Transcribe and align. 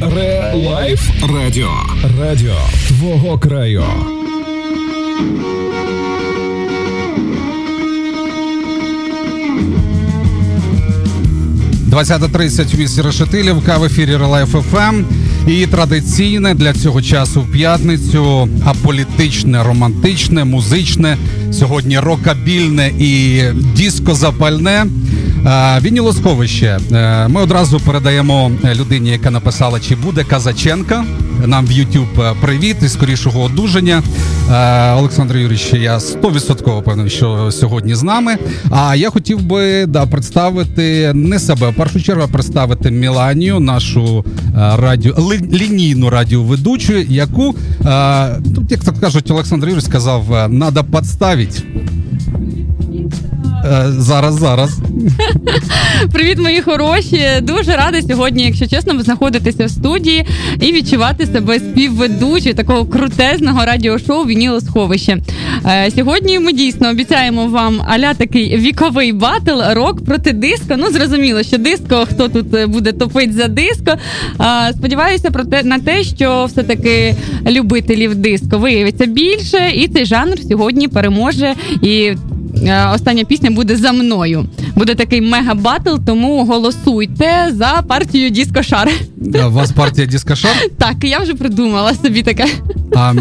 Ре 0.00 0.52
Лайф 0.54 1.10
Радіо. 1.34 1.70
Радіо 2.20 2.56
твого 2.88 3.38
краю. 3.38 3.84
20.30 11.90 12.76
в 12.76 12.78
місті 12.78 13.02
Решетилівка 13.02 13.78
в 13.78 13.84
ефірі 13.84 14.16
Релайф 14.16 14.48
ФМ. 14.48 15.04
І 15.48 15.66
традиційне 15.66 16.54
для 16.54 16.72
цього 16.72 17.02
часу 17.02 17.40
в 17.40 17.52
п'ятницю 17.52 18.48
аполітичне, 18.64 19.62
романтичне, 19.62 20.44
музичне, 20.44 21.16
сьогодні 21.52 21.98
рокабільне 21.98 22.90
і 22.98 23.42
диско-запальне. 23.76 24.86
Вінілосховище. 25.80 26.78
Е, 26.92 27.28
ми 27.28 27.42
одразу 27.42 27.80
передаємо 27.80 28.52
людині, 28.74 29.10
яка 29.10 29.30
написала, 29.30 29.80
чи 29.80 29.96
буде 29.96 30.24
Казаченка. 30.24 31.04
Нам 31.46 31.66
в 31.66 31.70
YouTube 31.70 32.22
е, 32.22 32.34
привіт 32.40 32.76
і 32.82 32.88
скорішого 32.88 33.42
одужання. 33.42 34.02
Е, 34.52 34.92
Олександр 34.92 35.36
Юрійович, 35.36 35.72
я 35.72 35.98
100% 35.98 36.82
певний, 36.82 37.10
що 37.10 37.50
сьогодні 37.52 37.94
з 37.94 38.02
нами. 38.02 38.36
А 38.70 38.96
я 38.96 39.10
хотів 39.10 39.42
би 39.42 39.86
да 39.86 40.06
представити 40.06 41.12
не 41.14 41.38
себе, 41.38 41.68
в 41.68 41.74
першу 41.74 42.02
чергу 42.02 42.28
представити 42.28 42.90
Міланію, 42.90 43.60
нашу 43.60 44.24
радіо 44.54 45.14
лінійну 45.52 46.10
радіоведучу, 46.10 46.92
яку 46.98 47.54
як 48.70 48.84
так 48.84 49.00
кажуть, 49.00 49.30
Олександр 49.30 49.64
Юрійович 49.64 49.84
сказав, 49.84 50.24
треба 50.28 50.82
підставити. 50.82 51.62
Е, 53.72 53.92
зараз, 53.98 54.34
зараз. 54.34 54.70
Привіт, 56.12 56.38
мої 56.38 56.60
хороші. 56.60 57.22
Дуже 57.42 57.72
рада 57.72 58.02
сьогодні, 58.02 58.42
якщо 58.42 58.66
чесно, 58.66 59.02
знаходитися 59.02 59.66
в 59.66 59.70
студії 59.70 60.26
і 60.60 60.72
відчувати 60.72 61.26
себе 61.26 61.58
співведучою 61.58 62.54
такого 62.54 62.84
крутезного 62.84 63.64
радіошоу 63.64 64.24
Вініло 64.24 64.60
сховище. 64.60 65.18
Е, 65.66 65.90
сьогодні 65.96 66.38
ми 66.38 66.52
дійсно 66.52 66.90
обіцяємо 66.90 67.46
вам 67.46 67.82
аля 67.88 68.14
такий 68.14 68.56
віковий 68.56 69.12
батл 69.12 69.60
рок 69.70 70.04
проти 70.04 70.32
диско. 70.32 70.74
Ну 70.78 70.90
зрозуміло, 70.90 71.42
що 71.42 71.58
диско 71.58 72.06
хто 72.10 72.28
тут 72.28 72.54
е, 72.54 72.66
буде 72.66 72.92
топити 72.92 73.32
за 73.32 73.48
диско. 73.48 73.92
Сподіваюся 74.72 75.30
про 75.30 75.44
те 75.44 75.62
на 75.62 75.78
те, 75.78 76.04
що 76.04 76.44
все 76.44 76.62
таки 76.62 77.14
любителів 77.46 78.14
диско 78.14 78.58
виявиться 78.58 79.06
більше, 79.06 79.70
і 79.74 79.88
цей 79.88 80.04
жанр 80.04 80.38
сьогодні 80.48 80.88
переможе 80.88 81.54
і. 81.82 82.12
Е, 82.62 82.86
остання 82.94 83.24
пісня 83.24 83.50
буде 83.50 83.76
за 83.76 83.92
мною. 83.92 84.46
Буде 84.76 84.94
такий 84.94 85.20
мега-батл, 85.20 85.96
тому 86.06 86.44
голосуйте 86.44 87.52
за 87.52 87.82
партію 87.88 88.30
Діскошар. 88.30 88.90
У 89.46 89.50
вас 89.50 89.72
партія 89.72 90.06
Діскошар? 90.06 90.56
Так, 90.78 90.96
я 91.04 91.18
вже 91.18 91.34
придумала 91.34 91.94
собі 91.94 92.22
таке. 92.22 92.46
А 92.96 93.14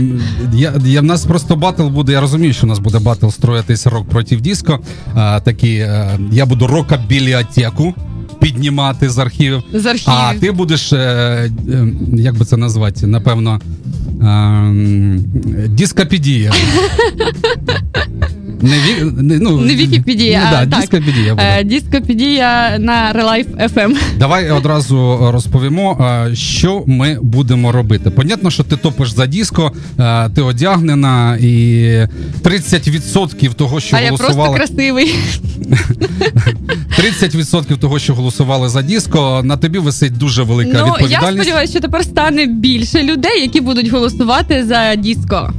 я, 0.53 0.73
я 0.85 1.01
в 1.01 1.03
нас 1.03 1.25
просто 1.25 1.55
батл 1.55 1.87
буде. 1.87 2.11
Я 2.11 2.21
розумію, 2.21 2.53
що 2.53 2.67
у 2.67 2.69
нас 2.69 2.79
буде 2.79 2.99
батл 2.99 3.27
строїтися 3.27 3.89
рок 3.89 4.09
проти 4.09 4.37
диско. 4.37 4.79
А, 5.15 5.39
такі, 5.39 5.79
а, 5.79 5.85
е, 5.85 6.19
я 6.31 6.45
буду 6.45 6.67
рок-бібліотеку 6.67 7.93
піднімати 8.39 9.09
з 9.09 9.17
архівів. 9.17 9.63
З 9.73 9.85
архівів. 9.85 10.19
А 10.19 10.33
ти 10.33 10.51
будеш, 10.51 10.93
е, 10.93 10.97
е, 10.97 11.49
як 12.13 12.37
би 12.37 12.45
це 12.45 12.57
назвати, 12.57 13.07
напевно, 13.07 13.61
е, 14.21 15.67
дископедія. 15.67 16.53
Не 18.61 18.75
ві... 18.75 19.03
не, 19.21 19.39
ну, 19.39 19.61
не 19.61 19.75
Вікіпедія, 19.75 20.39
ну, 20.39 20.47
а 20.47 20.51
да, 20.51 20.71
так. 20.71 20.79
Дископедія 20.79 21.35
буде. 21.35 21.63
Дископедія 21.63 22.77
на 22.79 23.13
Relife 23.13 23.73
FM. 23.73 23.95
Давай 24.19 24.51
одразу 24.57 25.19
розповімо, 25.31 25.97
що 26.33 26.83
ми 26.87 27.17
будемо 27.21 27.71
робити. 27.71 28.09
Понятно, 28.09 28.51
що 28.51 28.63
ти 28.63 28.77
топиш 28.77 29.09
за 29.09 29.25
диско, 29.25 29.71
ти 30.35 30.41
одягнена, 30.41 31.37
і 31.41 31.47
30% 32.43 33.53
того, 33.53 33.79
що 33.79 33.97
а 33.97 33.99
голосували... 34.05 34.37
я 34.39 34.45
просто 34.45 34.53
красивий. 34.53 35.15
30% 36.99 37.77
того, 37.77 37.99
що 37.99 38.15
голосували 38.15 38.69
за 38.69 38.81
диско, 38.81 39.41
на 39.43 39.57
тобі 39.57 39.79
висить 39.79 40.17
дуже 40.17 40.43
велика 40.43 40.77
ну, 40.79 40.85
відповідальність. 40.85 41.37
Я 41.37 41.43
сподіваюся, 41.43 41.71
що 41.71 41.81
тепер 41.81 42.03
стане 42.03 42.45
більше 42.45 43.03
людей, 43.03 43.41
які 43.41 43.61
будуть 43.61 43.87
голосувати 43.87 44.65
за 44.65 44.95
диско. 44.95 45.53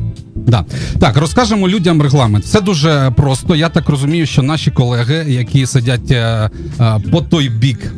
Да. 0.49 0.65
Так, 1.01 1.17
розкажемо 1.17 1.69
людям 1.69 2.03
регламент. 2.03 2.45
Це 2.45 2.61
дуже 2.61 3.13
просто. 3.17 3.57
Я 3.57 3.69
так 3.69 3.89
розумію, 3.89 4.27
що 4.27 4.43
наші 4.43 4.71
колеги, 4.71 5.25
які 5.29 5.67
сидять 5.67 6.11
е, 6.11 6.51
е, 6.81 7.01
по 7.13 7.21
той 7.21 7.49
бік 7.49 7.93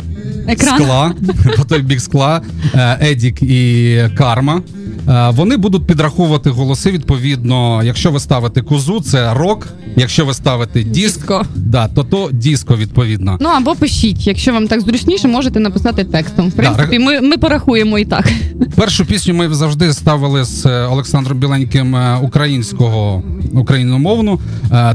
Екран. 0.48 0.78
скла, 0.80 1.12
по 1.56 1.64
той 1.64 1.82
бік 1.82 2.00
скла, 2.00 2.40
е, 2.74 2.98
Едік 3.10 3.42
і 3.42 3.98
Карма. 4.16 4.62
Е, 5.08 5.30
вони 5.30 5.56
будуть 5.56 5.86
підраховувати 5.86 6.50
голоси 6.50 6.90
відповідно. 6.90 7.82
Якщо 7.84 8.10
ви 8.10 8.20
ставите 8.20 8.62
козу, 8.62 9.00
це 9.00 9.34
рок. 9.34 9.68
Якщо 9.96 10.24
ви 10.24 10.34
ставите 10.34 10.84
диск, 10.84 11.32
да, 11.54 11.88
то 11.88 12.04
то 12.04 12.28
диско 12.32 12.76
відповідно. 12.76 13.38
Ну 13.40 13.48
або 13.48 13.74
пишіть. 13.74 14.26
Якщо 14.26 14.52
вам 14.52 14.68
так 14.68 14.80
зручніше, 14.80 15.28
можете 15.28 15.60
написати 15.60 16.04
текстом. 16.04 16.48
В 16.48 16.52
принципі, 16.52 16.98
да, 16.98 17.04
ми 17.04 17.20
ми 17.20 17.36
порахуємо 17.36 17.98
і 17.98 18.04
так. 18.04 18.32
Першу 18.76 19.06
пісню 19.06 19.34
ми 19.34 19.54
завжди 19.54 19.92
ставили 19.92 20.44
з 20.44 20.66
е, 20.66 20.86
Олександром 20.86 21.38
Біленьким 21.38 21.96
е, 21.96 22.18
українського 22.40 23.22
україномовну. 23.54 24.40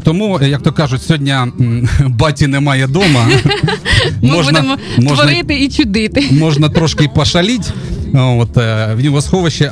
Тому, 0.04 0.40
як 0.42 0.62
то 0.62 0.72
кажуть, 0.72 1.02
сьогодні 1.02 1.36
баті 2.08 2.48
немає 2.48 2.86
вдома. 2.86 3.28
Ми 4.22 4.32
можна, 4.32 4.52
будемо 4.52 4.78
можна, 4.98 5.24
творити 5.24 5.64
і 5.64 5.70
чудити. 5.70 6.26
Можна 6.32 6.70
трошки 6.70 7.10
пошаліть. 7.16 7.74
От 8.16 8.56
в 8.56 8.98
нього 9.04 9.22
сховище 9.22 9.72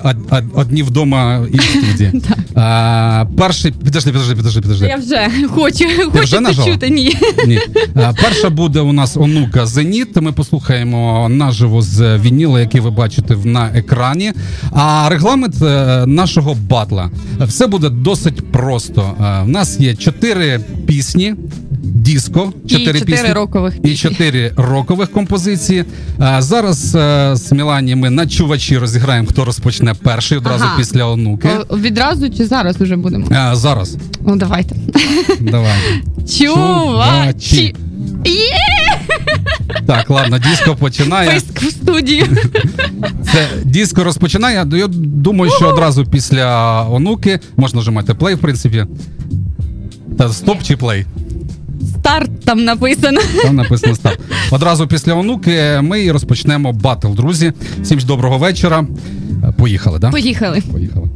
одні 0.54 0.84
вдома 0.84 1.48
і 1.54 1.58
в 1.58 1.62
студії. 1.62 2.12
А, 2.56 3.26
Перший 3.38 3.72
підожди, 3.72 4.12
підожди, 4.12 4.36
підожди, 4.36 4.62
підожди. 4.62 4.86
Я 4.88 4.96
вже 4.96 5.48
хочу 5.48 5.86
хочу 6.12 6.44
почути. 6.44 6.90
Ні. 6.90 7.18
Ні. 7.48 7.60
А, 7.96 8.14
Перша 8.14 8.50
буде 8.50 8.80
у 8.80 8.94
нас 8.94 9.18
онука 9.18 9.66
Зеніт. 9.66 10.22
Ми 10.22 10.32
послухаємо 10.32 11.30
наживо 11.30 11.82
з 11.82 12.18
Вініла, 12.18 12.60
який 12.60 12.82
ви 12.82 12.92
бачите 12.92 13.36
на 13.44 13.66
екрані. 13.76 14.34
А 14.72 15.08
регламент 15.10 15.62
е, 15.62 16.04
нашого 16.06 16.58
батла 16.70 17.10
все 17.40 17.68
буде 17.68 17.90
досить 17.90 18.52
просто. 18.52 19.14
У 19.46 19.48
нас 19.50 19.80
є 19.80 19.96
чотири 19.96 20.60
пісні 20.88 21.36
диско, 21.84 22.54
чотири 22.68 23.02
пісні 23.02 23.34
рокових 23.34 23.74
і 23.84 23.96
чотири 23.96 24.52
рокових 24.58 25.12
композиції. 25.12 25.86
А 26.20 26.42
зараз 26.42 26.96
а, 26.96 27.36
з 27.36 27.52
Мілані 27.52 27.96
ми 27.96 28.10
на 28.10 28.28
чувачі 28.28 28.78
розіграємо, 28.78 29.28
хто 29.28 29.46
розпочне 29.46 29.94
перший 29.94 30.38
одразу 30.38 30.64
ага. 30.64 30.78
після 30.78 31.06
онуки. 31.06 31.50
О, 31.70 31.78
відразу 31.78 32.30
чи 32.30 32.46
зараз 32.46 32.82
уже 32.82 32.96
будемо? 32.96 33.28
А, 33.32 33.56
Зараз. 33.56 33.98
Ну 34.26 34.36
давайте. 34.36 34.76
Давай. 35.40 35.78
Чувачі. 36.38 37.76
Так, 39.88 40.10
ладно, 40.10 40.40
диско 40.40 40.76
починає. 40.76 41.32
Писк 41.32 41.62
в 41.62 41.72
студію. 41.72 42.26
Це 43.32 43.48
диско 43.64 44.04
розпочинає. 44.04 44.68
Я 44.74 44.88
думаю, 44.88 45.52
що 45.52 45.68
одразу 45.68 46.06
після 46.06 46.82
онуки 46.90 47.40
можна 47.58 47.78
нажимати 47.78 48.14
play, 48.14 48.36
в 48.36 48.40
принципі. 48.40 48.86
Та 50.18 50.30
стоп 50.30 50.64
чи 50.64 50.78
play? 50.78 51.06
Старт 52.04 52.32
там 52.46 52.66
написано. 52.66 53.22
Там 53.44 53.56
написано 53.56 53.96
старт. 53.96 54.20
Одразу 54.52 54.88
після 54.88 55.14
онуки 55.14 55.80
ми 55.82 56.12
розпочнемо 56.12 56.74
батл, 56.74 57.14
друзі. 57.14 57.54
Всім 57.82 58.00
ж 58.00 58.06
доброго 58.06 58.38
вечора. 58.38 58.86
Поїхали, 59.58 60.00
да? 60.00 60.12
Поїхали. 60.12 60.62
Поїхали. 60.72 61.10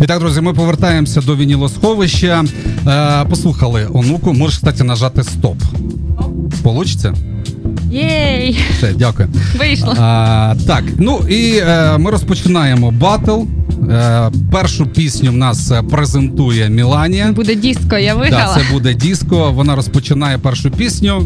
І 0.00 0.06
так, 0.06 0.18
друзі, 0.20 0.40
ми 0.40 0.54
повертаємося 0.54 1.20
до 1.20 1.36
вінілосховища. 1.36 2.44
Е, 2.88 3.24
послухали 3.30 3.88
онуку. 3.92 4.32
Можеш, 4.32 4.56
кстати, 4.56 4.84
нажати 4.84 5.24
стоп. 5.24 5.56
Получиться? 6.62 7.14
Єй! 7.90 8.58
Все, 8.78 8.92
дякую. 8.98 9.28
Вийшло. 9.58 9.94
А, 9.98 10.54
так, 10.66 10.84
ну 10.98 11.20
і 11.28 11.56
е, 11.56 11.98
ми 11.98 12.10
розпочинаємо 12.10 12.90
батл. 12.90 13.40
Е, 13.90 14.30
першу 14.52 14.86
пісню 14.86 15.30
в 15.30 15.36
нас 15.36 15.72
презентує 15.90 16.68
Міланія. 16.68 17.32
Буде 17.32 17.54
диско, 17.54 17.98
я 17.98 18.14
виграла. 18.14 18.54
це 18.54 18.72
буде 18.72 18.94
диско. 18.94 19.52
Вона 19.52 19.76
розпочинає 19.76 20.38
першу 20.38 20.70
пісню. 20.70 21.22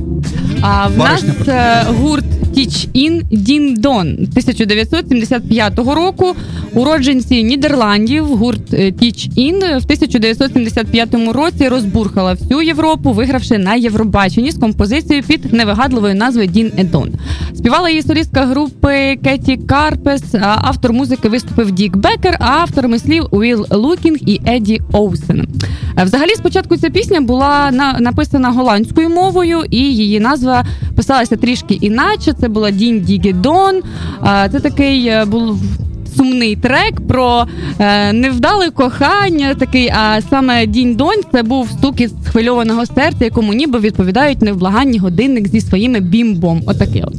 А 0.61 0.87
в 0.89 0.99
нас 0.99 1.23
Баришня 1.23 1.55
е, 1.89 1.93
гурт 1.93 2.25
Teach 2.57 2.89
In 2.95 3.23
Ding-A-Dong 3.33 4.13
1975 4.15 5.79
року. 5.79 6.37
Уродженці 6.75 7.43
Нідерландів. 7.43 8.25
Гурт 8.27 8.75
е, 8.75 8.77
Teach 8.77 9.31
In 9.39 9.59
в 9.61 9.85
1975 9.85 11.15
році 11.33 11.69
розбурхала 11.69 12.33
всю 12.33 12.63
Європу, 12.63 13.13
вигравши 13.13 13.59
на 13.59 13.75
Євробаченні 13.75 14.51
з 14.51 14.59
композицією 14.59 15.25
під 15.27 15.53
невигадливою 15.53 16.15
назвою 16.15 16.47
Ding-A-Dong. 16.49 17.11
Співала 17.55 17.91
її 17.91 18.03
солістка 18.03 18.47
групи 18.47 19.19
Гетті 19.25 19.57
Касперс. 19.57 20.23
Автор 20.41 20.93
музики 20.93 21.29
виступив 21.29 21.71
Дік 21.71 21.97
Баккер, 21.97 22.37
а 22.41 22.47
авторами 22.47 22.99
слів 22.99 23.27
Уіл 23.31 23.67
Лукінг 23.71 24.19
і 24.27 24.41
Еді 24.47 24.81
Оусен. 24.93 25.49
Е, 25.99 26.05
Взагалі, 26.05 26.31
спочатку 26.35 26.77
ця 26.77 26.91
пісня 26.91 27.21
була 27.21 27.71
на, 27.71 27.93
написана 28.01 28.51
голландською 28.51 29.09
мовою, 29.09 29.65
і 29.71 29.77
її 29.77 30.21
назва 30.21 30.67
писалася 30.97 31.37
трішки 31.37 31.75
іначе. 31.75 32.33
Це 32.33 32.49
була 32.49 32.71
Ding 32.71 33.01
Dinge 33.01 33.42
Dong. 33.42 33.83
Е, 34.27 34.49
Це 34.53 34.61
такий 34.61 35.07
е, 35.07 35.25
був. 35.25 35.59
Сумний 36.17 36.57
трек 36.57 37.07
про 37.09 37.47
е, 37.79 38.13
невдале 38.13 38.71
кохання, 38.71 39.55
такий, 39.55 39.89
а 39.89 40.21
саме 40.31 40.67
дінь 40.67 40.95
донь 40.95 41.21
це 41.33 41.43
був 41.43 41.71
стук 41.71 42.01
із 42.01 42.13
схвильованого 42.27 42.87
серця, 42.87 43.25
якому 43.25 43.53
ніби 43.55 43.79
відповідають 43.79 44.43
невблаганні 44.43 44.99
годинник 44.99 45.49
зі 45.49 45.61
своїми 45.61 46.01
бімбом. 46.01 46.63
Отаке 46.67 47.05
от. 47.07 47.15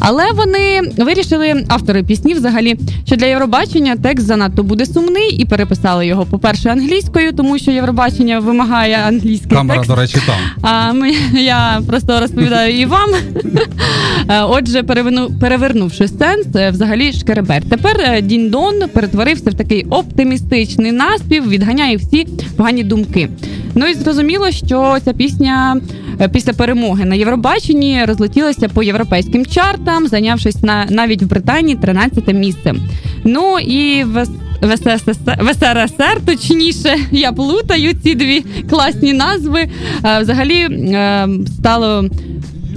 Але 0.00 0.24
вони 0.32 0.80
вирішили, 0.98 1.64
автори 1.68 2.02
пісні 2.02 2.34
взагалі, 2.34 2.76
що 3.06 3.16
для 3.16 3.26
Євробачення 3.26 3.96
текст 4.02 4.26
занадто 4.26 4.62
буде 4.62 4.86
сумний 4.86 5.30
і 5.30 5.44
переписали 5.44 6.06
його, 6.06 6.26
по-перше, 6.26 6.70
англійською, 6.70 7.32
тому 7.32 7.58
що 7.58 7.70
Євробачення 7.70 8.38
вимагає 8.38 8.98
англійський 9.06 9.56
Камера, 9.56 9.78
текст. 9.78 9.90
до 9.90 9.96
речі, 9.96 10.18
там. 10.26 10.36
А 10.62 10.92
ми, 10.92 11.12
я 11.40 11.80
просто 11.86 12.20
розповідаю 12.20 12.80
і 12.80 12.86
вам. 12.86 13.10
Е, 14.28 14.42
Отже, 14.42 14.82
переверну, 14.82 15.30
перевернувши 15.40 16.08
сенс, 16.08 16.46
е, 16.56 16.70
взагалі 16.70 17.12
шкеребер. 17.12 17.62
Тепер 17.70 17.96
е, 18.00 18.22
Діндон 18.32 18.88
перетворився 18.92 19.50
в 19.50 19.54
такий 19.54 19.84
оптимістичний 19.90 20.92
наспів, 20.92 21.48
відганяє 21.48 21.96
всі 21.96 22.26
погані 22.56 22.82
думки. 22.82 23.28
Ну 23.74 23.86
і 23.86 23.94
зрозуміло, 23.94 24.50
що 24.50 24.96
ця 25.04 25.12
пісня 25.12 25.80
е, 26.20 26.28
після 26.28 26.52
перемоги 26.52 27.04
на 27.04 27.14
Євробаченні 27.14 28.04
розлетілася 28.04 28.68
по 28.68 28.82
європейським 28.82 29.46
чартам, 29.46 30.06
зайнявшись 30.06 30.62
на 30.62 30.86
навіть 30.90 31.22
в 31.22 31.26
Британії 31.26 31.78
13 31.82 32.34
місце. 32.34 32.74
Ну 33.24 33.58
і 33.58 34.04
в 34.04 34.26
в 34.62 35.54
СРСР, 35.54 36.20
точніше, 36.26 36.96
я 37.10 37.32
плутаю 37.32 37.94
ці 38.02 38.14
дві 38.14 38.44
класні 38.70 39.12
назви. 39.12 39.60
Е, 40.04 40.20
Взагалі 40.20 40.58
е, 40.58 41.28
стало 41.58 42.04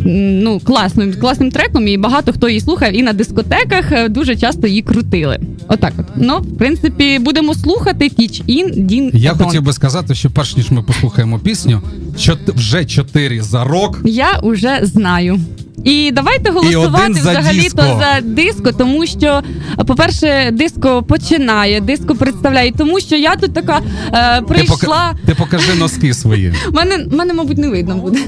ну, 0.05 0.59
класним, 0.59 1.13
класним 1.13 1.51
треком, 1.51 1.87
і 1.87 1.97
багато 1.97 2.33
хто 2.33 2.49
її 2.49 2.61
слухав, 2.61 2.93
і 2.93 3.03
на 3.03 3.13
дискотеках 3.13 3.91
е, 3.91 4.09
дуже 4.09 4.35
часто 4.35 4.67
її 4.67 4.81
крутили. 4.81 5.39
Отак 5.67 5.93
от. 5.97 6.05
Ну, 6.15 6.37
в 6.37 6.57
принципі, 6.57 7.19
будемо 7.19 7.53
слухати 7.53 8.05
Teach 8.05 8.43
In 8.45 8.85
Din 8.85 9.09
Я 9.13 9.33
Don. 9.33 9.43
хотів 9.45 9.61
би 9.61 9.73
сказати, 9.73 10.15
що 10.15 10.29
перш 10.29 10.57
ніж 10.57 10.71
ми 10.71 10.83
послухаємо 10.83 11.39
пісню, 11.39 11.81
чот- 12.17 12.55
вже 12.55 12.85
чотири 12.85 13.41
за 13.41 13.63
рок. 13.63 14.01
Я 14.05 14.39
уже 14.43 14.79
знаю. 14.81 15.39
І 15.83 16.11
давайте 16.13 16.51
голосувати 16.51 17.13
за 17.13 17.19
взагалі 17.31 17.61
диско. 17.61 17.77
то 17.77 18.01
за 18.01 18.21
диско, 18.21 18.71
тому 18.71 19.05
що, 19.05 19.41
по-перше, 19.87 20.49
диско 20.53 21.03
починає, 21.03 21.81
диско 21.81 22.15
представляє, 22.15 22.71
тому 22.77 22.99
що 22.99 23.15
я 23.15 23.35
тут 23.35 23.53
така 23.53 23.81
е, 24.13 24.39
Ти, 24.41 24.45
прийшла. 24.45 24.75
пока... 24.77 25.15
Ти 25.25 25.35
покажи 25.35 25.73
носки 25.73 26.13
свої. 26.13 26.53
Мене, 26.71 27.05
мене, 27.11 27.33
мабуть, 27.33 27.57
не 27.57 27.69
видно 27.69 27.95
буде. 27.95 28.19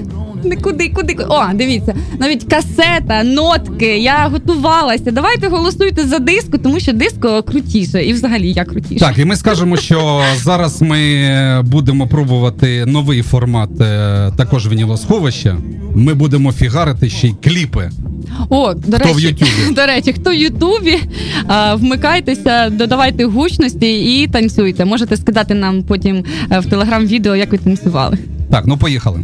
Не 0.43 0.55
куди, 0.55 0.89
куди. 0.89 1.15
О, 1.29 1.43
дивіться, 1.53 1.95
навіть 2.19 2.43
касета, 2.43 3.23
нотки. 3.23 3.97
Я 3.97 4.27
готувалася. 4.27 5.11
Давайте 5.11 5.47
голосуйте 5.47 6.03
за 6.07 6.19
диско, 6.19 6.57
тому 6.57 6.79
що 6.79 6.93
диско 6.93 7.43
крутіше. 7.43 8.05
І 8.05 8.13
взагалі 8.13 8.51
я 8.51 8.65
крутіше. 8.65 8.99
Так, 8.99 9.17
і 9.17 9.25
ми 9.25 9.35
скажемо, 9.35 9.77
що 9.77 10.21
зараз 10.35 10.81
ми 10.81 11.61
будемо 11.61 12.07
пробувати 12.07 12.85
новий 12.85 13.21
формат 13.21 13.81
е, 13.81 14.31
також 14.37 14.67
вінілосховища. 14.67 15.57
Ми 15.95 16.13
будемо 16.13 16.51
фігарити 16.51 17.09
ще 17.09 17.27
й 17.27 17.35
кліпи. 17.43 17.89
О, 18.49 18.73
до 18.73 18.97
Хто 18.97 19.13
речі, 19.13 19.35
в 19.69 19.73
до 19.75 19.85
речі, 19.85 20.13
хто 20.13 20.29
в 20.29 20.33
Ютубі, 20.33 20.99
а, 21.47 21.75
вмикайтеся, 21.75 22.69
додавайте 22.69 23.25
гучності 23.25 24.21
і 24.21 24.27
танцюйте. 24.27 24.85
Можете 24.85 25.17
скидати 25.17 25.53
нам 25.53 25.83
потім 25.83 26.23
е, 26.51 26.59
в 26.59 26.65
телеграм 26.65 27.05
відео, 27.05 27.35
як 27.35 27.51
ви 27.51 27.57
танцювали. 27.57 28.17
Так, 28.51 28.65
ну 28.65 28.77
поїхали. 28.77 29.23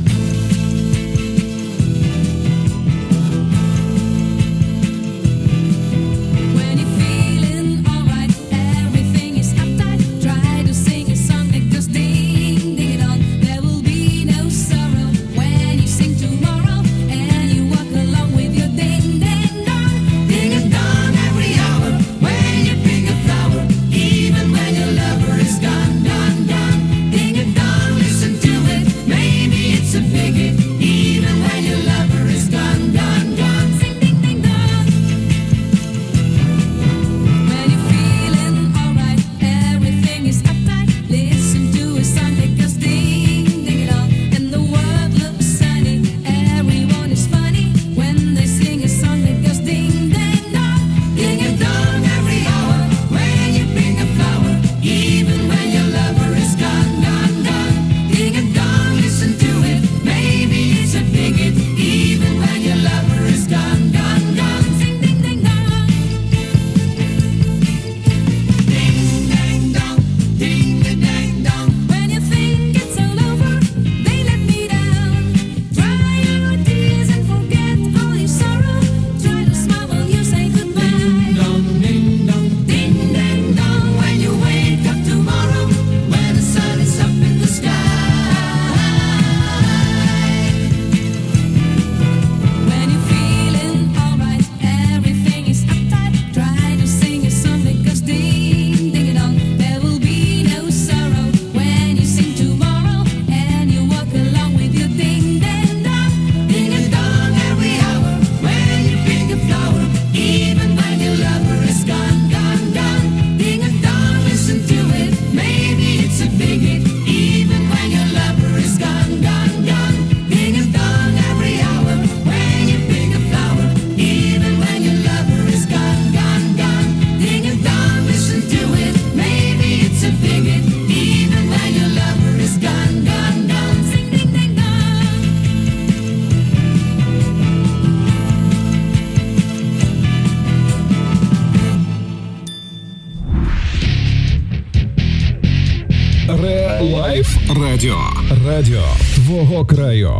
Радіо 148.61 148.83
твого 149.15 149.65
краю. 149.65 150.13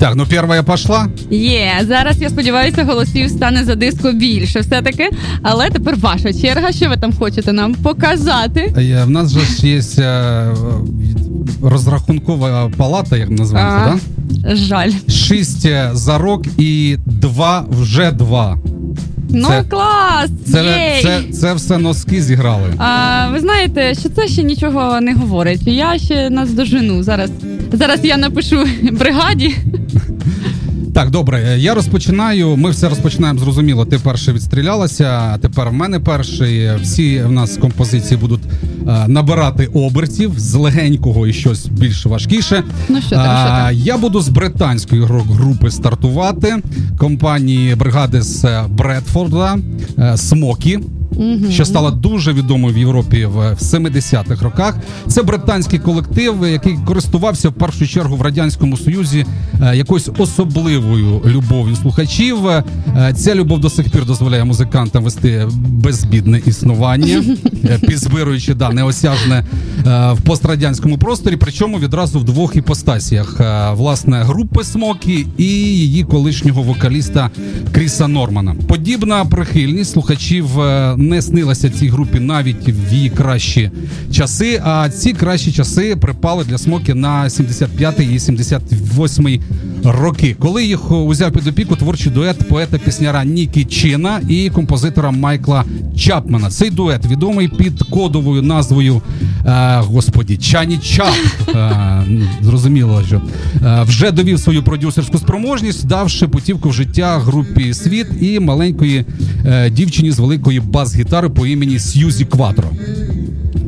Так, 0.00 0.14
ну 0.16 0.26
перша 0.30 0.62
пошла. 0.62 1.06
Є, 1.30 1.70
зараз 1.88 2.22
я 2.22 2.28
сподіваюся, 2.30 2.84
голосів 2.84 3.30
стане 3.30 3.64
за 3.64 3.74
диско 3.74 4.12
більше 4.12 4.60
все-таки. 4.60 5.10
Але 5.42 5.70
тепер 5.70 5.96
ваша 5.96 6.32
черга. 6.32 6.72
Що 6.72 6.88
ви 6.88 6.96
там 6.96 7.12
хочете 7.18 7.52
нам 7.52 7.74
показати? 7.74 8.74
Е, 8.78 9.04
В 9.04 9.10
нас 9.10 9.32
же 9.32 9.40
ж 9.40 9.68
є 9.68 9.80
е, 9.98 10.46
розрахункова 11.62 12.70
палата, 12.76 13.16
як 13.16 13.30
називається, 13.30 13.98
А, 14.44 14.48
да? 14.48 14.56
Жаль. 14.56 14.90
Шість 15.08 15.66
е, 15.66 15.90
за 15.92 16.18
рок 16.18 16.44
і 16.58 16.96
два 17.06 17.64
вже 17.70 18.10
два. 18.10 18.58
Ну 19.30 19.48
Це- 19.48 19.64
клас! 19.68 20.30
Це, 20.52 20.64
Єй! 20.64 21.02
це, 21.02 21.32
це 21.32 21.54
все 21.54 21.78
носки 21.78 22.22
зіграли. 22.22 22.74
А, 22.78 23.28
ви 23.32 23.40
знаєте, 23.40 23.94
що 24.00 24.08
це 24.08 24.28
ще 24.28 24.42
нічого 24.42 25.00
не 25.00 25.14
говорить. 25.14 25.60
Я 25.66 25.98
ще 25.98 26.30
наздожену. 26.30 27.02
Зараз, 27.02 27.30
зараз 27.76 28.00
я 28.04 28.16
напишу 28.16 28.64
бригаді. 28.92 29.54
Так, 30.94 31.10
добре, 31.10 31.56
я 31.58 31.74
розпочинаю. 31.74 32.56
Ми 32.56 32.70
все 32.70 32.88
розпочинаємо 32.88 33.38
зрозуміло. 33.38 33.84
Ти 33.84 33.98
перший 33.98 34.34
відстрілялася, 34.34 35.04
а 35.04 35.38
тепер 35.38 35.68
в 35.68 35.72
мене 35.72 36.00
перший. 36.00 36.70
Всі 36.82 37.22
в 37.22 37.32
нас 37.32 37.56
композиції 37.56 38.20
будуть 38.20 38.40
е, 38.88 39.08
набирати 39.08 39.66
обертів 39.66 40.32
з 40.36 40.54
легенького 40.54 41.26
і 41.26 41.32
щось 41.32 41.66
більш 41.66 42.06
важкіше. 42.06 42.62
Ну, 42.88 43.00
що 43.00 43.10
там, 43.10 43.38
що 43.38 43.48
там? 43.48 43.74
Я 43.74 43.98
буду 43.98 44.20
з 44.20 44.28
британської 44.28 45.04
рок-групи 45.04 45.70
стартувати 45.70 46.56
компанії 46.98 47.74
бригади 47.74 48.22
з 48.22 48.44
е, 48.44 48.64
Бредфорда 48.68 49.58
е, 49.98 50.16
Смокі. 51.14 51.52
Що 51.52 51.64
стала 51.64 51.90
дуже 51.90 52.32
відомою 52.32 52.74
в 52.74 52.78
Європі 52.78 53.26
в 53.26 53.38
70-х 53.38 54.44
роках. 54.44 54.76
Це 55.06 55.22
британський 55.22 55.78
колектив, 55.78 56.46
який 56.46 56.76
користувався 56.86 57.48
в 57.48 57.52
першу 57.52 57.86
чергу 57.86 58.16
в 58.16 58.22
радянському 58.22 58.76
союзі 58.76 59.26
е, 59.62 59.76
якоюсь 59.76 60.10
особливою 60.18 61.22
любов'ю 61.26 61.76
слухачів. 61.76 62.48
Е, 62.48 62.64
Ця 63.16 63.34
любов 63.34 63.60
до 63.60 63.70
сих 63.70 63.90
пір 63.90 64.06
дозволяє 64.06 64.44
музикантам 64.44 65.04
вести 65.04 65.48
безбідне 65.68 66.42
існування, 66.46 67.22
е, 67.64 67.78
підзбируючи 67.86 68.54
да, 68.54 68.70
неосяжне 68.70 69.44
в 70.12 70.20
пострадянському 70.24 70.98
просторі. 70.98 71.36
Причому 71.36 71.78
відразу 71.78 72.18
в 72.18 72.24
двох 72.24 72.56
іпостасіях: 72.56 73.40
власне 73.72 74.22
групи 74.22 74.64
Смокі 74.64 75.26
і 75.38 75.44
її 75.44 76.04
колишнього 76.04 76.62
вокаліста 76.62 77.30
Кріса 77.72 78.08
Нормана. 78.08 78.56
Подібна 78.68 79.24
прихильність 79.24 79.92
слухачів 79.92 80.46
не 81.08 81.22
снилася 81.22 81.70
цій 81.70 81.88
групі 81.88 82.20
навіть 82.20 82.68
в 82.68 82.92
її 82.94 83.10
кращі 83.10 83.70
часи. 84.12 84.60
А 84.64 84.88
ці 84.88 85.12
кращі 85.12 85.52
часи 85.52 85.96
припали 85.96 86.44
для 86.44 86.58
смоки 86.58 86.94
на 86.94 87.24
75-й 87.24 88.14
і 88.14 88.18
78-й 88.18 89.40
роки, 89.84 90.36
коли 90.38 90.64
їх 90.64 90.90
узяв 90.90 91.32
під 91.32 91.46
опіку 91.46 91.76
творчий 91.76 92.12
дует 92.12 92.48
поета-пісняра 92.48 93.24
Нікі 93.24 93.64
Чіна 93.64 94.20
і 94.28 94.50
композитора 94.50 95.10
Майкла 95.10 95.64
Чапмана. 95.96 96.50
Цей 96.50 96.70
дует 96.70 97.06
відомий 97.06 97.48
під 97.48 97.82
кодовою 97.82 98.42
назвою 98.42 98.94
е, 98.94 99.26
Господі 99.80 100.36
Чані 100.36 100.78
Чап. 100.78 101.14
Зрозуміло, 102.42 103.02
що 103.06 103.22
вже 103.82 104.10
довів 104.10 104.40
свою 104.40 104.62
продюсерську 104.62 105.18
спроможність, 105.18 105.86
давши 105.86 106.28
путівку 106.28 106.68
в 106.68 106.72
життя 106.72 107.18
групі 107.18 107.74
Світ 107.74 108.06
і 108.20 108.40
маленької 108.40 109.04
е, 109.46 109.70
дівчині 109.70 110.10
з 110.10 110.18
великої 110.18 110.60
бас-гітари 110.60 111.28
по 111.28 111.46
імені 111.46 111.78
Сьюзі 111.78 112.24
Кватро. 112.24 112.70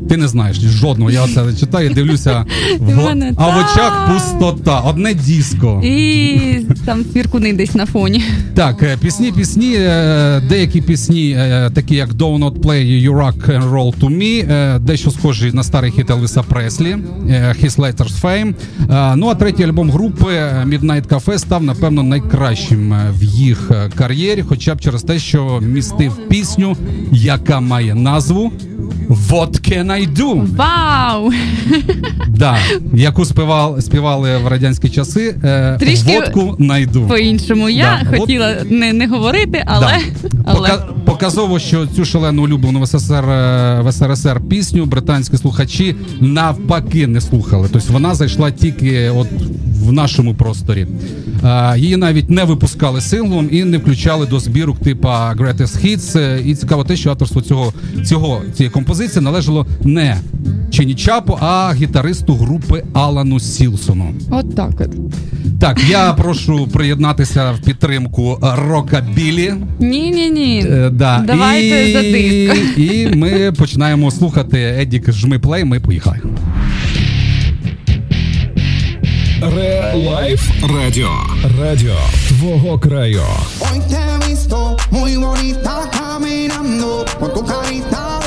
Ти 0.09 0.17
не 0.17 0.29
знаєш 0.29 0.57
жодного. 0.57 1.11
Я 1.11 1.23
оце 1.23 1.55
читаю, 1.61 1.91
дивлюся 1.91 2.45
в 2.79 2.97
мене 2.97 3.33
а 3.37 3.47
в 3.47 3.59
очах 3.59 4.11
пустота, 4.13 4.81
одне 4.81 5.15
діско. 5.15 5.81
І 5.85 6.39
там 6.85 7.05
цвіркуни 7.13 7.53
десь 7.53 7.75
на 7.75 7.87
фоні. 7.87 8.23
Так, 8.55 8.83
е, 8.83 8.97
пісні, 9.01 9.33
пісні, 9.33 9.75
е, 9.77 10.43
деякі 10.49 10.81
пісні, 10.81 11.31
е, 11.39 11.71
такі 11.75 11.95
як 11.95 12.13
Do 12.13 12.39
Not 12.39 12.61
Play 12.61 13.11
You 13.11 13.13
Rock 13.13 13.59
and 13.59 13.71
Roll 13.71 13.95
To 14.01 14.17
Me, 14.19 14.79
дещо 14.79 15.11
схожі 15.11 15.53
на 15.53 15.63
старий 15.63 15.91
хіт 15.91 16.11
Елвіса 16.11 16.43
Преслі, 16.43 16.97
His 17.63 17.77
Letters 17.77 18.21
Fame. 18.23 18.55
Ну 19.17 19.29
а 19.29 19.35
третій 19.35 19.65
альбом 19.65 19.91
групи 19.91 20.27
Midnight 20.67 21.09
Cafe 21.09 21.39
став, 21.39 21.63
напевно, 21.63 22.03
найкращим 22.03 22.95
в 23.11 23.23
їх 23.23 23.71
кар'єрі, 23.95 24.43
хоча 24.43 24.75
б 24.75 24.81
через 24.81 25.03
те, 25.03 25.19
що 25.19 25.61
містив 25.63 26.29
пісню, 26.29 26.77
яка 27.13 27.61
має 27.61 27.95
назву 27.95 28.53
What 29.09 29.61
Can 29.71 29.87
I 29.91 30.09
Do? 30.17 30.57
Вау! 30.57 31.33
Да, 32.29 32.59
яку 32.95 33.25
співали, 33.25 33.83
співали 33.83 34.39
в 34.39 34.47
радянські 34.49 34.89
часи. 34.89 35.37
Е, 35.45 35.77
Трішки 35.81 36.15
Водку 36.21 36.57
найду. 36.59 37.07
По-іншому 37.09 37.69
я 37.69 38.01
Да, 38.03 38.11
от- 38.13 38.19
хотіла 38.21 38.57
не, 38.71 38.93
не 38.93 39.07
говорити, 39.07 39.63
але, 39.67 39.87
Да. 40.23 40.29
але... 40.45 40.59
Пока- 40.71 40.87
показово, 41.05 41.59
що 41.59 41.87
цю 41.87 42.05
шалену 42.05 42.43
улюблену 42.43 42.81
в 42.81 42.87
СССР 42.87 43.25
е, 43.31 43.81
в 43.85 43.93
СРСР 43.93 44.41
пісню 44.49 44.85
британські 44.87 45.37
слухачі 45.37 45.97
навпаки 46.21 47.07
не 47.07 47.21
слухали. 47.21 47.69
Тобто 47.73 47.93
вона 47.93 48.15
зайшла 48.15 48.51
тільки 48.51 49.09
от 49.11 49.29
в 49.83 49.93
нашому 49.93 50.35
просторі. 50.35 50.87
Е, 51.45 51.75
Її 51.79 51.97
навіть 51.97 52.31
не 52.31 52.45
випускали 52.45 53.01
синглом 53.01 53.49
і 53.53 53.65
не 53.65 53.79
включали 53.79 54.27
до 54.27 54.41
збірок 54.41 54.79
типа 54.79 55.33
Greatest 55.35 55.85
Hits. 55.87 56.19
Е, 56.19 56.41
І 56.45 56.55
цікаво 56.55 56.85
те, 56.85 56.97
що 56.97 57.11
авторство 57.11 57.41
цього, 57.43 57.73
цього 58.05 58.43
цієї 58.57 58.71
композиції 58.71 58.96
належало 59.21 59.67
не 59.85 60.21
Чинічапу, 60.71 61.39
а 61.41 61.73
гітаристу 61.75 62.35
групи 62.35 62.85
Алану 62.93 63.41
Сілсону. 63.41 64.15
От 64.31 64.57
так 64.57 64.81
от. 64.81 64.91
Так, 65.61 65.81
я 65.89 66.13
прошу 66.13 66.67
приєднатися 66.67 67.53
в 67.53 67.61
підтримку 67.61 68.39
рокабілі. 68.43 69.55
Ні-ні-ні. 69.79 70.67
Е, 70.71 70.91
да. 70.91 71.25
Давайте 71.27 71.91
і, 71.91 71.93
за 71.93 72.03
диск. 72.03 72.79
І 72.79 73.17
ми 73.17 73.53
починаємо 73.53 74.11
слухати 74.11 74.77
Едік 74.81 75.13
жми 75.13 75.39
play. 75.39 75.65
Ми 75.65 75.81
поїхали. 75.81 76.19
Лайф 79.95 80.51
Радіо. 80.63 81.11
Радіо 81.61 81.97
твого 82.29 82.79
краю. 82.79 83.23
Hoy 83.61 83.81
te 83.91 83.97
he 83.97 84.29
visto 84.29 84.77
muy 84.91 85.17
bonita 85.17 85.75
caminando 85.99 87.05
con 87.21 87.29
tu 87.35 87.43
carita 87.45 88.26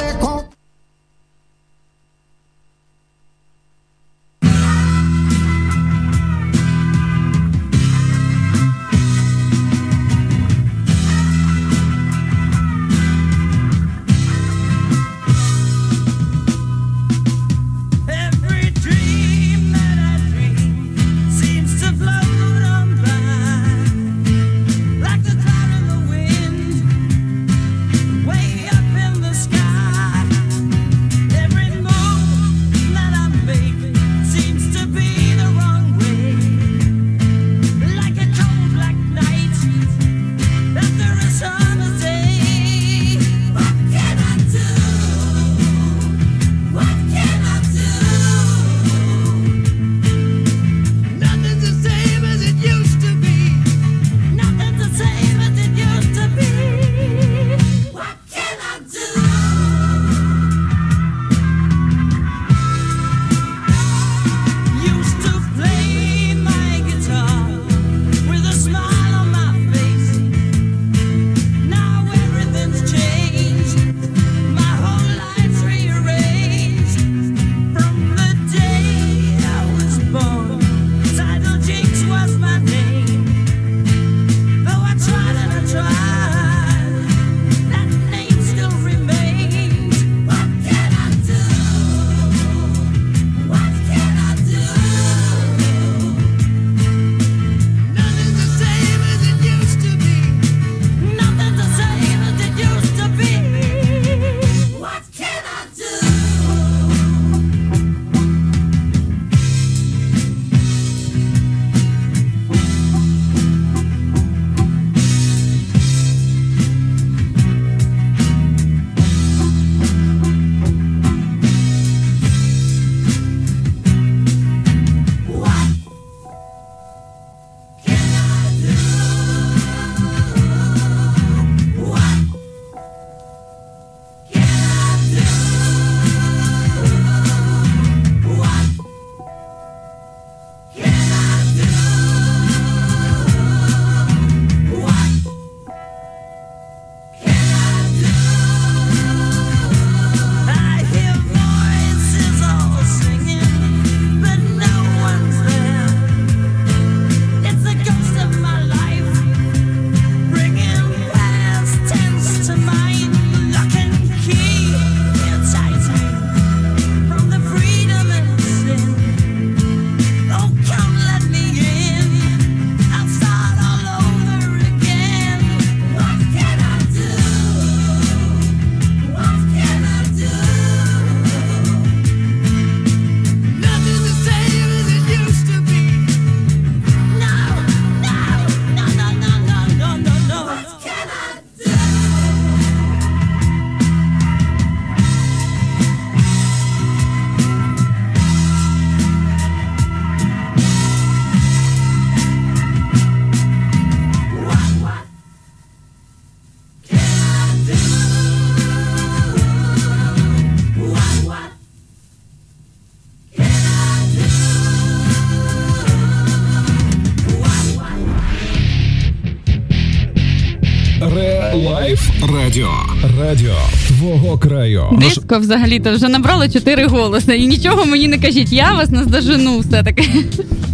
Релайф 221.01 222.09
Радіо. 222.33 222.71
Радіо 223.19 223.55
твого 223.87 224.37
краю. 224.37 224.83
Диско 224.91 225.39
взагалі-то 225.39 225.93
вже 225.93 226.07
набрало 226.07 226.47
чотири 226.47 226.85
голоси. 226.87 227.37
І 227.37 227.47
нічого 227.47 227.85
мені 227.85 228.07
не 228.07 228.17
кажіть, 228.17 228.51
я 228.53 228.73
вас 228.73 228.89
наздожену 228.89 229.59
все-таки. 229.59 230.03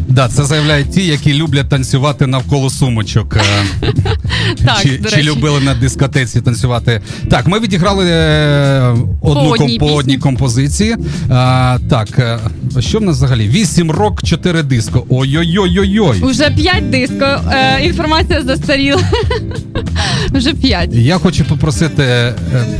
Да, 0.07 0.27
це 0.27 0.43
заявляють 0.45 0.89
ті, 0.91 1.05
які 1.05 1.33
люблять 1.33 1.69
танцювати 1.69 2.27
навколо 2.27 2.69
сумочок. 2.69 3.37
е, 3.37 3.41
Так, 4.65 4.77
чи, 4.81 4.97
до 4.97 5.09
чи 5.09 5.21
любили 5.23 5.59
на 5.59 5.73
дискотеці 5.73 6.41
танцювати. 6.41 7.01
Так, 7.29 7.47
ми 7.47 7.59
відіграли 7.59 8.05
е, 8.09 8.95
одну 9.21 9.49
одній 9.49 9.77
ком- 9.77 9.79
по 9.79 9.85
одній 9.93 10.17
композиції. 10.17 10.95
А, 11.29 11.77
так, 11.89 12.19
е, 12.19 12.39
що 12.79 12.99
в 12.99 13.01
нас 13.01 13.15
взагалі? 13.15 13.47
8 13.49 13.91
рок, 13.91 14.23
4 14.23 14.63
диско. 14.63 15.05
Ой-ой-ой-ой-ой. 15.09 16.21
Уже 16.21 16.49
п'ять 16.49 16.89
диско. 16.89 17.25
Е, 17.51 17.79
інформація 17.85 18.41
застаріла. 18.43 19.01
Вже 20.31 20.53
п'ять. 20.53 20.89
Я 20.93 21.17
хочу 21.17 21.45
попросити 21.45 22.33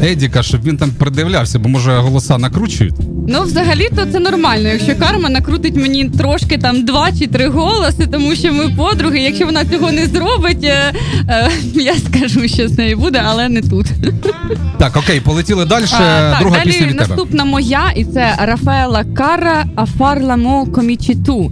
Едіка, 0.04 0.44
щоб 0.44 0.64
він 0.64 0.78
там 0.78 0.92
придивлявся, 0.92 1.60
бо 1.60 1.70
може 1.70 1.98
голоса 1.98 2.38
накручують. 2.38 2.96
Ну, 3.28 3.42
взагалі-то 3.42 4.06
це 4.12 4.20
нормально. 4.20 4.70
Якщо 4.70 4.96
карма 4.96 5.30
накрутить 5.30 5.76
мені 5.76 6.10
трошки 6.10 6.58
там 6.58 6.86
два 6.86 7.12
чи 7.20 7.28
три 7.28 7.48
голоси, 7.48 8.08
тому 8.12 8.36
що 8.36 8.54
ми 8.54 8.70
подруги. 8.70 9.20
Якщо 9.20 9.46
вона 9.46 9.66
цього 9.66 9.92
не 9.92 10.06
зробить, 10.06 10.64
е, 10.64 10.94
е, 11.30 11.52
я 11.74 11.94
скажу, 11.96 12.48
що 12.48 12.68
з 12.68 12.78
нею 12.78 12.98
буде, 12.98 13.22
але 13.26 13.50
не 13.50 13.62
тут. 13.62 13.86
Так, 14.78 14.98
окей, 14.98 15.20
полетіли 15.20 15.66
далі. 15.66 15.84
А, 15.92 15.98
так, 15.98 16.40
Друга 16.40 16.58
далі 16.58 16.68
пісня 16.68 16.86
від 16.86 16.98
тебе. 16.98 17.08
наступна 17.08 17.46
моя, 17.46 17.92
і 17.96 18.06
це 18.06 18.36
Рафаела 18.40 19.04
Карра 19.04 19.66
Афарламо 19.76 20.66
Комічіту. 20.66 21.52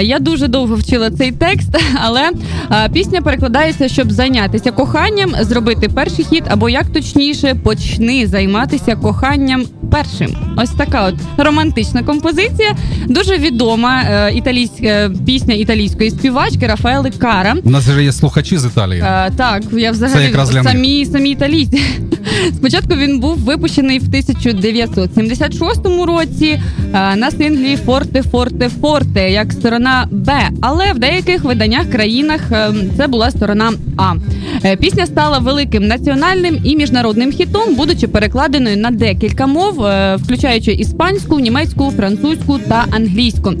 Я 0.00 0.18
дуже 0.18 0.48
довго 0.48 0.74
вчила 0.74 1.10
цей 1.10 1.32
текст, 1.32 1.68
але 2.04 2.30
е, 2.72 2.88
пісня 2.92 3.22
перекладається, 3.22 3.88
щоб 3.88 4.12
зайнятися 4.12 4.72
коханням, 4.72 5.34
зробити 5.40 5.88
перший 5.88 6.24
хід, 6.24 6.44
або 6.48 6.68
як 6.68 6.86
точніше, 6.86 7.54
почни 7.54 8.26
займатися 8.26 8.96
коханням 8.96 9.64
першим. 9.90 10.36
Ось 10.56 10.70
така 10.70 11.05
от 11.08 11.14
романтична 11.36 12.02
композиція. 12.02 12.76
Дуже 13.08 13.38
відома 13.38 14.02
е, 14.02 14.32
італійська 14.34 15.10
пісня 15.26 15.54
італійської 15.54 16.10
співачки 16.10 16.66
Рафаели 16.66 17.10
Кара. 17.10 17.54
У 17.64 17.70
нас 17.70 17.84
вже 17.84 18.04
є 18.04 18.12
слухачі 18.12 18.58
з 18.58 18.64
Італії. 18.64 19.00
Е, 19.00 19.30
так, 19.36 19.62
я 19.72 19.90
взагалі 19.90 20.34
самі, 20.62 21.06
самі 21.06 21.30
італійці. 21.30 21.82
Спочатку 22.56 22.94
він 22.94 23.20
був 23.20 23.38
випущений 23.38 23.98
в 23.98 24.02
1976 24.02 25.80
році 26.06 26.60
е, 26.94 27.16
на 27.16 27.30
синглі 27.30 27.76
Форте 27.76 28.22
Форте 28.22 28.68
Форте 28.68 29.30
як 29.30 29.52
сторона 29.52 30.08
Б. 30.10 30.48
Але 30.60 30.92
в 30.92 30.98
деяких 30.98 31.44
виданнях 31.44 31.90
країнах 31.90 32.40
е, 32.52 32.72
це 32.96 33.06
була 33.06 33.30
сторона 33.30 33.72
А. 33.96 34.14
Е, 34.64 34.76
Пісня 34.76 35.06
стала 35.06 35.38
великим 35.38 35.86
національним 35.86 36.58
і 36.64 36.76
міжнародним 36.76 37.32
хітом, 37.32 37.74
будучи 37.74 38.08
перекладеною 38.08 38.76
на 38.76 38.90
декілька 38.90 39.46
мов, 39.46 39.84
е, 39.84 40.16
включаючи 40.16 40.72
іспанську, 40.72 40.95
німецьку, 41.40 41.92
французьку 41.96 42.58
та 42.68 42.84
англійську. 42.90 43.52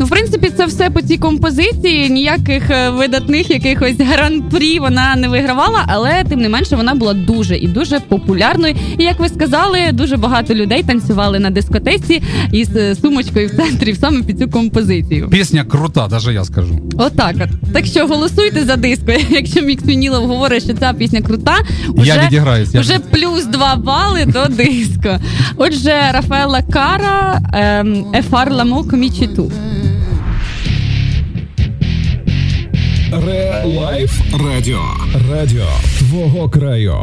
Ну, 0.00 0.06
в 0.06 0.08
принципі, 0.08 0.52
це 0.56 0.66
все 0.66 0.90
по 0.90 1.02
цій 1.02 1.16
композиції. 1.16 2.10
Ніяких 2.10 2.70
е, 2.70 2.90
видатних 2.90 3.50
якихось 3.50 3.96
гран-прі 3.98 4.78
вона 4.78 5.16
не 5.16 5.28
вигравала, 5.28 5.84
але 5.86 6.24
тим 6.28 6.40
не 6.40 6.48
менше 6.48 6.76
вона 6.76 6.94
була 6.94 7.14
дуже 7.14 7.56
і 7.56 7.68
дуже 7.68 8.00
популярною. 8.00 8.74
І 8.98 9.04
як 9.04 9.20
ви 9.20 9.28
сказали, 9.28 9.78
дуже 9.92 10.16
багато 10.16 10.54
людей 10.54 10.82
танцювали 10.82 11.38
на 11.38 11.50
дискотеці 11.50 12.22
із 12.52 12.76
е, 12.76 12.94
сумочкою 12.94 13.48
в 13.48 13.50
центрі 13.50 13.94
саме 13.94 14.22
під 14.22 14.38
цю 14.38 14.48
композицію. 14.50 15.28
Пісня 15.28 15.64
крута, 15.64 16.08
навіть 16.10 16.26
я 16.26 16.44
скажу. 16.44 16.78
Отак 16.98 17.36
от. 17.40 17.72
Так 17.72 17.86
що 17.86 18.06
голосуйте 18.06 18.64
за 18.64 18.76
диско. 18.76 19.12
Якщо 19.30 19.62
Мікс 19.62 19.84
Вінілов 19.84 20.26
говорить, 20.26 20.64
що 20.64 20.74
ця 20.74 20.92
пісня 20.92 21.22
крута, 21.22 21.56
Я 22.04 22.26
відіграюсь, 22.26 22.74
я 22.74 22.80
вже 22.80 22.98
плюс 22.98 23.44
два 23.44 23.76
бали 23.76 24.24
до 24.24 24.46
диско. 24.46 25.18
Отже, 25.56 25.94
Рафаела 26.12 26.62
Кара 26.74 27.40
ем, 27.52 28.06
A 28.14 28.20
far 28.20 28.39
l'amore 28.39 28.84
comincia 28.84 29.34
tu. 29.34 29.52
Релайф 33.26 34.20
Радіо. 34.32 34.82
Радіо 35.30 35.66
твого 35.98 36.50
краю. 36.50 36.96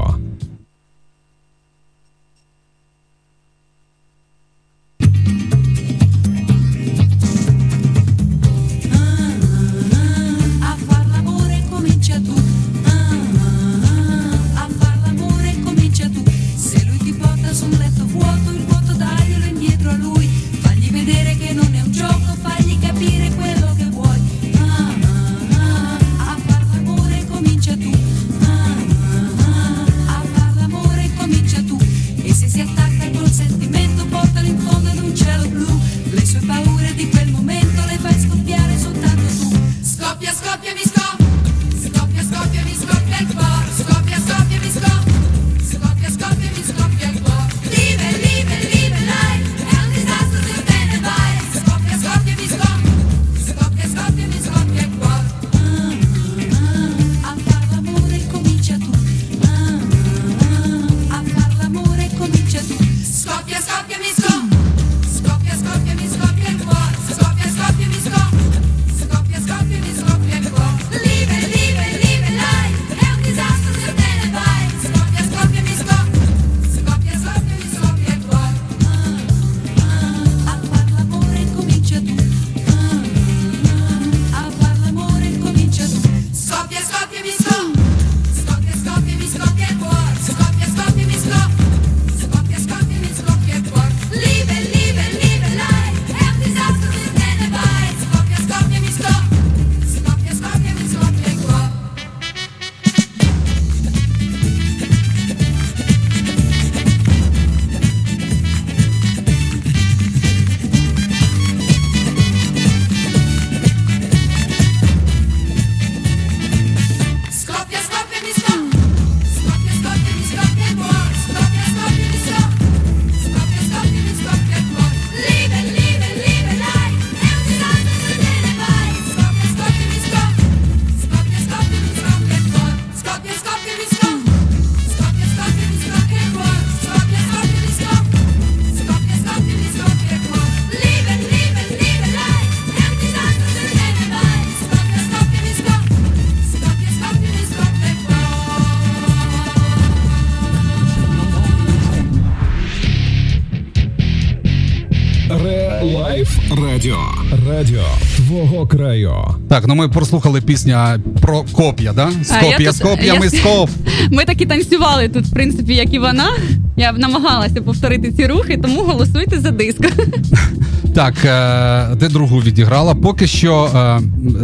Радіо 157.61 157.83
твого 158.17 158.67
краю. 158.67 159.15
Так, 159.49 159.67
ну 159.67 159.75
ми 159.75 159.89
прослухали 159.89 160.41
пісня 160.41 160.99
про 161.21 161.43
коп'я, 161.51 161.93
да? 161.93 162.05
А, 162.05 162.11
я 162.19 162.23
Скоп'я, 162.23 162.67
тут- 162.67 162.75
з 162.75 162.79
коп'ями, 162.79 163.29
скоп. 163.29 163.69
Ми 164.11 164.25
так 164.25 164.41
і 164.41 164.45
танцювали 164.45 165.09
тут, 165.09 165.25
в 165.25 165.33
принципі, 165.33 165.75
як 165.75 165.93
і 165.93 165.99
вона. 165.99 166.29
Я 166.77 166.91
намагалася 166.91 167.61
повторити 167.61 168.11
ці 168.11 168.27
рухи, 168.27 168.59
тому 168.63 168.81
голосуйте 168.83 169.39
за 169.39 169.51
диско. 169.51 169.83
Так, 171.01 171.25
е, 171.25 171.95
ти 171.95 172.07
другу 172.07 172.39
відіграла. 172.39 172.95
Поки 172.95 173.27
що 173.27 173.63
е, 173.75 173.99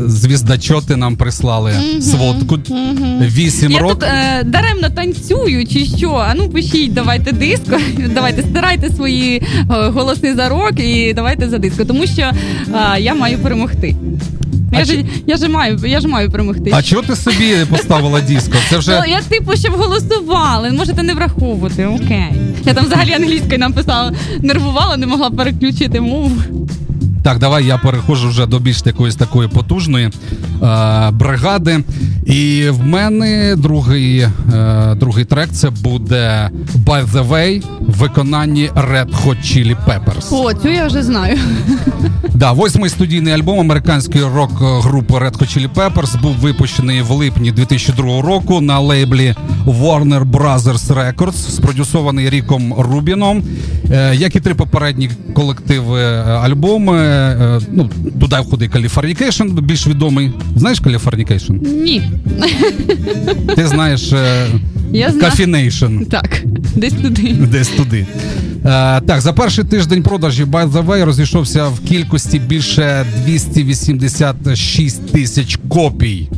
звіздачоти 0.07 0.95
нам 0.95 1.15
прислали 1.15 1.71
сводку. 2.01 2.59
Вісім 3.21 3.71
Я 3.71 3.79
років. 3.79 4.03
е, 4.03 4.43
даремно 4.43 4.89
танцюю 4.89 5.67
чи 5.67 5.85
що? 5.85 6.11
А 6.29 6.33
ну 6.33 6.49
пишіть, 6.49 6.93
давайте 6.93 7.31
диско. 7.31 7.77
Давайте 8.13 8.41
стирайте 8.41 8.89
свої 8.89 9.37
е, 9.37 9.63
голоси 9.69 10.35
за 10.35 10.49
рок 10.49 10.79
і 10.79 11.13
давайте 11.13 11.49
за 11.49 11.57
диско, 11.57 11.85
тому 11.85 12.07
що 12.07 12.21
е, 12.21 12.33
я 12.99 13.13
маю 13.13 13.37
перемогти. 13.37 13.95
А 14.71 14.79
Я 14.79 14.85
чи- 14.85 14.91
ж, 14.93 15.05
я, 15.27 15.37
ж 15.37 15.47
маю, 15.47 15.79
я 15.85 15.99
ж 15.99 16.07
маю 16.07 16.31
перемогти. 16.31 16.71
А 16.73 16.81
чого 16.81 17.01
ти 17.01 17.15
собі 17.15 17.55
поставила 17.69 18.21
диско? 18.21 18.53
Це 18.69 18.77
вже 18.77 18.99
Ну, 18.99 19.11
я 19.11 19.21
типу, 19.21 19.55
щоб 19.55 19.73
голосували. 19.73 20.71
Можете 20.71 21.03
не 21.03 21.13
враховувати, 21.13 21.85
окей. 21.85 22.31
Я 22.67 22.73
там 22.73 22.85
взагалі 22.85 23.13
англійською 23.13 23.57
написала, 23.57 24.13
нервувала, 24.41 24.97
не 24.97 25.07
могла 25.07 25.29
переключити 25.29 26.01
мову. 26.01 26.31
Так, 27.23 27.39
давай 27.39 27.65
я 27.65 27.77
переходжу 27.77 28.29
вже 28.29 28.45
до 28.45 28.59
більш 28.59 28.81
якоїсь 28.85 29.15
такої 29.15 29.47
потужної 29.47 30.09
бригади. 31.11 31.83
І 32.27 32.69
в 32.69 32.85
мене 32.85 33.55
другий, 33.55 34.19
е, 34.19 34.95
другий 34.95 35.25
трек 35.25 35.49
це 35.51 35.69
буде 35.69 36.49
By 36.85 37.11
the 37.11 37.29
Way 37.29 37.63
в 37.79 37.97
виконанні 37.97 38.69
Red 38.75 39.09
Hot 39.25 39.37
Chili 39.37 39.75
Peppers. 39.87 40.27
О, 40.31 40.53
цю 40.53 40.69
я 40.69 40.87
вже 40.87 41.03
знаю. 41.03 41.37
Да, 42.33 42.51
восьмий 42.51 42.89
студійний 42.89 43.33
альбом 43.33 43.59
американської 43.59 44.23
рок-групи 44.23 45.13
Red 45.13 45.37
Hot 45.37 45.57
Chili 45.57 45.69
Peppers 45.73 46.21
був 46.21 46.35
випущений 46.35 47.01
в 47.01 47.11
липні 47.11 47.51
2002 47.51 48.21
року 48.21 48.61
на 48.61 48.79
лейблі 48.79 49.35
Warner 49.65 50.31
Brothers 50.31 50.93
Records, 50.93 51.33
спродюсований 51.33 52.29
Ріком 52.29 52.73
Рубіном. 52.73 53.43
Е, 53.91 54.15
як 54.15 54.35
і 54.35 54.39
три 54.39 54.53
попередні 54.53 55.09
колективи 55.33 56.01
е, 56.01 56.21
альбоми, 56.21 56.97
е, 56.97 57.59
ну 57.71 57.89
туди 58.19 58.35
входить 58.39 58.75
Californication, 58.75 59.61
більш 59.61 59.87
відомий. 59.87 60.31
Знаєш 60.55 60.79
Californication? 60.79 61.53
Ні. 61.83 62.03
Ти 63.55 63.67
знаєш 63.67 64.13
Кафінейшн. 65.19 65.99
Я 65.99 66.05
Так, 66.09 66.43
десь 66.75 66.93
туди. 66.93 67.33
Десь 67.51 67.67
туди. 67.67 68.05
Е, 68.65 69.01
так, 69.01 69.21
за 69.21 69.33
перший 69.33 69.63
тиждень 69.63 70.03
продажів 70.03 70.47
By 70.47 70.71
The 70.71 70.85
Way 70.85 71.05
розійшовся 71.05 71.67
в 71.67 71.79
кількості 71.79 72.39
більше 72.39 73.05
286 73.25 75.11
тисяч 75.11 75.59
копій. 75.69 76.29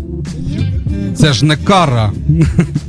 Це 1.19 1.33
ж 1.33 1.45
не 1.45 1.57
кара. 1.57 2.11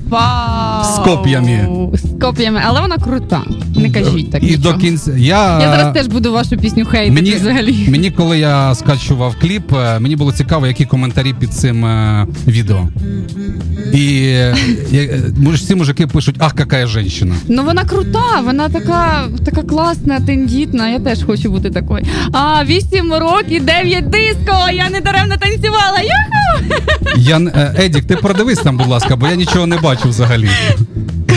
Вау! 0.08 0.84
З 0.84 0.98
коп'ями. 0.98 1.68
З 1.94 2.20
коп'ями, 2.20 2.60
але 2.66 2.80
вона 2.80 2.96
крута. 2.96 3.42
Не 3.76 3.90
кажіть 3.90 4.30
так. 4.30 4.42
І 4.42 4.46
нічого. 4.46 4.72
до 4.74 4.80
кінця. 4.80 5.12
Я, 5.16 5.60
Я 5.60 5.70
зараз 5.70 5.94
теж 5.94 6.06
буду 6.06 6.32
вашу 6.32 6.56
пісню 6.56 6.84
хейтити 6.84 7.12
мені, 7.12 7.34
взагалі. 7.34 7.88
мені, 7.88 8.10
коли 8.10 8.38
я 8.38 8.74
скачував 8.74 9.36
кліп, 9.40 9.72
е, 9.72 10.00
мені 10.00 10.16
було 10.16 10.32
цікаво, 10.32 10.66
які 10.66 10.84
коментарі 10.86 11.34
під 11.40 11.52
цим 11.52 11.84
е, 11.84 12.26
відео. 12.46 12.88
І 13.92 14.24
е, 14.26 14.54
е, 14.94 15.32
всі 15.54 15.74
мужики 15.74 16.06
пишуть: 16.06 16.36
ах, 16.38 16.54
яка 16.58 16.86
жінка. 16.86 17.36
Ну 17.48 17.64
вона 17.64 17.84
крута, 17.84 18.40
вона 18.44 18.68
така, 18.68 19.28
така 19.44 19.62
класна, 19.62 20.20
тендітна. 20.20 20.88
Я 20.88 20.98
теж 20.98 21.24
хочу 21.24 21.50
бути 21.50 21.70
такою. 21.70 22.04
А 22.32 22.64
8 22.64 23.12
років, 23.14 23.64
9 23.64 24.08
диско. 24.10 24.70
Я 24.72 24.90
не 24.90 25.00
даремно 25.00 25.36
танцювала. 25.36 25.98
Юху! 26.00 26.74
Я 27.16 27.38
е, 27.38 27.74
Едік, 27.78 28.04
ти 28.04 28.16
продивись 28.16 28.58
там, 28.58 28.76
будь 28.76 28.86
ласка, 28.86 29.16
бо 29.16 29.26
я 29.26 29.34
нічого 29.34 29.66
не 29.66 29.76
бачу 29.76 30.08
взагалі. 30.08 30.48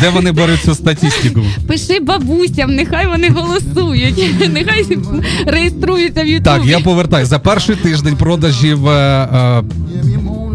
Де 0.02 0.10
вони 0.10 0.32
беруть 0.32 0.62
цю 0.62 0.76
статистику? 0.76 1.42
Пиши 1.68 2.00
бабусям, 2.00 2.76
нехай 2.76 3.08
вони 3.08 3.30
голосують, 3.30 4.50
нехай 4.54 4.98
реєструються 5.46 6.24
в 6.24 6.28
Ютубі. 6.28 6.46
Так, 6.46 6.66
я 6.66 6.80
повертаю 6.80 7.26
за 7.26 7.40
перший 7.40 7.76
тиждень 7.76 8.16
продажів. 8.16 8.88
Е, 8.88 8.92
е, 8.92 9.64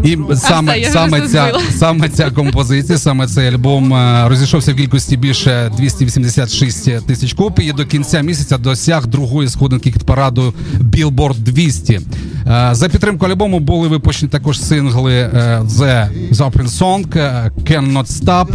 і 0.03 0.17
саме, 0.35 0.79
все, 0.81 0.91
саме, 0.91 1.27
ця, 1.27 1.53
саме 1.71 2.09
ця 2.09 2.31
композиція, 2.31 2.97
саме 2.97 3.27
цей 3.27 3.47
альбом 3.47 3.93
е, 3.93 4.29
розійшовся 4.29 4.73
в 4.73 4.75
кількості 4.75 5.17
більше 5.17 5.71
286 5.77 7.05
тисяч 7.05 7.33
копій. 7.33 7.65
І 7.65 7.73
до 7.73 7.85
кінця 7.85 8.21
місяця 8.21 8.57
досяг 8.57 9.07
другої 9.07 9.49
сходинки 9.49 9.93
параду 10.05 10.53
Billboard 10.79 11.35
200. 11.35 12.01
Е, 12.47 12.69
За 12.71 12.89
підтримку 12.89 13.25
альбому 13.25 13.59
були 13.59 13.87
випущені 13.87 14.31
також 14.31 14.61
сингли 14.61 15.13
е, 15.13 15.61
The 15.65 16.07
Zopping 16.31 16.67
Song, 16.69 17.17
е, 17.17 17.51
Cannot 17.63 18.05
Stop, 18.05 18.47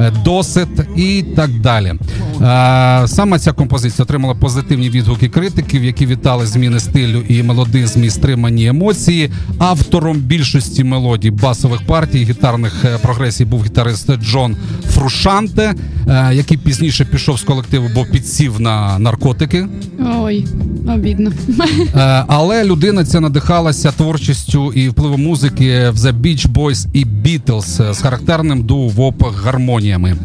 е, 0.00 0.12
Досит 0.24 0.68
і 0.96 1.24
так 1.36 1.50
далі. 1.60 1.94
Саме 3.06 3.38
ця 3.38 3.52
композиція 3.52 4.02
отримала 4.02 4.34
позитивні 4.34 4.90
відгуки 4.90 5.28
критиків, 5.28 5.84
які 5.84 6.06
вітали 6.06 6.46
зміни 6.46 6.80
стилю 6.80 7.22
і 7.28 7.42
мелодизм 7.42 8.04
і 8.04 8.10
стримані 8.10 8.66
емоції. 8.66 9.30
Автором 9.58 10.16
більшості 10.16 10.84
мелодій 10.84 11.30
басових 11.30 11.86
партій, 11.86 12.24
гітарних 12.24 12.84
прогресій 13.02 13.44
був 13.44 13.64
гітарист 13.64 14.10
Джон 14.16 14.56
Фрушанте, 14.90 15.74
який 16.32 16.56
пізніше 16.56 17.04
пішов 17.04 17.38
з 17.38 17.42
колективу, 17.42 17.90
бо 17.94 18.04
підсів 18.04 18.60
на 18.60 18.98
наркотики. 18.98 19.66
Ой, 20.22 20.46
обідно. 20.94 21.32
Але 22.26 22.64
людина 22.64 23.04
ця 23.04 23.20
надихалася 23.30 23.92
творчістю 23.92 24.72
і 24.72 24.88
впливом 24.88 25.22
музики 25.22 25.90
в 25.90 25.96
The 25.96 26.20
Beach 26.20 26.48
Boys 26.48 26.86
і 26.92 27.04
Beatles 27.04 27.92
з 27.94 28.00
характерним 28.00 28.62
doo-wop 28.62 29.30
гармоніями. 29.44 30.16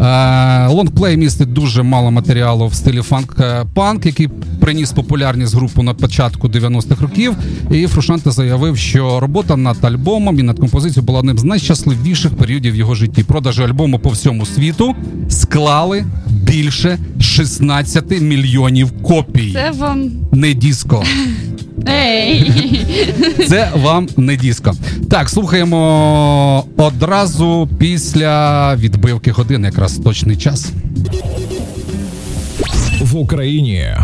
Е, 0.00 0.66
Лонгплей 0.66 1.16
містить 1.16 1.52
дуже 1.52 1.82
мало 1.82 2.10
матеріалу 2.10 2.66
в 2.66 2.74
стилі 2.74 3.00
фанк-панк, 3.00 4.06
який 4.06 4.28
приніс 4.60 4.92
популярність 4.92 5.54
групу 5.54 5.82
на 5.82 5.94
початку 5.94 6.48
90-х 6.48 7.02
років. 7.02 7.36
І 7.70 7.86
Фрушанте 7.86 8.30
заявив, 8.30 8.76
що 8.76 9.20
робота 9.20 9.56
над 9.56 9.84
альбомом 9.84 10.38
і 10.38 10.42
над 10.42 10.58
композицією 10.58 11.06
була 11.06 11.18
одним 11.18 11.38
з 11.38 11.44
найщасливіших 11.44 12.34
періодів 12.34 12.76
його 12.76 12.94
житті. 12.94 13.22
Продажі 13.24 13.62
альбому 13.62 13.98
по 13.98 14.10
всьому 14.10 14.46
світу 14.46 14.94
склали 15.28 16.04
більше 16.26 16.98
16 17.20 18.20
мільйонів 18.20 19.02
копій. 19.02 19.52
Це 19.52 19.70
вам. 19.70 20.10
Не 20.32 20.54
диско. 20.54 21.04
Ей! 21.88 22.52
Це 23.48 23.68
вам 23.74 24.08
не 24.16 24.36
диско. 24.36 24.74
Так, 25.10 25.28
слухаємо 25.28 26.64
одразу 26.76 27.68
після 27.78 28.76
відбивки 28.76 29.30
годин, 29.32 29.64
якраз 29.64 29.92
точний 29.98 30.36
час. 30.36 30.72
В 33.00 33.16
Україні 33.16 33.94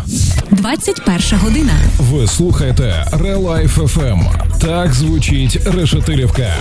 21 0.51 1.21
година. 1.39 1.73
ви 1.99 2.27
слухаєте 2.27 3.07
Релайф 3.13 3.79
FM. 3.79 4.21
Так 4.61 4.95
звучить 4.95 5.59
Решетилівка. 5.67 6.55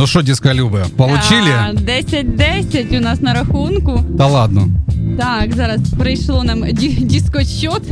Ну 0.00 0.06
що, 0.06 0.22
діска 0.22 0.54
Люби, 0.54 0.84
получили? 0.96 1.50
А, 1.50 1.72
10-10 1.72 2.98
у 2.98 3.00
нас 3.00 3.20
на 3.20 3.34
рахунку. 3.34 4.00
Та 4.18 4.26
ладно. 4.26 4.68
Так, 5.18 5.54
зараз 5.56 5.80
прийшло 5.98 6.44
нам 6.44 6.64
ді- 6.64 7.04
дискосчет. 7.06 7.82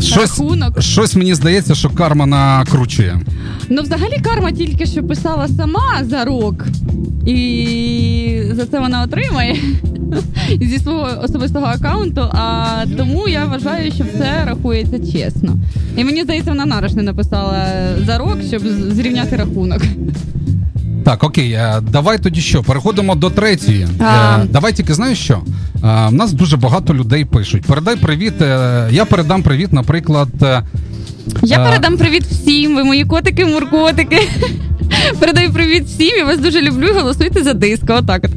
Щось, 0.00 0.16
Рахунок. 0.16 0.82
щось 0.82 1.16
мені 1.16 1.34
здається, 1.34 1.74
що 1.74 1.90
карма 1.90 2.26
накручує. 2.26 3.20
Ну, 3.68 3.82
взагалі, 3.82 4.16
карма 4.22 4.50
тільки 4.52 4.86
що 4.86 5.02
писала 5.02 5.48
сама 5.48 5.98
за 6.02 6.24
рок. 6.24 6.66
І 7.26 8.42
за 8.52 8.66
це 8.66 8.80
вона 8.80 9.02
отримає 9.02 9.56
зі 10.60 10.78
свого 10.78 11.08
особистого 11.22 11.66
аккаунту. 11.66 12.20
А 12.20 12.64
тому 12.98 13.28
я 13.28 13.44
вважаю, 13.44 13.92
що 13.92 14.04
все 14.14 14.44
рахується 14.44 14.98
чесно. 15.12 15.56
І 15.96 16.04
мені 16.04 16.22
здається, 16.22 16.50
вона 16.50 16.66
нарочно 16.66 17.02
написала 17.02 17.66
за 18.06 18.18
рок, 18.18 18.38
щоб 18.48 18.62
зрівняти 18.68 19.36
рахунок. 19.36 19.82
Так, 21.04 21.24
окей, 21.24 21.52
е, 21.52 21.80
давай 21.90 22.18
тоді 22.18 22.40
що? 22.40 22.62
Переходимо 22.62 23.14
до 23.14 23.30
третьої. 23.30 23.88
А. 24.00 24.38
Е, 24.42 24.46
Давай 24.50 24.72
тільки 24.72 24.94
знаєш 24.94 25.18
що? 25.18 25.38
У 25.82 26.10
нас 26.10 26.32
дуже 26.32 26.56
багато 26.56 26.94
людей 26.94 27.24
пишуть. 27.24 27.62
Передай 27.62 27.96
привіт. 27.96 28.42
е, 28.42 28.88
Я 28.90 29.04
передам 29.04 29.42
привіт, 29.42 29.72
наприклад. 29.72 30.28
е, 30.42 30.62
Я 31.42 31.58
передам 31.58 31.96
привіт 31.96 32.22
всім. 32.30 32.74
Ви 32.74 32.84
мої 32.84 33.04
котики, 33.04 33.46
муркотики. 33.46 34.28
Передаю 35.18 35.52
привіт 35.52 35.84
всім. 35.86 36.16
Я 36.16 36.24
вас 36.24 36.38
дуже 36.38 36.62
люблю. 36.62 36.86
і 36.86 36.92
Голосуйте 36.92 37.42
за 37.42 37.54
диско. 37.54 37.86
Отак 37.98 38.24
от. 38.24 38.30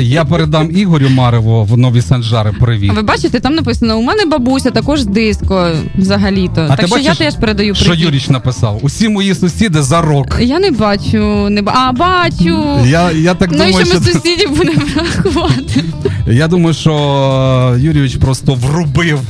Я 0.00 0.24
передам 0.24 0.70
Ігорю 0.76 1.08
Мареву 1.10 1.64
в 1.64 1.78
нові 1.78 2.02
Санжари. 2.02 2.52
Привіт. 2.60 2.90
А 2.92 2.94
ви 2.94 3.02
бачите, 3.02 3.40
там 3.40 3.54
написано: 3.54 3.98
у 3.98 4.02
мене 4.02 4.24
бабуся 4.24 4.70
також 4.70 5.04
диско 5.04 5.70
взагалі-то. 5.98 6.60
А 6.60 6.68
так 6.68 6.80
ти 6.80 6.86
що 6.86 6.98
я 6.98 7.02
бачиш, 7.02 7.18
теж 7.18 7.34
передаю 7.34 7.74
Що 7.74 7.84
привіт. 7.84 8.04
Юріч 8.04 8.28
написав? 8.28 8.78
Усі 8.82 9.08
мої 9.08 9.34
сусіди 9.34 9.82
за 9.82 10.00
рок. 10.02 10.38
Я 10.40 10.58
не 10.58 10.70
бачу, 10.70 11.48
не 11.50 11.62
ба... 11.62 11.72
А, 11.74 11.92
бачу. 11.92 12.80
Я, 12.86 13.10
я 13.10 13.34
так 13.34 13.50
ну 13.52 13.64
і 13.64 13.66
думаю, 13.66 13.86
що 13.86 13.94
ми 13.94 14.00
сусідів 14.00 14.56
будемо 14.56 14.82
рахувати. 14.96 15.84
я 16.26 16.48
думаю, 16.48 16.74
що 16.74 17.76
Юрійович 17.78 18.16
просто 18.16 18.54
врубив. 18.54 19.20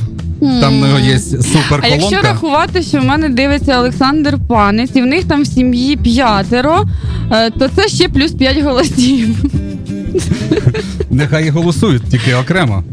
Там 0.61 0.81
в 0.81 0.85
нього 0.85 0.99
є 0.99 1.19
супер 1.19 1.79
А 1.81 1.87
якщо 1.87 2.21
рахувати, 2.21 2.81
що 2.81 2.99
в 2.99 3.05
мене 3.05 3.29
дивиться 3.29 3.79
Олександр 3.79 4.37
Панець, 4.47 4.89
і 4.93 5.01
в 5.01 5.05
них 5.05 5.23
там 5.23 5.43
в 5.43 5.47
сім'ї 5.47 5.95
п'ятеро, 5.95 6.83
е, 7.31 7.49
то 7.51 7.67
це 7.75 7.87
ще 7.87 8.09
плюс 8.09 8.31
п'ять 8.31 8.61
голосів. 8.61 9.35
Нехай 11.11 11.47
і 11.47 11.49
голосують, 11.49 12.03
тільки 12.11 12.33
окремо. 12.33 12.83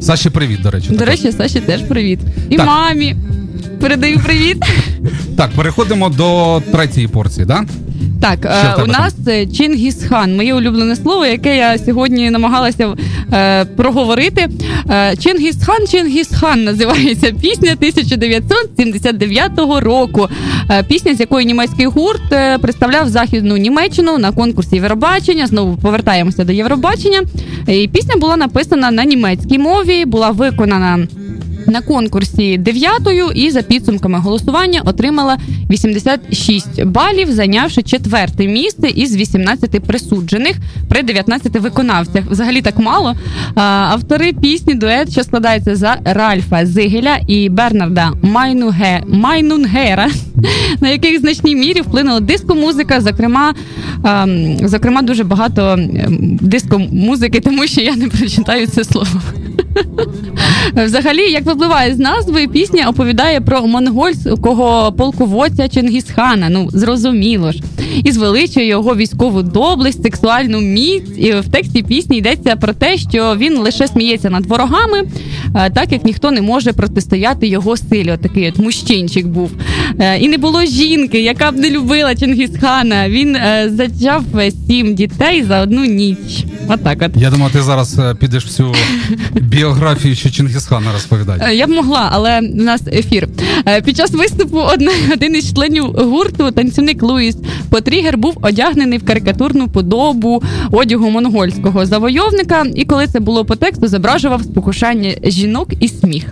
Саші, 0.00 0.30
привіт, 0.30 0.62
до 0.62 0.70
речі. 0.70 0.90
До 0.90 1.04
речі, 1.04 1.32
Саші 1.32 1.60
теж 1.60 1.82
привіт. 1.82 2.18
І 2.50 2.56
Так. 2.56 2.66
мамі. 2.66 3.16
Передаю 3.80 4.18
привіт. 4.18 4.64
Так, 5.36 5.50
переходимо 5.50 6.08
до 6.08 6.62
третьої 6.72 7.08
порції, 7.08 7.46
да? 7.46 7.64
Так, 8.20 8.38
е, 8.44 8.82
у 8.82 8.86
нас 8.86 9.14
е, 9.28 9.46
Чингісхан, 9.46 10.36
моє 10.36 10.54
улюблене 10.54 10.96
слово, 10.96 11.26
яке 11.26 11.56
я 11.56 11.78
сьогодні 11.78 12.30
намагалася 12.30 12.94
е, 13.32 13.64
проговорити. 13.64 14.48
Е, 14.90 15.16
Чингісхан, 15.16 15.86
Чингісхан 15.86 16.64
називається 16.64 17.32
пісня 17.40 17.72
1979 17.72 19.50
року. 19.80 20.28
Е, 20.70 20.82
пісня, 20.82 21.14
з 21.14 21.20
якої 21.20 21.46
німецький 21.46 21.86
гурт 21.86 22.32
е, 22.32 22.58
представляв 22.58 23.08
західну 23.08 23.56
Німеччину 23.56 24.18
на 24.18 24.32
конкурсі 24.32 24.76
Євробачення. 24.76 25.46
Знову 25.46 25.76
повертаємося 25.76 26.44
до 26.44 26.52
Євробачення. 26.52 27.22
І 27.68 27.88
пісня 27.88 28.14
була 28.16 28.36
написана 28.36 28.90
на 28.90 29.04
німецькій 29.04 29.58
мові, 29.58 30.04
була 30.04 30.30
виконана. 30.30 31.06
На 31.66 31.80
конкурсі 31.80 32.58
дев'ятою 32.58 33.30
і 33.34 33.50
за 33.50 33.62
підсумками 33.62 34.18
голосування 34.18 34.82
отримала 34.84 35.38
86 35.70 36.84
балів, 36.84 37.32
зайнявши 37.32 37.82
четверте 37.82 38.46
місце 38.46 38.88
із 38.88 39.16
18 39.16 39.84
присуджених 39.84 40.56
при 40.88 41.02
19 41.02 41.56
виконавцях. 41.56 42.24
Взагалі 42.30 42.62
так 42.62 42.78
мало. 42.78 43.14
Автори 43.54 44.32
пісні 44.32 44.74
дует, 44.74 45.12
що 45.12 45.24
складається 45.24 45.76
за 45.76 45.96
Ральфа 46.04 46.66
Зигеля 46.66 47.16
і 47.26 47.48
Бернарда 47.48 48.12
Майнуге 48.22 49.02
Майнунгера, 49.06 50.08
на 50.80 50.88
яких 50.88 51.18
в 51.18 51.20
значній 51.20 51.56
мірі 51.56 51.80
вплинула 51.80 52.20
диско-музика, 52.20 53.00
зокрема, 53.00 53.54
ем, 54.04 54.56
зокрема, 54.68 55.02
дуже 55.02 55.24
багато 55.24 55.72
ем, 55.72 56.38
диско-музики, 56.42 57.40
тому 57.40 57.66
що 57.66 57.80
я 57.80 57.96
не 57.96 58.08
прочитаю 58.08 58.66
це 58.66 58.84
слово. 58.84 59.20
Взагалі, 60.86 61.30
як 61.30 61.44
випливає 61.44 61.94
з 61.94 61.98
назви, 61.98 62.46
пісня 62.46 62.88
оповідає 62.88 63.40
про 63.40 63.66
монгольського 63.66 64.92
полководця 64.92 65.68
Чингісхана. 65.68 66.48
Ну 66.48 66.68
зрозуміло 66.70 67.52
ж, 67.52 67.62
і 68.04 68.12
звеличує 68.12 68.66
його 68.66 68.96
військову 68.96 69.42
доблесть, 69.42 70.02
сексуальну 70.02 70.60
міць. 70.60 71.10
І 71.16 71.32
в 71.32 71.48
тексті 71.48 71.82
пісні 71.82 72.16
йдеться 72.18 72.56
про 72.56 72.72
те, 72.72 72.98
що 72.98 73.36
він 73.36 73.58
лише 73.58 73.88
сміється 73.88 74.30
над 74.30 74.46
ворогами, 74.46 75.02
е, 75.54 75.70
так 75.70 75.92
як 75.92 76.04
ніхто 76.04 76.30
не 76.30 76.42
може 76.42 76.72
протистояти 76.72 77.46
його 77.46 77.76
силі. 77.76 78.12
Отакий 78.12 78.48
от 78.48 78.58
мужчинчик 78.58 79.26
був. 79.26 79.50
Е, 80.00 80.18
І 80.18 80.28
не 80.28 80.38
було 80.38 80.64
жінки, 80.64 81.22
яка 81.22 81.50
б 81.50 81.56
не 81.56 81.70
любила 81.70 82.14
Чингісхана. 82.14 83.08
Він 83.08 83.36
е, 83.36 83.70
зачав 83.74 84.24
сім 84.66 84.94
дітей 84.94 85.44
за 85.44 85.60
одну 85.62 85.84
ніч. 85.84 86.44
Отак 86.68 86.98
от. 87.02 87.22
Я 87.22 87.30
думаю, 87.30 87.52
ти 87.52 87.62
зараз 87.62 88.00
підеш 88.20 88.44
всю 88.44 88.74
біографію 89.60 90.14
ще 90.16 90.30
Чингісхана 90.30 90.92
розповідати. 90.92 91.44
Е, 91.48 91.54
Я 91.54 91.66
б 91.66 91.70
могла, 91.70 92.08
але 92.12 92.40
в 92.40 92.54
нас 92.54 92.82
ефір. 92.92 93.28
Е, 93.66 93.82
Під 93.82 93.96
час 93.96 94.10
виступу 94.10 94.58
одна, 94.58 94.90
один 95.12 95.36
із 95.36 95.54
членів 95.54 95.84
гурту, 95.84 96.50
танцівник 96.50 97.02
Луїс 97.02 97.36
Потрігер, 97.70 98.18
був 98.18 98.38
одягнений 98.42 98.98
в 98.98 99.04
карикатурну 99.04 99.68
подобу 99.68 100.42
одягу 100.72 101.10
монгольського 101.10 101.86
завойовника, 101.86 102.66
і 102.74 102.84
коли 102.84 103.06
це 103.06 103.20
було 103.20 103.44
по 103.44 103.56
тексту, 103.56 103.88
зображував 103.88 104.42
спокушання 104.42 105.14
жінок 105.24 105.68
і 105.80 105.88
сміх. 105.88 106.24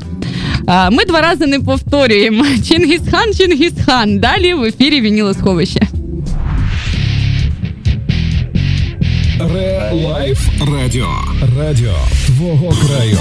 Е, 0.69 0.91
Ми 0.91 1.05
два 1.05 1.21
рази 1.21 1.47
не 1.47 1.61
повторюємо. 1.61 2.45
Чингісхан, 2.69 3.35
Чингісхан. 3.35 4.19
Далі 4.19 4.55
в 4.55 4.65
ефірі 4.65 5.01
Вінілосховище. 5.01 5.81
Релайф 9.55 10.39
Радіо. 10.75 11.09
Радіо 11.59 11.95
твого 12.39 12.71
краю. 12.71 13.19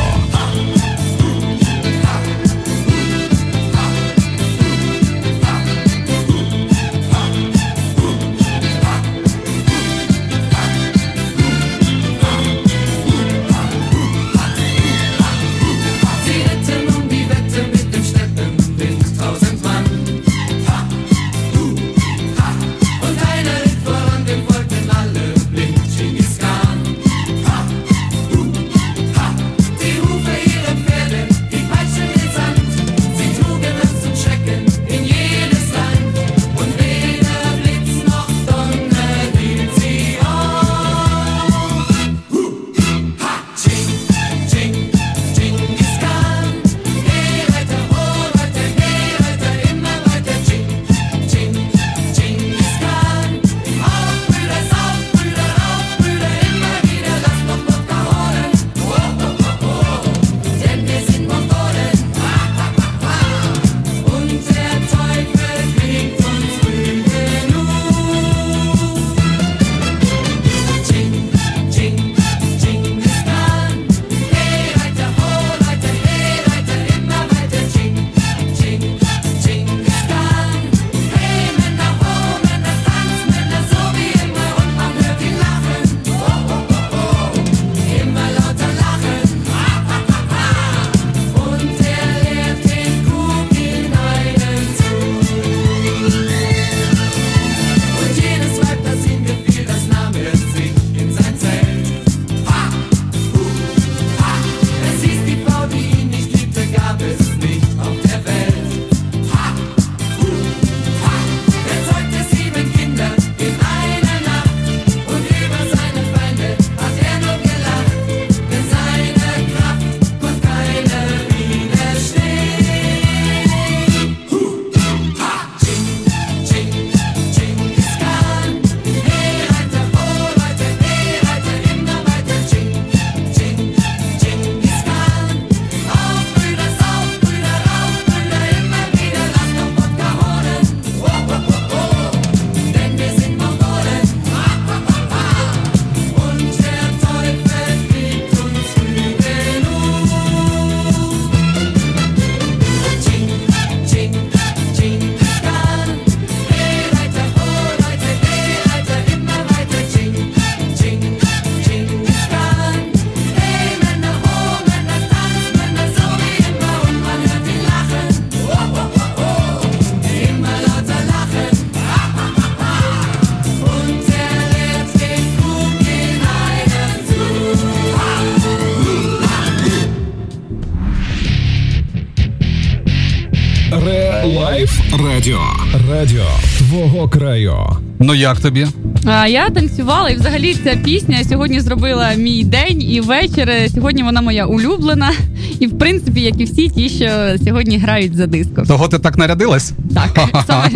Радіо. 185.18 185.42
Радіо 185.90 186.26
твого 186.58 187.10
краю. 187.10 187.56
Ну 188.00 188.16
як 188.16 188.40
тобі? 188.40 188.68
А 189.06 189.28
я 189.28 189.50
танцювала, 189.50 190.10
і 190.10 190.16
взагалі 190.16 190.54
ця 190.64 190.76
пісня 190.76 191.24
сьогодні 191.24 191.60
зробила 191.60 192.14
мій 192.14 192.44
день 192.44 192.82
і 192.82 193.02
вечір. 193.02 193.52
Сьогодні 193.76 194.04
вона 194.04 194.22
моя 194.22 194.46
улюблена. 194.46 195.12
І 195.60 195.68
в 195.68 195.80
принципі, 195.80 196.22
як 196.22 196.42
і 196.42 196.44
всі 196.44 196.70
ті, 196.70 196.90
що 196.90 197.10
сьогодні 197.46 197.78
грають 197.78 198.16
за 198.16 198.28
диско. 198.28 198.64
Того 198.68 198.88
ти 198.88 199.00
так 199.00 199.18
нарядилась? 199.18 199.74
Так, 199.94 200.30
саме. 200.48 200.70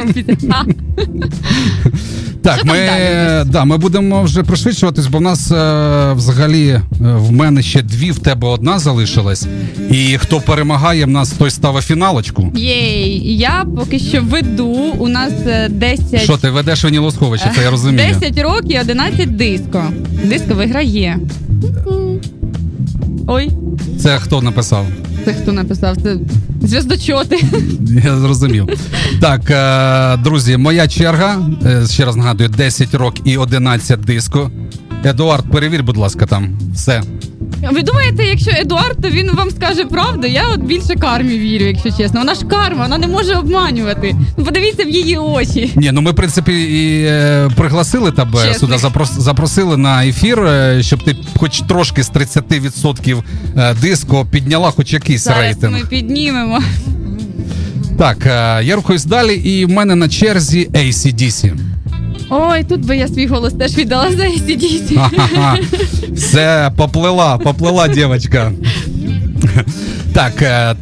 Так, 2.43 2.57
Що 2.57 2.65
ми, 2.67 2.73
далі? 2.73 3.49
да, 3.49 3.65
ми 3.65 3.77
будемо 3.77 4.23
вже 4.23 4.43
пришвидшуватись, 4.43 5.07
бо 5.07 5.17
в 5.17 5.21
нас 5.21 5.51
е, 5.51 6.13
взагалі 6.13 6.67
е, 6.69 6.81
в 6.99 7.31
мене 7.31 7.61
ще 7.61 7.81
дві, 7.81 8.11
в 8.11 8.19
тебе 8.19 8.47
одна 8.47 8.79
залишилась. 8.79 9.47
І 9.91 10.17
хто 10.17 10.41
перемагає, 10.41 11.05
в 11.05 11.09
нас 11.09 11.31
той 11.31 11.49
ставить 11.51 11.83
фіналочку. 11.83 12.51
Єй, 12.55 13.37
я 13.37 13.65
поки 13.77 13.99
що 13.99 14.21
веду. 14.21 14.67
У 14.97 15.07
нас 15.07 15.33
е, 15.47 15.69
10, 15.69 16.21
Що 16.21 16.37
ти 16.37 16.49
ведеш 16.49 16.83
винілосховище, 16.83 17.51
це 17.55 17.61
я 17.63 17.69
розумію. 17.71 18.15
10 18.21 18.37
років, 18.43 18.79
11 18.81 19.35
диско. 19.35 19.83
Диско 20.23 20.53
виграє. 20.53 21.19
Ой, 23.27 23.49
Це 23.99 24.17
хто 24.17 24.41
написав? 24.41 24.85
Це 25.25 25.33
хто 25.33 25.51
написав? 25.51 25.97
Це 25.97 26.17
зв'яздочоти. 26.61 27.39
Я 28.05 28.17
зрозумів. 28.17 28.69
Так, 29.21 29.41
е, 29.51 30.23
друзі, 30.23 30.57
моя 30.57 30.87
черга. 30.87 31.39
Е, 31.65 31.87
ще 31.87 32.05
раз 32.05 32.15
нагадую, 32.15 32.49
10 32.49 32.93
років 32.93 33.27
і 33.27 33.37
11 33.37 33.99
диско. 33.99 34.51
Едуард, 35.05 35.51
перевір, 35.51 35.83
будь 35.83 35.97
ласка, 35.97 36.25
там 36.25 36.59
все. 36.73 37.03
Ви 37.71 37.81
думаєте, 37.83 38.23
якщо 38.23 38.51
Едуард, 38.51 38.97
то 39.01 39.09
він 39.09 39.31
вам 39.33 39.49
скаже 39.51 39.85
правду? 39.85 40.27
Я 40.27 40.47
от 40.53 40.59
більше 40.61 40.95
кармі 40.95 41.37
вірю, 41.39 41.65
якщо 41.65 41.91
чесно. 41.91 42.19
Вона 42.19 42.35
ж 42.35 42.45
карма, 42.45 42.83
вона 42.83 42.97
не 42.97 43.07
може 43.07 43.35
обманювати. 43.35 44.15
Ну 44.37 44.45
подивіться 44.45 44.83
в 44.83 44.89
її 44.89 45.17
очі. 45.17 45.71
Ні, 45.75 45.91
ну 45.91 46.01
ми, 46.01 46.11
в 46.11 46.15
принципі, 46.15 46.51
і 46.63 47.03
е, 47.05 47.49
пригласили 47.55 48.11
тебе 48.11 48.39
Чесних. 48.39 48.57
сюди, 48.57 48.77
запрос, 48.77 49.11
запросили 49.11 49.77
на 49.77 50.05
ефір, 50.05 50.39
е, 50.39 50.83
щоб 50.83 51.03
ти 51.03 51.15
хоч 51.37 51.61
трошки 51.61 52.03
з 52.03 52.11
30% 52.11 53.23
е, 53.57 53.75
диско 53.81 54.25
підняла 54.31 54.71
хоч 54.71 54.93
якийсь 54.93 55.23
Зараз 55.23 55.41
рейтинг. 55.41 55.73
ми 55.73 55.85
піднімемо. 55.89 56.59
Так, 57.97 58.17
е, 58.25 58.63
я 58.63 58.75
рухаюсь 58.75 59.05
далі, 59.05 59.33
і 59.35 59.65
в 59.65 59.69
мене 59.69 59.95
на 59.95 60.09
черзі 60.09 60.69
ACDC. 60.73 61.53
Ой, 62.33 62.63
тут 62.63 62.85
би 62.85 62.97
я 62.97 63.07
свій 63.07 63.27
голос 63.27 63.53
теж 63.53 63.77
віддала 63.77 64.11
за. 64.11 64.23
Ха-ха-ха. 64.95 65.57
Все, 66.15 66.71
поплила, 66.77 67.37
поплила 67.37 67.87
дівчинка. 67.87 68.51
Так, 70.13 70.41
е, 70.41 70.75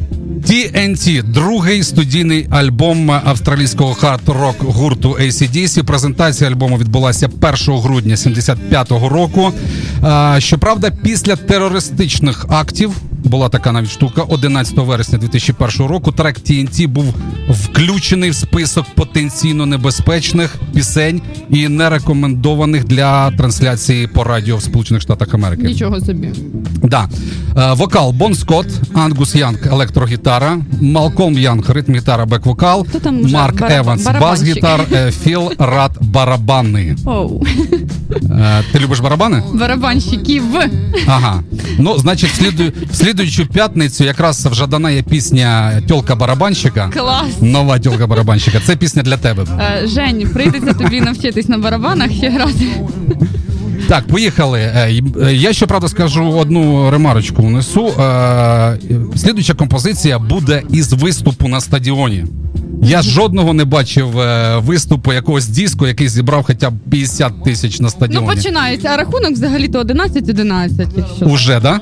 TNT, 0.46 1.22
другий 1.22 1.82
студійний 1.82 2.46
альбом 2.50 3.10
австралійського 3.10 3.94
хард-рок 3.94 4.56
гурту 4.60 5.10
ACDC. 5.20 5.82
Презентація 5.82 6.50
альбому 6.50 6.78
відбулася 6.78 7.28
1 7.68 7.80
грудня 7.80 8.14
75-го 8.14 9.08
року. 9.08 9.52
Е, 10.04 10.40
Щоправда, 10.40 10.90
після 11.02 11.36
терористичних 11.36 12.46
актів 12.48 12.92
була 13.30 13.48
така 13.48 13.72
навіть 13.72 13.90
штука. 13.90 14.22
11 14.22 14.76
вересня 14.76 15.18
2001 15.18 15.86
року 15.86 16.12
трек 16.12 16.38
TNT 16.38 16.88
був 16.88 17.14
включений 17.50 18.30
в 18.30 18.34
список 18.34 18.86
потенційно 18.94 19.66
небезпечних 19.66 20.56
пісень 20.74 21.22
і 21.50 21.68
не 21.68 21.90
рекомендованих 21.90 22.84
для 22.84 23.30
трансляції 23.30 24.06
по 24.06 24.24
радіо 24.24 24.56
в 24.56 24.62
Сполучених 24.62 25.02
Штатах 25.02 25.34
Америки. 25.34 25.62
Нічого 25.62 26.00
собі. 26.00 26.32
Да. 26.82 27.08
Е, 27.56 27.72
вокал 27.72 28.12
Бон 28.12 28.34
Скотт, 28.34 28.66
Ангус 28.94 29.34
Янг 29.34 29.66
електрогітара, 29.72 30.58
Малком 30.80 31.38
Янг 31.38 31.70
ритм-гітара, 31.70 32.26
бек-вокал, 32.26 32.86
Хто 32.88 33.00
там 33.00 33.22
вже 33.22 33.36
Марк 33.36 33.60
бараб- 33.60 33.72
Еванс 33.72 34.04
бас-гітар, 34.04 34.86
е, 34.92 35.12
Філ 35.12 35.52
Радд 35.58 35.98
барабани. 36.00 36.96
Оу. 37.04 37.42
Е, 38.30 38.62
ти 38.72 38.78
любиш 38.78 39.00
барабани? 39.00 39.42
Барабанщиків. 39.54 40.42
Ага. 41.06 41.42
Ну, 41.78 41.98
значить, 41.98 42.30
в 42.30 42.34
сліду... 42.34 42.72
в 42.92 42.96
слідуючу 43.20 43.52
п'ятницю 43.52 44.04
якраз 44.04 44.46
в 44.46 44.54
Жадана 44.54 44.90
є 44.90 45.02
пісня 45.02 45.80
Тьолка 45.88 46.16
барабанщика. 46.16 46.90
Клас. 46.92 47.26
Нова 47.40 47.78
тьолка 47.78 48.06
барабанщика. 48.06 48.60
Це 48.66 48.76
пісня 48.76 49.02
для 49.02 49.16
тебе. 49.16 49.46
Е, 49.60 49.86
Жень, 49.86 50.30
прийдеться 50.34 50.72
тобі 50.72 51.00
навчитись 51.00 51.48
на 51.48 51.58
барабанах 51.58 52.12
ще 52.12 52.30
грати. 52.30 52.66
Так, 53.88 54.06
поїхали. 54.06 54.60
Е, 54.60 55.02
е, 55.22 55.34
Я 55.34 55.52
щоправда 55.52 55.88
скажу 55.88 56.24
одну 56.30 56.90
ремарочку 56.90 57.42
внесу. 57.42 57.86
Е, 57.88 58.78
Слідуюча 59.16 59.54
композиція 59.54 60.18
буде 60.18 60.62
із 60.70 60.92
виступу 60.92 61.48
на 61.48 61.60
стадіоні. 61.60 62.24
Я 62.82 63.02
жодного 63.02 63.52
не 63.52 63.64
бачив 63.64 64.20
е, 64.20 64.56
виступу 64.58 65.12
якогось 65.12 65.48
диско, 65.48 65.86
який 65.86 66.08
зібрав 66.08 66.44
хоча 66.46 66.70
б 66.70 66.74
50 66.90 67.44
тисяч 67.44 67.80
на 67.80 67.88
стадіоні. 67.90 68.26
Ну 68.28 68.34
починається, 68.34 68.88
а 68.88 68.96
рахунок 68.96 69.30
взагалі-то 69.30 69.82
11-11, 69.82 70.88
якщо. 70.96 71.24
Уже, 71.26 71.60
да? 71.60 71.80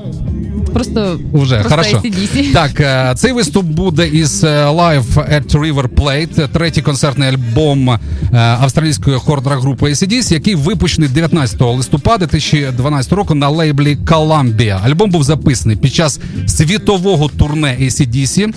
Просто, 0.73 1.19
Уже, 1.31 1.55
просто 1.55 1.69
хорошо. 1.69 1.97
AC/DC. 1.97 2.53
Так, 2.53 2.79
е, 2.79 3.13
цей 3.15 3.31
виступ 3.31 3.65
буде 3.65 4.07
із 4.07 4.43
е, 4.43 4.47
Live 4.65 5.13
at 5.13 5.51
River 5.51 5.87
Plate, 5.87 6.47
третій 6.47 6.81
концертний 6.81 7.29
альбом 7.29 7.89
е, 7.89 7.99
австралійської 8.31 9.17
хорд-рок 9.17 9.61
групи 9.61 9.85
ACDC, 9.85 10.33
який 10.33 10.55
випущений 10.55 11.09
19 11.09 11.61
листопада 11.61 12.25
2012 12.25 13.13
року 13.13 13.35
на 13.35 13.49
лейблі 13.49 13.97
Columbia. 14.05 14.79
Альбом 14.85 15.09
був 15.09 15.23
записаний 15.23 15.77
під 15.77 15.93
час 15.93 16.19
світового 16.47 17.27
турне 17.27 17.77
ACDC. 17.81 18.53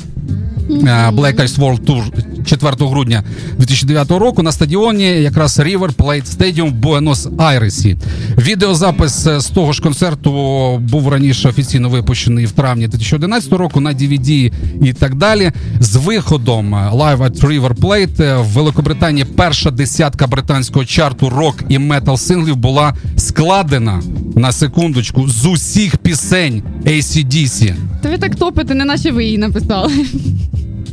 Black 1.13 1.37
Ice 1.37 1.59
World 1.59 1.81
Tour 1.81 2.03
4 2.45 2.77
грудня 2.79 3.25
2009 3.59 4.11
року 4.11 4.43
на 4.43 4.53
стадіоні 4.53 5.05
якраз 5.05 5.59
River 5.61 5.95
Plate 5.95 6.37
Stadium 6.37 6.71
в 6.71 6.75
Буенос-Айресі. 6.75 7.97
Відеозапис 8.39 9.29
з 9.39 9.47
того 9.47 9.73
ж 9.73 9.83
концерту 9.83 10.33
був 10.79 11.09
раніше 11.09 11.49
офіційно 11.49 11.89
випущений 11.89 12.47
в 12.47 12.51
травні 12.51 12.89
2011 12.89 13.53
року 13.53 13.81
на 13.81 13.91
DVD 13.91 14.53
і 14.83 14.93
так 14.93 15.15
далі. 15.15 15.53
З 15.81 15.97
виходом 15.97 16.75
Live 16.75 17.19
at 17.19 17.41
River 17.41 17.75
Plate 17.75 18.43
в 18.43 18.47
Великобританії 18.47 19.27
перша 19.37 19.71
десятка 19.71 20.27
британського 20.27 20.85
чарту 20.85 21.29
рок 21.31 21.57
і 21.69 21.79
метал 21.79 22.17
синглів 22.17 22.57
була 22.57 22.95
складена 23.17 24.03
на 24.37 24.53
секундочку 24.53 25.29
з 25.29 25.47
усіх 25.47 25.97
пісень 25.97 26.63
ACDC. 26.85 27.75
То 28.03 28.09
ви 28.09 28.19
так 28.19 28.37
топите, 28.37 28.75
не 28.75 28.85
наче 28.85 29.11
ви 29.11 29.25
її 29.25 29.39
написали. 29.39 29.93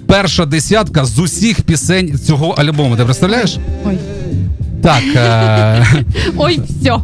Перша 0.09 0.45
десятка 0.45 1.05
з 1.05 1.19
усіх 1.19 1.61
пісень 1.61 2.19
цього 2.25 2.49
альбому. 2.49 2.95
Ти 2.97 3.05
представляєш? 3.05 3.57
Ой. 3.85 3.97
Так, 4.83 5.03
е, 5.15 5.85
Ой, 6.37 6.59
все. 6.81 6.97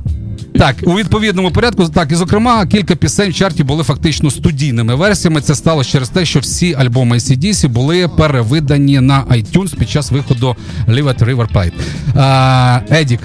так, 0.60 0.76
у 0.86 0.94
відповідному 0.96 1.52
порядку. 1.52 1.88
Так, 1.90 2.12
і 2.12 2.16
зокрема, 2.16 2.66
кілька 2.66 2.96
пісень 2.96 3.30
в 3.32 3.34
чарті 3.34 3.64
були 3.64 3.84
фактично 3.84 4.32
студійними 4.32 4.96
версіями. 4.96 5.42
Це 5.42 5.56
сталося 5.56 5.92
через 5.92 6.10
те, 6.10 6.26
що 6.26 6.40
всі 6.40 6.74
альбоми 6.74 7.18
ACDC 7.18 7.68
були 7.68 8.08
перевидані 8.08 9.00
на 9.00 9.24
iTunes 9.24 9.76
під 9.78 9.90
час 9.90 10.12
виходу 10.12 10.56
Live 10.88 11.04
at 11.04 11.26
River 11.26 11.48
Plate. 11.54 11.74
Е, 12.92 13.00
Едік, 13.02 13.22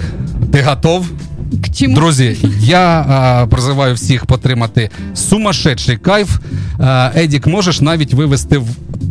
ти 0.51 0.61
готов? 0.61 1.05
К 1.51 1.69
чому? 1.73 1.95
Друзі, 1.95 2.37
я 2.59 3.05
а, 3.09 3.47
призиваю 3.47 3.95
всіх 3.95 4.25
потримати 4.25 4.89
сумасшедший 5.15 5.97
кайф. 5.97 6.39
А, 6.79 7.11
Едік, 7.15 7.47
можеш 7.47 7.81
навіть 7.81 8.13
вивести 8.13 8.57
в 8.57 8.67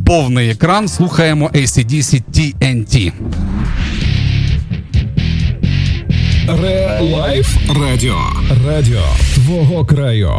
повний 0.06 0.50
екран. 0.50 0.88
Слухаємо 0.88 1.48
ACDC 1.54 2.22
TNT. 2.34 3.12
Релайф 6.62 7.56
Радіо. 7.80 8.18
Радіо 8.66 9.02
твого 9.34 9.84
краю. 9.84 10.30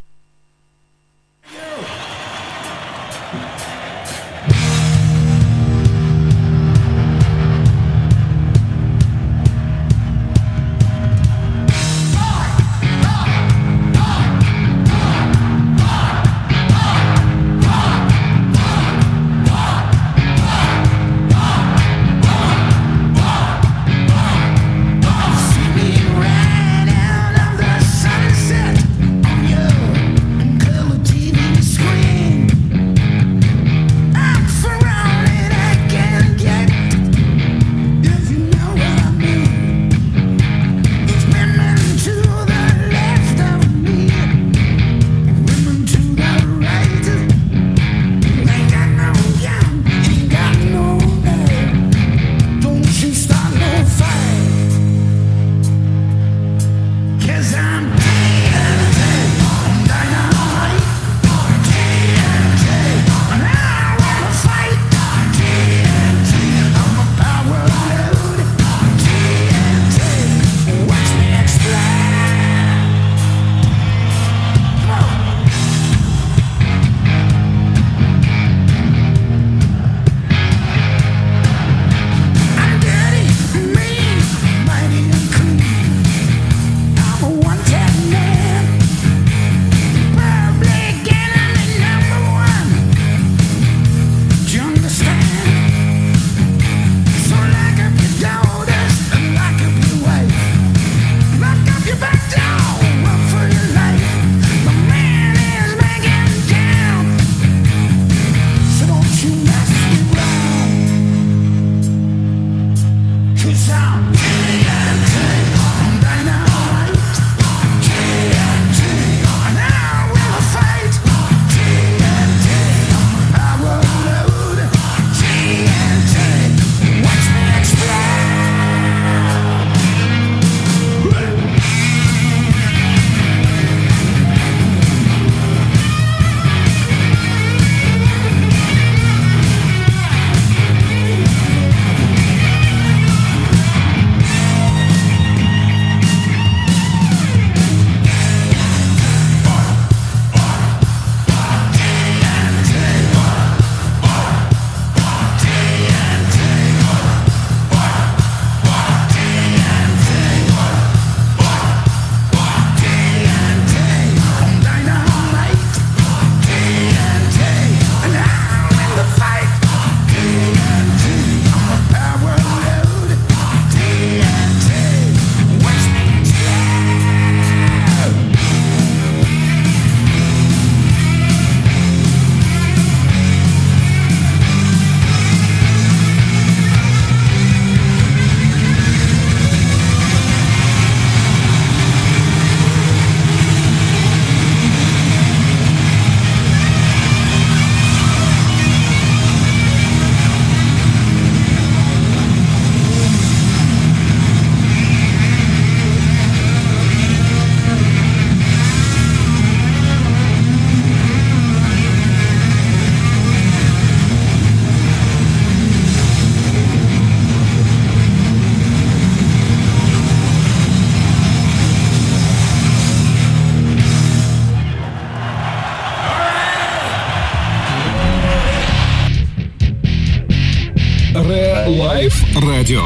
Радіо. 232.72 232.84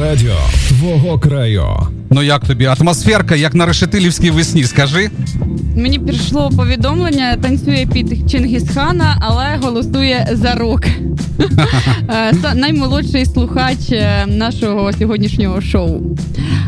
Радіо 0.00 0.36
твого 0.68 1.18
краю. 1.18 1.64
Ну 2.10 2.22
як 2.22 2.44
тобі? 2.44 2.64
Атмосферка, 2.64 3.36
як 3.36 3.54
на 3.54 3.66
решетилівській 3.66 4.30
весні, 4.30 4.64
скажи. 4.64 5.10
Мені 5.76 5.98
прийшло 5.98 6.50
повідомлення, 6.56 7.36
танцює 7.36 7.86
під 7.92 8.30
Чингісхана, 8.30 9.16
але 9.20 9.58
голосує 9.62 10.28
за 10.32 10.54
рок. 10.54 10.82
Е, 12.08 12.34
Наймолодший 12.54 13.26
слухач 13.26 13.78
е, 13.92 14.26
нашого 14.26 14.92
сьогоднішнього 14.92 15.60
шоу. 15.60 16.00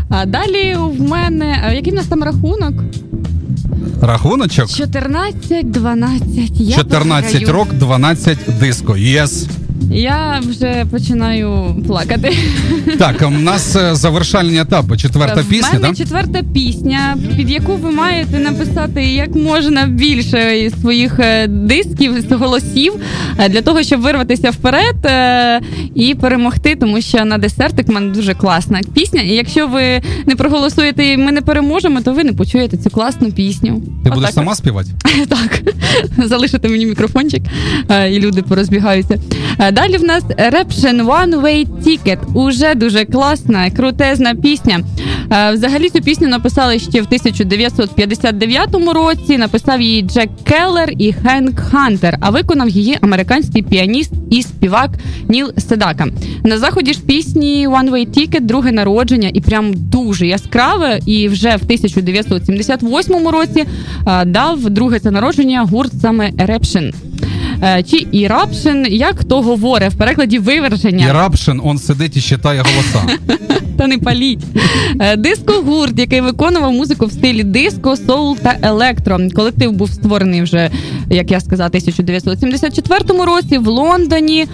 А 0.09 0.27
далі 0.27 0.77
в 0.99 1.03
мене. 1.03 1.73
Який 1.75 1.93
в 1.93 1.97
нас 1.97 2.07
там 2.07 2.23
рахунок? 2.23 2.75
Рахуночок. 4.03 4.67
14-12. 4.67 6.75
14 6.77 7.49
рок, 7.49 7.73
12 7.73 8.39
диско. 8.61 8.97
Yes. 8.97 9.47
Я 9.91 10.41
вже 10.43 10.87
починаю 10.91 11.77
плакати. 11.87 12.37
Так, 12.99 13.25
у 13.27 13.31
нас 13.31 13.77
е, 13.77 13.95
завершальні 13.95 14.61
етапи. 14.61 14.97
Четверта 14.97 15.41
в 15.41 15.45
пісня, 15.45 15.69
мене 15.73 15.87
так? 15.87 15.97
четверта 15.97 16.43
пісня, 16.55 17.17
під 17.37 17.51
яку 17.51 17.77
ви 17.77 17.91
маєте 17.91 18.39
написати 18.39 19.05
як 19.05 19.35
можна 19.35 19.87
більше 19.87 20.59
із 20.59 20.81
своїх 20.81 21.19
е, 21.19 21.47
дисків, 21.47 22.21
з 22.29 22.33
голосів 22.33 22.93
е, 23.39 23.49
для 23.49 23.63
того, 23.63 23.83
щоб 23.83 24.01
вирватися 24.01 24.51
вперед 24.51 24.97
е, 25.07 25.61
і 25.95 26.15
перемогти, 26.15 26.77
тому 26.77 27.01
що 27.01 27.25
на 27.25 27.39
десертик 27.39 27.89
в 27.89 27.91
мене 27.91 28.13
дуже 28.13 28.35
класна 28.35 28.81
пісня. 28.95 29.23
І 29.23 29.29
якщо 29.29 29.69
ви 29.69 30.03
не 30.27 30.37
проголосуєте 30.37 31.07
і 31.07 31.17
ми 31.17 31.33
не 31.33 31.41
переможемо, 31.41 32.01
то 32.01 32.13
ви 32.13 32.25
не 32.25 32.33
почуєте 32.33 32.77
цю 32.77 32.91
класну 32.91 33.33
пісню. 33.33 33.83
Ти 34.05 34.11
будеш 34.11 34.35
сама 34.35 34.55
співати? 34.55 34.91
так, 35.29 35.63
залишити 36.27 36.69
мені 36.69 36.87
мікрофончик, 36.87 37.43
і 38.11 38.19
люди 38.19 38.43
порозбігаються. 38.43 39.19
Далі 39.73 39.97
в 39.97 40.05
нас 40.05 40.25
Reption 40.25 41.05
One 41.07 41.41
Way 41.41 41.67
Ticket. 41.87 42.19
Уже 42.35 42.75
дуже 42.75 43.05
класна, 43.05 43.71
крутезна 43.71 44.35
пісня. 44.35 44.81
Е, 45.33 45.53
Взагалі 45.53 45.91
цю 45.91 46.01
пісню 46.01 46.29
написали 46.29 46.79
ще 46.79 47.03
в 47.03 47.05
1959 47.05 48.75
році. 48.95 49.39
Написав 49.39 49.81
її 49.81 50.03
Джек 50.03 50.31
Келлер 50.45 50.93
і 50.99 51.13
Хенк 51.13 51.61
Хантер, 51.61 52.19
а 52.21 52.31
виконав 52.31 52.69
її 52.69 52.99
американський 53.01 53.63
піаніст 53.63 54.13
і 54.31 54.43
співак 54.43 54.91
Ніл 55.29 55.53
Седака. 55.59 56.07
На 56.45 56.59
заході 56.59 56.93
ж 56.93 57.01
пісні 57.03 57.69
One 57.69 57.91
Way 57.91 58.09
Ticket 58.09 58.41
друге 58.41 58.73
народження 58.73 59.31
і 59.35 59.41
прям 59.41 59.73
дуже 59.75 60.27
яскраве. 60.27 61.01
І 61.07 61.29
вже 61.29 61.49
в 61.49 61.63
1978 61.63 63.29
році 63.29 63.65
е, 64.07 64.25
дав 64.25 64.71
друге 64.71 64.99
це 64.99 65.11
народження 65.11 65.63
гурт 65.63 65.93
саме 66.01 66.31
Eruption. 66.31 66.93
Е, 67.63 67.83
Чи 67.83 67.97
Eruption, 67.97 68.89
як 68.89 69.19
хто 69.19 69.43
говорить 69.43 69.93
в 69.93 69.97
перекладі 69.97 70.39
виверження. 70.39 71.07
І 71.09 71.13
Рапшин, 71.13 71.61
он 71.65 71.79
сидить 71.79 72.17
і 72.17 72.21
читає 72.21 72.63
голоса. 72.63 73.17
Та 73.79 73.87
не 73.87 73.99
паліть. 73.99 74.41
Е, 75.01 75.17
Диско-гурт, 75.17 75.99
який 76.01 76.21
виконував 76.21 76.73
музику 76.73 77.07
в 77.07 77.13
стилі 77.13 77.43
диско, 77.43 77.97
соул 77.97 78.37
та 78.37 78.57
електро. 78.63 79.19
Колектив 79.35 79.73
був 79.73 79.91
створений 79.91 80.43
вже, 80.43 80.71
як 81.11 81.31
я 81.31 81.41
сказала, 81.41 81.67
1974 81.67 83.25
році 83.25 83.59
в 83.59 83.67
Лондоні. 83.67 84.47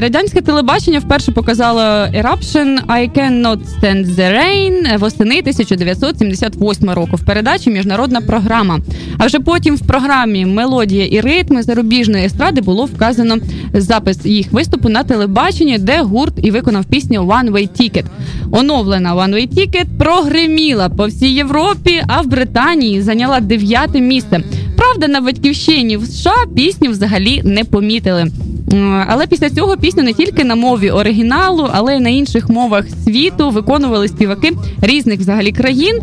Радянське 0.00 0.40
телебачення 0.40 0.98
вперше 0.98 1.32
показало 1.32 1.80
Eruption 1.80 2.78
I 2.86 3.10
Cannot 3.18 3.58
Stand 3.58 4.06
the 4.06 4.32
Rain 4.32 4.98
восени 4.98 5.38
1978 5.38 6.90
року 6.90 7.16
в 7.16 7.24
передачі 7.24 7.70
Міжнародна 7.70 8.20
програма. 8.20 8.80
А 9.18 9.26
вже 9.26 9.40
потім 9.40 9.76
в 9.76 9.86
програмі 9.86 10.46
Мелодія 10.46 11.06
і 11.06 11.20
ритми 11.20 11.62
зарубіжної 11.62 12.28
естради 12.30 12.60
було 12.60 12.84
вказано 12.84 13.36
запис 13.74 14.26
їх 14.26 14.52
виступу 14.52 14.88
на 14.88 15.02
телебаченні, 15.02 15.78
де 15.78 16.02
гурт 16.02 16.34
і 16.42 16.50
виконав 16.50 16.84
пісню 16.84 17.22
One 17.22 17.50
Way 17.50 17.68
Ticket. 17.80 18.04
Оновлена 18.50 19.14
One 19.14 19.34
Way 19.34 19.48
Ticket 19.54 19.86
прогриміла 19.98 20.88
по 20.88 21.06
всій 21.06 21.34
Європі, 21.34 22.02
а 22.06 22.20
в 22.20 22.26
Британії 22.26 23.02
зайняла 23.02 23.40
дев'яте 23.40 24.00
місце. 24.00 24.40
Правда, 24.76 25.08
на 25.08 25.20
батьківщині 25.20 25.96
в 25.96 26.06
США 26.06 26.46
пісню 26.56 26.90
взагалі 26.90 27.42
не 27.44 27.64
помітили. 27.64 28.26
Але 29.08 29.26
після 29.26 29.50
цього 29.50 29.76
пісню 29.76 30.02
не 30.02 30.12
тільки 30.12 30.44
на 30.44 30.54
мові 30.54 30.90
оригіналу, 30.90 31.68
але 31.72 31.96
й 31.96 32.00
на 32.00 32.08
інших 32.08 32.48
мовах 32.48 32.84
світу 33.04 33.50
виконували 33.50 34.08
співаки 34.08 34.52
різних 34.82 35.20
взагалі 35.20 35.52
країн. 35.52 36.00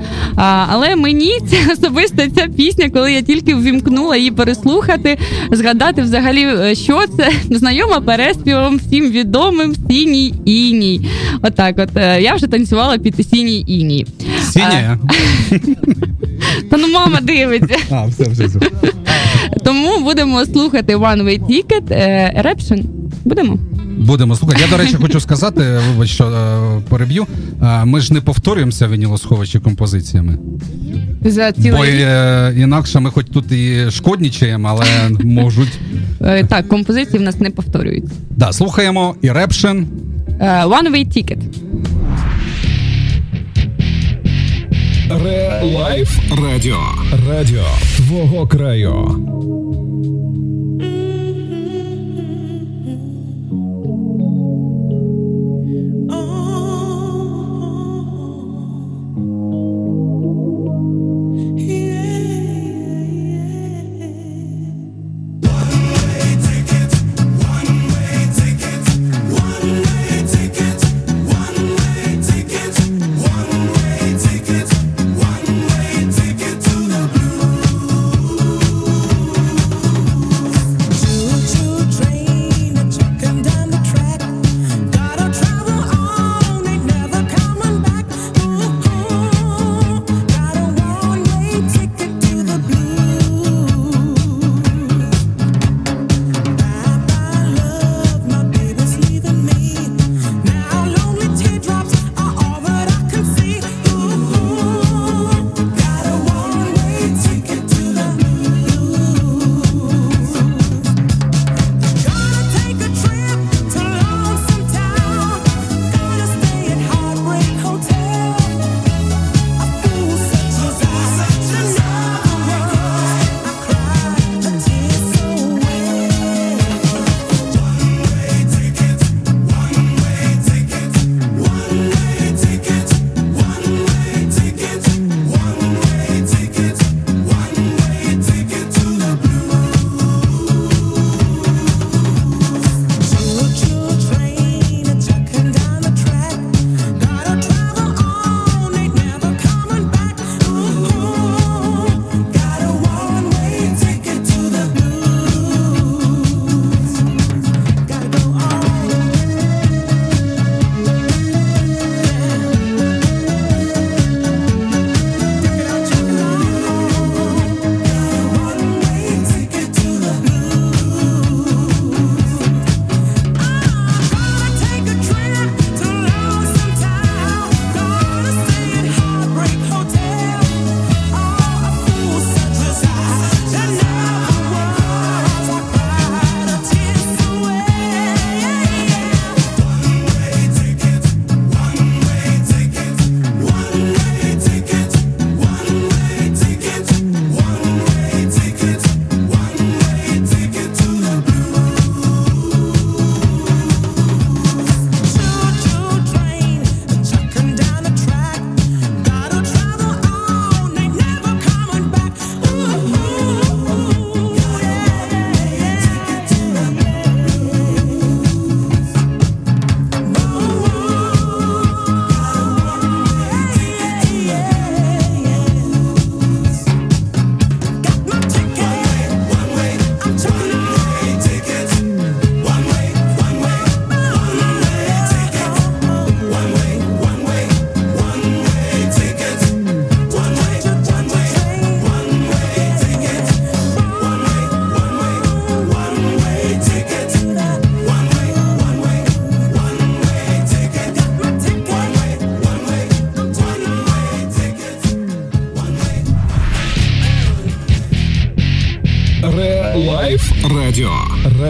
Але 0.70 0.96
мені 0.96 1.40
ця 1.50 1.74
особисто 1.74 2.24
ця 2.36 2.48
пісня, 2.48 2.90
коли 2.90 3.14
я 3.14 3.22
тільки 3.22 3.56
ввімкнула 3.56 4.18
її 4.18 4.32
переслухати, 4.32 5.18
згадати 5.52 6.02
взагалі, 6.02 6.44
е, 6.44 6.76
що 6.76 7.04
це 7.18 7.32
знайома 7.58 8.02
переспівом 8.02 8.78
всім 8.78 9.12
відомим 9.12 9.76
сіній 9.90 10.34
іній. 10.46 11.10
Отак, 11.42 11.76
от 11.80 11.90
е, 11.98 12.22
я 12.22 12.36
вже 12.36 12.48
танцювала 12.48 12.98
під 12.98 13.30
сіній 13.30 13.64
іній. 13.68 14.06
Сіня. 14.52 15.00
Та 16.70 16.78
ну 16.78 16.88
мама 16.92 17.22
дивиться. 17.22 17.76
А, 17.92 18.06
все, 18.06 18.24
все, 18.24 18.46
все. 18.46 18.60
Тому 19.64 20.04
будемо 20.04 20.46
слухати 20.46 20.96
One 20.96 21.24
Way 21.24 21.40
Ticket, 21.46 21.94
е, 21.94 22.44
Eruption. 22.46 22.84
Будемо? 23.26 23.58
Будемо 23.98 24.36
слухати. 24.36 24.62
Я, 24.62 24.78
до 24.78 24.84
речі, 24.84 24.96
хочу 25.02 25.20
сказати, 25.20 25.80
вибач, 25.92 26.10
що 26.10 26.26
е, 26.26 26.82
переб'ю. 26.90 27.28
Е, 27.64 27.86
ми 27.86 28.00
ж 28.00 28.14
не 28.14 28.22
повторюємося 28.22 28.88
вінілосховищі 28.88 29.60
композиціями. 29.60 30.38
За 31.26 31.54
Бо 31.58 31.86
рік. 31.86 31.94
е, 31.98 32.54
інакше 32.58 33.00
ми 33.00 33.10
хоч 33.12 33.26
тут 33.34 33.52
і 33.52 33.92
шкоднічаємо, 33.92 34.68
але 34.70 34.86
можуть. 35.24 35.80
Е, 36.22 36.44
Так, 36.44 36.68
композиції 36.68 37.20
в 37.20 37.22
нас 37.22 37.40
не 37.40 37.50
повторюються. 37.50 38.16
Да, 38.30 38.54
слухаємо 38.54 39.16
Eruption. 39.22 39.88
Е, 40.40 40.46
One 40.66 40.92
Way 40.92 41.08
Ticket. 41.18 41.38
Ре 45.10 45.62
Лайф 45.64 46.20
Радіо. 46.44 46.80
Радіо 47.30 47.66
твого 47.98 48.48
краю. 48.48 48.94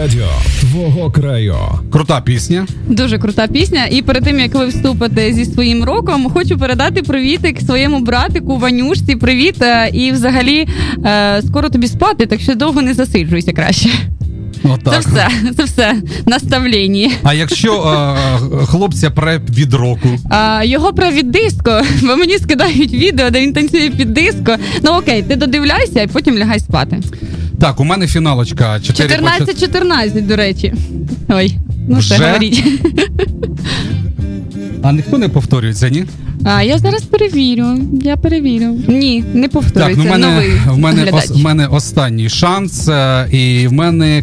Радіо 0.08 0.28
твого 0.60 1.10
краю. 1.10 1.56
Крута 1.92 2.20
пісня. 2.20 2.66
Дуже 2.86 3.18
крута 3.18 3.46
пісня. 3.46 3.86
І 3.90 4.02
перед 4.02 4.24
тим 4.24 4.40
як 4.40 4.54
ви 4.54 4.66
вступите 4.66 5.32
зі 5.32 5.44
своїм 5.44 5.84
роком, 5.84 6.30
хочу 6.30 6.58
передати 6.58 7.02
привітик 7.02 7.60
своєму 7.60 8.00
братику 8.00 8.56
Ванюшці. 8.56 9.16
Привіт. 9.16 9.62
е, 9.62 9.90
І 9.92 10.12
взагалі 10.12 10.68
е, 11.04 11.42
скоро 11.46 11.68
тобі 11.68 11.88
спати, 11.88 12.26
так 12.26 12.40
що 12.40 12.54
довго 12.54 12.82
не 12.82 12.94
засиджуйся 12.94 13.52
краще. 13.52 13.88
Отак. 14.64 14.94
Це 14.94 15.00
все, 15.00 15.28
це 15.56 15.64
все 15.64 15.94
наставлення. 16.26 17.10
А 17.22 17.34
якщо 17.34 17.74
е, 17.82 18.66
хлопця 18.66 19.10
пре 19.10 19.40
від 19.50 19.74
року, 19.74 20.08
А, 20.30 20.64
його 20.64 20.92
про 20.92 21.10
від 21.10 21.30
диско, 21.30 21.82
бо 22.02 22.16
мені 22.16 22.38
скидають 22.38 22.92
відео, 22.92 23.30
де 23.30 23.40
він 23.40 23.52
танцює 23.52 23.90
під 23.90 24.14
диско. 24.14 24.56
Ну 24.82 24.90
окей, 24.90 25.22
ти 25.22 25.36
додивляйся 25.36 26.02
і 26.02 26.06
потім 26.06 26.38
лягай 26.38 26.60
спати. 26.60 27.00
Так, 27.60 27.80
у 27.80 27.84
мене 27.84 28.06
фіналочка 28.06 28.80
4 28.80 29.16
по 29.18 29.26
14-14, 29.26 30.26
до 30.26 30.36
речі. 30.36 30.74
Ой, 31.28 31.54
ну 31.88 31.98
все, 31.98 32.16
говоріть. 32.26 32.64
А 34.82 34.92
ніхто 34.92 35.18
не 35.18 35.28
повторюється, 35.28 35.88
ні? 35.88 36.04
А 36.44 36.62
я 36.62 36.78
зараз 36.78 37.02
перевірю. 37.02 37.66
Я 38.04 38.16
перевірю. 38.16 38.76
Ні, 38.88 39.24
не 39.34 39.42
Так, 39.42 39.50
повторюється. 39.50 40.02
ну 40.04 40.08
в 40.08 40.10
мене, 40.10 40.26
Новий 40.34 40.50
в, 40.68 40.78
мене 40.78 41.02
глядач. 41.02 41.24
ос, 41.24 41.30
в 41.30 41.38
мене 41.38 41.66
останній 41.66 42.28
шанс, 42.28 42.88
е, 42.88 43.28
і 43.32 43.66
в 43.68 43.72
мене. 43.72 44.22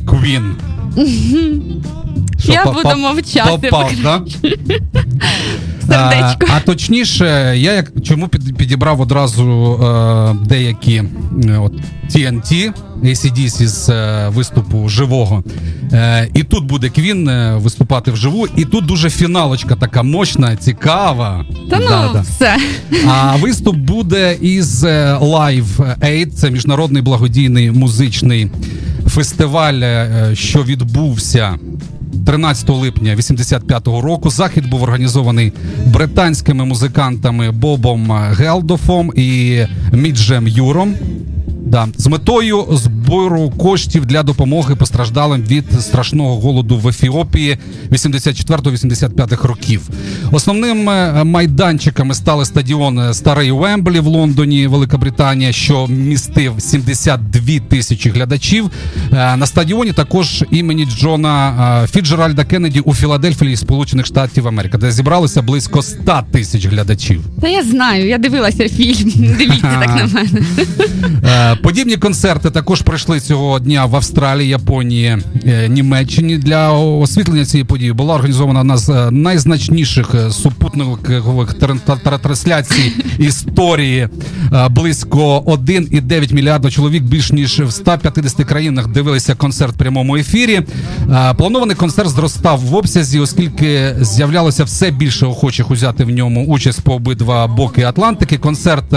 Що, 2.40 2.52
Я 2.54 2.64
по- 2.64 2.72
буду 2.72 2.96
мовчати, 2.98 3.68
Попав, 3.70 3.92
да? 4.04 4.22
Сердечко. 5.88 6.48
А, 6.50 6.58
а 6.58 6.60
точніше, 6.60 7.54
я 7.58 7.74
як 7.74 7.92
чому 8.04 8.28
під, 8.28 8.58
підібрав 8.58 9.02
одразу 9.02 9.74
е, 9.74 10.36
деякі 10.46 10.96
е, 10.96 11.58
от, 11.58 11.74
TNT, 12.16 12.72
ACDC 13.04 13.68
з 13.68 13.90
е, 13.90 14.30
виступу 14.30 14.90
живого. 14.90 15.44
Е, 15.94 16.28
і 16.34 16.44
тут 16.44 16.66
буде 16.66 16.90
Квін 16.90 17.30
е, 17.30 17.56
виступати 17.56 18.12
вживу, 18.12 18.48
і 18.56 18.66
тут 18.66 18.86
дуже 18.86 19.10
фіналочка 19.10 19.76
така 19.76 20.04
мощна, 20.04 20.56
цікава. 20.56 21.46
Та 21.70 21.80
ну, 21.80 21.86
Да-да. 21.90 22.22
все. 22.22 22.58
А 23.08 23.36
виступ 23.36 23.76
буде 23.76 24.38
із 24.42 24.84
е, 24.84 25.18
Live 25.22 25.98
Aid, 26.02 26.32
це 26.32 26.52
міжнародний 26.52 27.02
благодійний 27.02 27.72
музичний 27.72 28.52
фестиваль, 29.08 29.80
е, 29.84 30.32
що 30.34 30.64
відбувся 30.64 31.56
13 32.26 32.70
липня 32.70 33.16
85-го 33.16 34.02
року. 34.02 34.30
Захід 34.30 34.70
був 34.70 34.84
організований 34.84 35.54
британськими 35.86 36.66
музикантами 36.66 37.52
Бобом 37.52 38.12
Гелдофом 38.12 39.12
і 39.16 39.60
Міджем 39.94 40.48
Юром. 40.48 40.96
Да, 41.66 41.88
з 41.98 42.08
метою 42.08 42.66
збору 42.72 43.50
коштів 43.58 44.06
для 44.06 44.24
допомоги 44.24 44.76
постраждалим 44.76 45.42
від 45.44 45.66
страшного 45.82 46.40
голоду 46.40 46.78
в 46.78 46.88
Ефіопії 46.88 47.58
84-85 47.92 49.48
років. 49.48 49.82
Основним 50.32 50.90
е, 50.90 51.24
майданчиками 51.24 52.14
стали 52.14 52.46
стадіон 52.46 53.14
Старий 53.14 53.52
Уемблі 53.52 54.00
в 54.00 54.06
Лондоні, 54.06 54.68
Велика 54.68 54.98
Британія, 54.98 55.52
що 55.52 55.88
містив 55.88 56.54
72 56.58 57.60
тисячі 57.70 58.10
глядачів. 58.10 58.70
Е, 59.14 59.36
На 59.36 59.46
стадіоні 59.46 59.92
також 59.92 60.44
імені 60.52 60.86
Джона 60.86 61.82
е, 61.84 61.88
Фіджеральда 61.88 62.44
Кеннеді 62.46 62.80
у 62.80 62.94
Філадельфії, 62.94 63.56
Сполучених 63.58 64.06
Штатів 64.06 64.48
Америки, 64.48 64.78
де 64.78 64.92
зібралося 64.92 65.42
близько 65.42 65.82
100 65.82 66.22
тисяч 66.32 66.66
глядачів. 66.66 67.22
Та 67.42 67.48
я 67.48 67.64
знаю, 67.64 68.08
я 68.08 68.18
дивилася 68.18 68.70
фільм. 68.70 69.12
Дивіться 69.38 69.80
так 69.86 69.88
на 69.96 70.06
мене. 70.14 71.55
Подібні 71.64 71.98
концерти 71.98 72.52
також 72.52 72.82
пройшли 72.82 73.20
цього 73.20 73.60
дня 73.60 73.86
в 73.86 73.96
Австралії, 73.96 74.50
Японії, 74.50 75.18
е, 75.46 75.70
Німеччині. 75.70 76.38
Для 76.38 76.72
освітлення 76.72 77.46
цієї 77.46 77.66
події 77.66 77.94
була 77.94 78.16
організована 78.16 78.60
одна 78.60 78.78
з 78.78 78.90
е, 78.90 79.12
найзначніших 79.12 80.16
е, 80.16 80.32
супутникових 80.32 81.54
трансляцій 82.22 82.94
історії. 83.20 84.10
Близько 84.70 85.40
1,9 85.40 86.34
мільярда 86.34 86.72
чоловік 86.72 87.04
більш 87.04 87.32
ніж 87.32 87.60
в 87.60 87.72
150 87.72 88.48
країнах 88.48 88.88
дивилися 88.88 89.36
концерт 89.36 89.74
в 89.74 89.78
прямому 89.78 90.16
ефірі. 90.16 90.62
Планований 91.38 91.76
концерт 91.76 92.10
зростав 92.10 92.60
в 92.60 92.76
обсязі, 92.76 93.20
оскільки 93.20 93.96
з'являлося 94.02 94.64
все 94.64 94.92
більше 94.92 95.26
охочих 95.26 95.72
узяти 95.72 96.04
в 96.04 96.10
ньому 96.10 96.46
участь 96.46 96.82
по 96.82 96.94
обидва 96.94 97.48
боки 97.48 97.82
Атлантики. 97.84 98.38
Концерт 98.38 98.94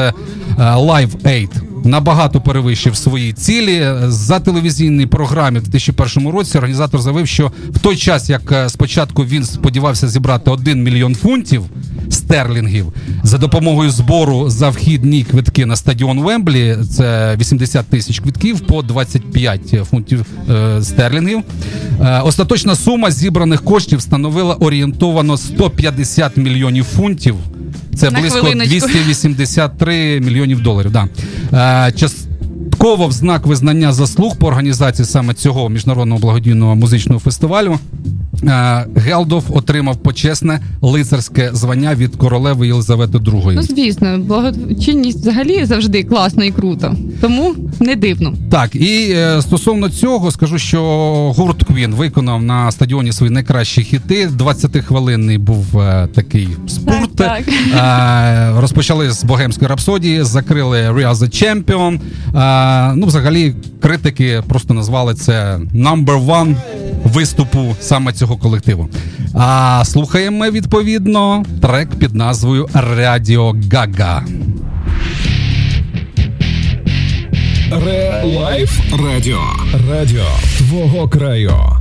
Live 0.59 1.17
Aid 1.25 1.68
набагато 1.85 2.41
перевищив 2.41 2.97
свої 2.97 3.33
цілі. 3.33 3.87
За 4.03 4.41
телевізійній 4.41 5.07
програмі 5.07 5.59
в 5.59 5.63
2001 5.63 6.29
році 6.29 6.59
організатор 6.59 7.01
заявив, 7.01 7.29
що 7.29 7.53
в 7.71 7.79
той 7.79 7.97
час, 7.97 8.31
як 8.31 8.53
е, 8.53 8.69
спочатку 8.69 9.25
він 9.25 9.45
сподівався 9.45 10.09
зібрати 10.09 10.51
1 10.51 10.83
мільйон 10.83 11.15
фунтів 11.15 11.63
стерлінгів 12.11 12.93
за 13.23 13.39
допомогою 13.39 13.91
збору 13.91 14.51
за 14.51 14.69
вхідні 14.69 15.25
квитки 15.25 15.67
на 15.67 15.77
стадіон 15.77 16.21
Вемблі, 16.21 16.77
це 16.91 17.37
80 17.37 17.87
тисяч 17.87 18.19
квитків 18.21 18.61
по 18.61 18.83
25 18.83 19.61
фунтів 19.91 20.27
е, 20.51 20.83
стерлінгів. 20.83 21.43
Е, 22.01 22.21
остаточна 22.21 22.77
сума 22.77 23.11
зібраних 23.11 23.65
коштів 23.65 24.03
становила 24.03 24.55
орієнтовано 24.55 25.37
150 25.37 26.37
мільйонів 26.37 26.85
фунтів. 26.85 27.37
Це 27.99 28.11
На 28.11 28.21
близько 28.21 28.39
хвилиночку. 28.41 28.71
283 28.89 30.21
мільйонів 30.21 30.61
доларів. 30.61 30.91
Да. 30.91 31.09
Е, 31.89 31.93
частково 32.79 33.07
в 33.09 33.13
знак 33.13 33.47
визнання 33.47 33.93
заслуг 33.93 34.37
по 34.37 34.47
організації 34.47 35.07
саме 35.07 35.35
цього 35.35 35.69
міжнародного 35.69 36.21
благодійного 36.21 36.77
музичного 36.77 37.21
фестивалю. 37.21 37.79
е, 38.45 38.87
Гелдов 38.97 39.45
отримав 39.51 39.97
почесне 39.97 40.61
лицарське 40.83 41.51
звання 41.53 41.95
від 41.95 42.17
королеви 42.17 42.67
Єлизавети 42.67 43.19
Ну, 43.19 43.63
звісно, 43.63 44.19
благочинність 44.19 45.19
взагалі 45.19 45.65
завжди 45.65 46.05
класно 46.05 46.45
і 46.45 46.51
круто. 46.51 46.95
Тому 47.21 47.55
не 47.81 47.97
дивно. 47.97 48.35
Так, 48.51 48.75
і 48.75 49.11
е, 49.11 49.43
стосовно 49.43 49.89
цього 49.89 50.31
скажу, 50.31 50.59
що 50.59 50.83
гурт 51.37 51.71
Queen 51.71 51.95
виконав 51.95 52.43
на 52.43 52.73
стадіоні 52.73 53.13
свої 53.13 53.33
найкращі 53.33 53.83
хіти. 53.83 54.29
20-хвилинний 54.29 55.39
був 55.39 55.79
е, 55.81 56.09
такий 56.15 56.49
спорт. 56.67 57.17
Так, 57.17 57.43
Е, 57.49 58.61
розпочали 58.61 59.11
з 59.11 59.25
богемської 59.25 59.69
рапсодії, 59.69 60.23
закрили 60.23 60.79
Real 60.91 61.15
the 61.15 61.43
Champion. 61.43 62.01
Ну, 62.97 63.07
взагалі, 63.07 63.55
критики 63.83 64.43
просто 64.49 64.75
назвали 64.75 65.15
це 65.15 65.61
number 65.75 66.27
one 66.27 66.57
виступу 67.05 67.77
саме 67.81 68.13
цього 68.13 68.37
колективу. 68.37 68.89
А 69.35 69.83
слухаємо 69.85 70.51
відповідно 70.51 71.45
трек 71.63 71.95
під 71.95 72.15
назвою 72.15 72.69
Radio 72.75 73.57
Ga 73.73 73.94
Ga. 73.94 74.25
Ре 77.87 78.23
Лайф 78.25 78.81
Радіо. 79.05 79.41
Радіо 79.91 80.27
твого 80.59 81.09
краю. 81.09 81.78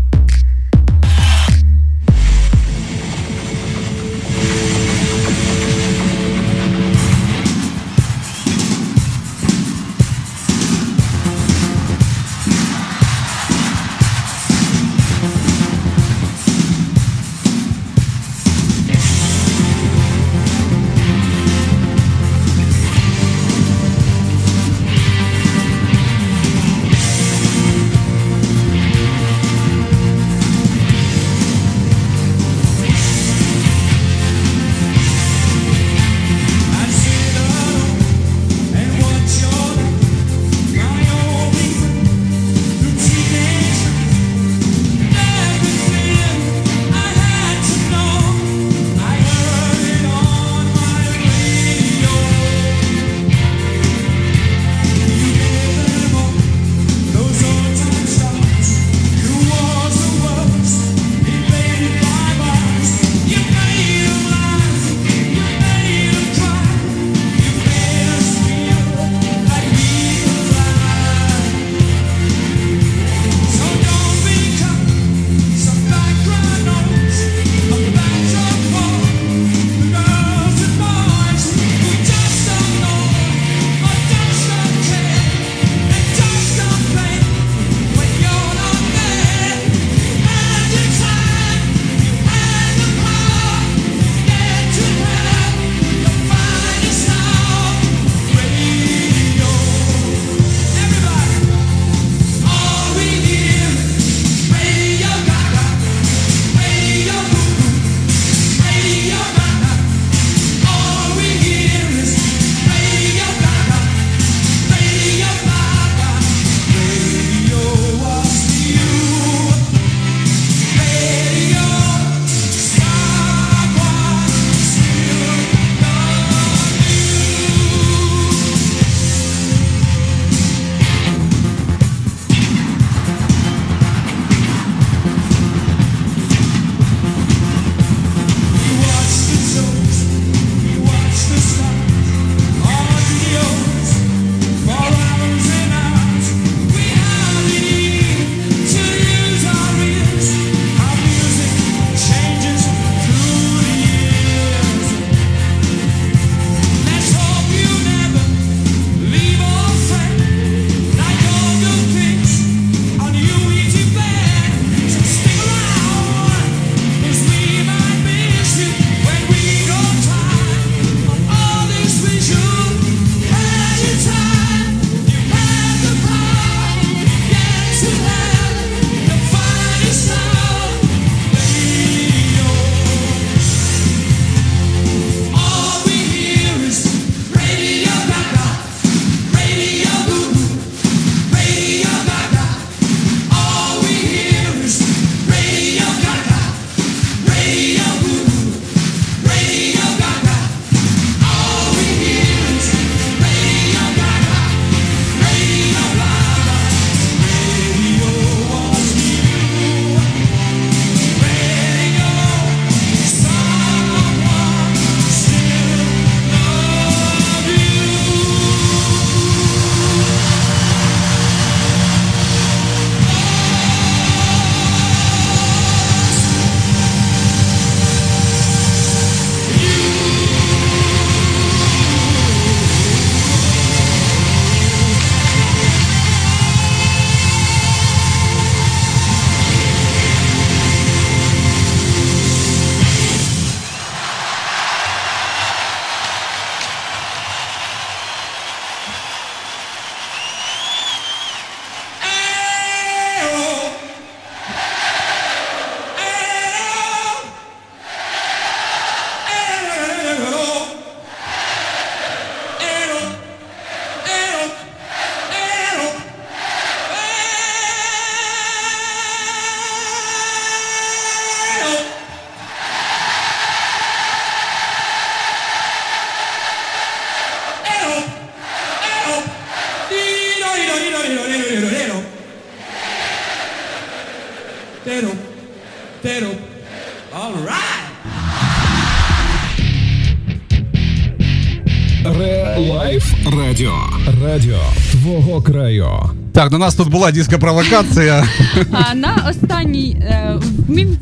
Твого 295.08 295.42
краю. 295.42 296.27
Так, 296.38 296.50
до 296.50 296.58
нас 296.58 296.76
тут 296.76 296.90
була 296.90 297.12
диско-провокація. 297.12 298.24
А 298.72 298.96
на 298.96 299.28
останній 299.30 299.98
е, 300.02 300.36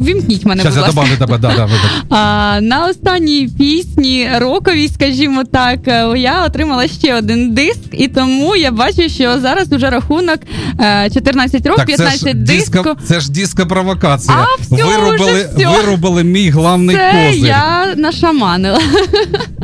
вімкніть 0.02 0.46
мене, 0.46 0.64
Зараз 0.64 0.76
будь 0.78 0.84
я 0.96 1.02
ласка. 1.02 1.18
добавлю 1.18 1.18
тебе, 1.18 1.38
да, 1.38 1.68
да. 2.10 2.16
А, 2.18 2.62
на 2.62 2.86
останній 2.88 3.50
пісні 3.58 4.30
роковій, 4.38 4.88
скажімо 4.88 5.44
так, 5.44 5.80
е, 5.88 6.14
я 6.20 6.46
отримала 6.46 6.88
ще 6.88 7.16
один 7.16 7.54
диск, 7.54 7.80
і 7.92 8.08
тому 8.08 8.56
я 8.56 8.72
бачу, 8.72 9.10
що 9.10 9.40
зараз 9.40 9.72
уже 9.72 9.90
рахунок 9.90 10.40
е, 10.80 11.10
14 11.14 11.66
років, 11.66 11.86
Так, 11.86 11.98
це 11.98 12.18
ж 12.18 12.24
15 12.24 12.44
диско. 12.44 12.84
диско, 12.84 12.96
це 13.06 13.20
ж 13.20 13.32
диско-провокація. 13.32 14.38
А, 14.38 14.62
всьо, 14.62 14.76
вирубали, 14.88 15.32
вже 15.34 15.50
всьо. 15.58 15.72
вирубали 15.72 16.24
мій 16.24 16.50
головний 16.50 16.96
Це 16.96 17.28
козир. 17.28 17.46
я 17.48 17.94
нашаманила. 17.96 18.80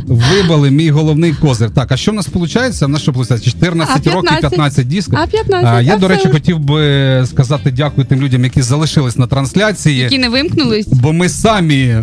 Вибили 0.06 0.70
мій 0.70 0.90
головний 0.90 1.34
козир. 1.34 1.70
Так, 1.70 1.92
а 1.92 1.96
що 1.96 2.12
в 2.12 2.14
нас 2.14 2.28
виходить? 2.28 2.82
В 2.82 2.88
нас 2.88 3.02
що 3.02 3.12
виходить? 3.12 3.44
14 3.44 4.06
А, 4.06 4.10
років, 4.10 4.30
15. 4.30 4.50
15 4.50 4.88
дисків. 4.88 5.18
А 5.22 5.26
15, 5.26 5.61
А, 5.61 5.61
я, 5.62 5.96
до 5.96 6.08
речі, 6.08 6.28
хотів 6.28 6.58
би 6.58 7.24
сказати 7.26 7.70
дякую 7.70 8.06
тим 8.06 8.20
людям, 8.22 8.44
які 8.44 8.62
залишились 8.62 9.18
на 9.18 9.26
трансляції. 9.26 9.98
Які 9.98 10.18
не 10.18 10.28
вимкнулись, 10.28 10.86
Бо 10.88 11.12
ми 11.12 11.28
самі 11.28 11.96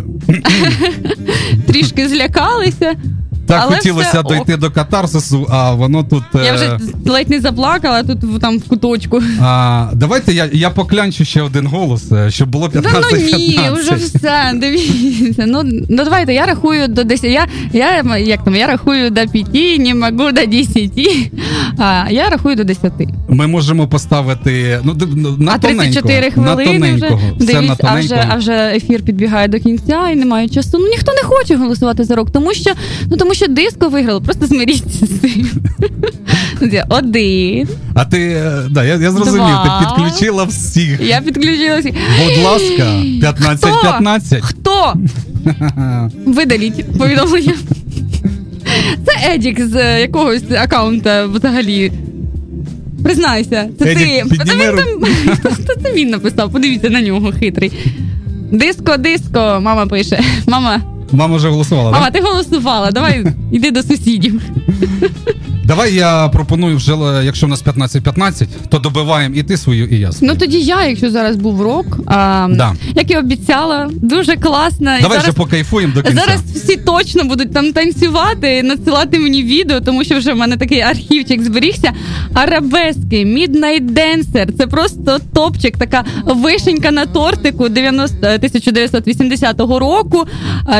трішки 1.66 2.08
злякалися. 2.08 2.94
Так 3.50 3.62
Але 3.62 3.76
хотілося 3.76 4.08
все 4.08 4.18
ок. 4.18 4.28
дойти 4.28 4.56
до 4.56 4.70
катарсису, 4.70 5.46
а 5.50 5.72
воно 5.74 6.04
тут. 6.04 6.22
Я 6.34 6.40
е, 6.40 6.54
вже 6.54 6.78
ледь 7.06 7.30
не 7.30 7.40
заплакала 7.40 8.02
тут 8.02 8.22
в- 8.22 8.38
там 8.38 8.58
в 8.58 8.62
куточку. 8.62 9.22
А, 9.40 9.90
давайте 9.94 10.32
я, 10.32 10.48
я 10.52 10.70
поклянчу 10.70 11.24
ще 11.24 11.42
один 11.42 11.66
голос, 11.66 12.12
е, 12.12 12.30
щоб 12.30 12.48
було 12.48 12.68
Та 12.68 12.80
15 12.80 13.12
ну 13.12 13.18
ні, 13.18 13.52
15. 13.52 13.78
вже 13.78 13.94
все, 13.94 14.52
дивіться. 14.54 15.44
Ну, 15.46 15.62
ну 15.64 16.04
давайте, 16.04 16.34
я 16.34 16.46
рахую 16.46 16.88
до 16.88 17.04
10. 17.04 17.30
Я, 17.30 17.46
я, 17.72 18.18
як 18.18 18.44
там, 18.44 18.56
я 18.56 18.66
рахую 18.66 19.10
до 19.10 19.26
5, 19.26 19.78
не 19.78 19.94
можу 19.94 20.32
до 20.32 20.46
10. 20.46 21.30
А, 21.78 22.06
я 22.10 22.28
рахую 22.28 22.56
до 22.56 22.64
10. 22.64 22.92
Ми 23.28 23.46
можемо 23.46 23.88
поставити 23.88 24.80
ну, 24.84 24.96
ну, 25.16 25.36
на 25.38 25.52
а 25.52 25.58
34 25.58 26.30
тоненького, 26.30 26.46
на 26.46 26.54
хвилини 26.54 26.94
вже. 26.94 27.06
Все 27.38 27.54
на 27.54 27.60
Дивіться, 27.60 27.88
а 27.90 28.00
вже, 28.00 28.26
а 28.28 28.36
вже 28.36 28.72
ефір 28.74 29.02
підбігає 29.02 29.48
до 29.48 29.58
кінця 29.58 30.08
і 30.12 30.16
немає 30.16 30.48
часу. 30.48 30.78
Ну 30.80 30.88
ніхто 30.88 31.12
не 31.12 31.22
хоче 31.22 31.56
голосувати 31.56 32.04
за 32.04 32.14
рок, 32.14 32.30
тому 32.30 32.54
що, 32.54 32.70
ну, 33.06 33.16
тому 33.16 33.34
що 33.34 33.39
диско 33.48 33.88
виграло. 33.88 34.20
Просто 34.20 34.46
змиріться 34.46 35.06
з 35.06 35.20
цим. 35.20 35.50
Один. 36.88 37.68
А 37.94 38.04
ти, 38.04 38.18
е, 38.20 38.62
да, 38.70 38.84
я, 38.84 38.94
я 38.96 39.10
зрозумів, 39.10 39.40
Два. 39.40 39.80
ти 39.80 39.86
підключила 40.02 40.44
всіх. 40.44 41.00
Я 41.00 41.20
підключилася. 41.20 41.92
Будь 42.24 42.44
ласка, 42.44 42.84
15-15. 43.42 44.40
Хто? 44.40 44.94
Видаліть 46.26 46.98
повідомлення. 46.98 47.54
Це 49.06 49.34
Едік 49.34 49.60
з 49.66 49.74
е, 49.76 50.00
якогось 50.00 50.42
аккаунта 50.58 51.26
взагалі. 51.26 51.92
Признайся, 53.04 53.68
це 53.78 53.90
Едік, 53.92 54.28
ти. 54.30 54.36
Та 54.36 54.54
він 54.54 54.76
там- 54.76 55.52
це 55.82 55.92
він 55.92 56.10
написав, 56.10 56.52
подивіться 56.52 56.90
на 56.90 57.00
нього 57.02 57.32
хитрий. 57.32 57.72
Диско, 58.52 58.96
диско, 58.96 59.58
мама 59.62 59.86
пише. 59.86 60.20
Мама, 60.46 60.80
Мама 61.12 61.36
вже 61.36 61.48
голосувала, 61.48 61.90
А, 61.96 62.00
так? 62.04 62.12
ти 62.12 62.20
голосувала, 62.20 62.90
давай 62.90 63.26
йди 63.52 63.70
до 63.70 63.82
сусідів. 63.82 64.42
Давай 65.64 65.94
я 65.94 66.28
пропоную 66.28 66.76
вже, 66.76 66.94
е, 66.94 67.24
якщо 67.24 67.46
в 67.46 67.48
нас 67.48 67.62
15-15, 67.64 68.48
то 68.68 68.78
добиваємо 68.78 69.34
і 69.34 69.42
ти 69.42 69.56
свою, 69.56 69.86
і 69.86 69.98
я 69.98 70.12
свою. 70.12 70.32
Ну 70.32 70.38
тоді 70.38 70.60
я, 70.60 70.86
якщо 70.86 71.10
зараз 71.10 71.36
був 71.36 71.62
рок, 71.62 71.98
а, 72.06 72.48
Да. 72.50 72.74
як 72.94 73.10
і 73.10 73.16
обіцяла, 73.16 73.90
дуже 73.92 74.36
класна. 74.36 74.98
І 74.98 75.02
Давай 75.02 75.18
зараз 75.18 75.22
вже 75.22 75.32
покайфуємо 75.32 75.94
до 75.94 76.02
кінця. 76.02 76.22
Зараз 76.26 76.40
всі 76.54 76.76
точно 76.76 77.24
будуть 77.24 77.52
там 77.52 77.72
танцювати, 77.72 78.62
надсилати 78.62 79.18
мені 79.18 79.42
відео, 79.42 79.80
тому 79.80 80.04
що 80.04 80.18
вже 80.18 80.32
в 80.32 80.36
мене 80.36 80.56
такий 80.56 80.80
архівчик 80.80 81.42
зберігся. 81.42 81.92
Арабески, 82.34 83.24
Midnight 83.24 83.90
Dancer, 83.92 84.52
це 84.58 84.66
просто 84.66 85.18
топчик, 85.34 85.76
така 85.78 86.04
вишенька 86.26 86.90
на 86.90 87.06
тортику 87.06 87.68
90, 87.68 88.16
1980 88.26 89.60
року. 89.60 90.26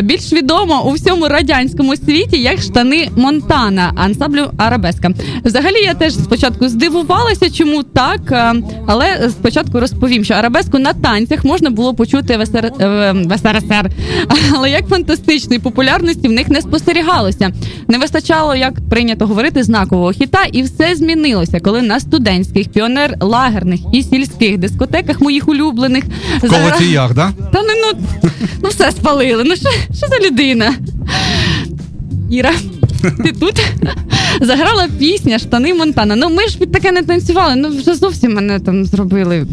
Більш 0.02 0.32
відома 0.32 0.80
у 0.80 0.92
всьому 0.92 1.28
радянському 1.28 1.96
світі 1.96 2.36
як 2.42 2.62
штани 2.62 3.08
Монтана, 3.16 3.92
ансамблю 3.96 4.50
Арабеска. 4.80 5.10
Взагалі 5.44 5.76
я 5.84 5.94
теж 5.94 6.14
спочатку 6.14 6.68
здивувалася, 6.68 7.50
чому 7.50 7.82
так, 7.82 8.54
але 8.86 9.30
спочатку 9.30 9.80
розповім, 9.80 10.24
що 10.24 10.34
арабеску 10.34 10.78
на 10.78 10.92
танцях 10.92 11.44
можна 11.44 11.70
було 11.70 11.94
почути 11.94 12.36
в, 12.36 12.46
СР... 12.46 12.72
е, 12.80 13.12
в 13.12 13.38
СРСР, 13.38 13.90
але 14.54 14.70
як 14.70 14.88
фантастичної 14.88 15.58
популярності 15.58 16.28
в 16.28 16.32
них 16.32 16.48
не 16.48 16.60
спостерігалося. 16.60 17.52
Не 17.88 17.98
вистачало, 17.98 18.54
як 18.54 18.74
прийнято 18.90 19.26
говорити, 19.26 19.62
знакового 19.62 20.12
хіта, 20.12 20.44
і 20.52 20.62
все 20.62 20.96
змінилося, 20.96 21.60
коли 21.60 21.82
на 21.82 22.00
студентських, 22.00 22.68
піонер-лагерних 22.68 23.80
і 23.92 24.02
сільських 24.02 24.58
дискотеках 24.58 25.20
моїх 25.20 25.48
улюблених 25.48 26.04
колотіях, 26.40 27.14
да? 27.14 27.32
Та 27.52 27.62
ну, 27.62 27.68
ну, 27.82 28.00
ну 28.62 28.68
все 28.68 28.92
спалили. 28.92 29.44
Ну 29.46 29.56
що, 29.56 29.68
що 29.94 30.06
за 30.06 30.28
людина? 30.28 30.74
Іра, 32.30 32.52
ти 33.24 33.32
тут? 33.32 33.54
Заграла 34.40 34.88
пісня 34.98 35.38
Штани 35.38 35.74
Монтана. 35.74 36.16
Ну 36.16 36.28
ми 36.30 36.48
ж 36.48 36.58
під 36.58 36.72
таке 36.72 36.92
не 36.92 37.02
танцювали. 37.02 37.56
Ну 37.56 37.68
вже 37.68 37.94
зовсім 37.94 38.34
мене 38.34 38.60
там 38.60 38.84
зробили. 38.84 39.46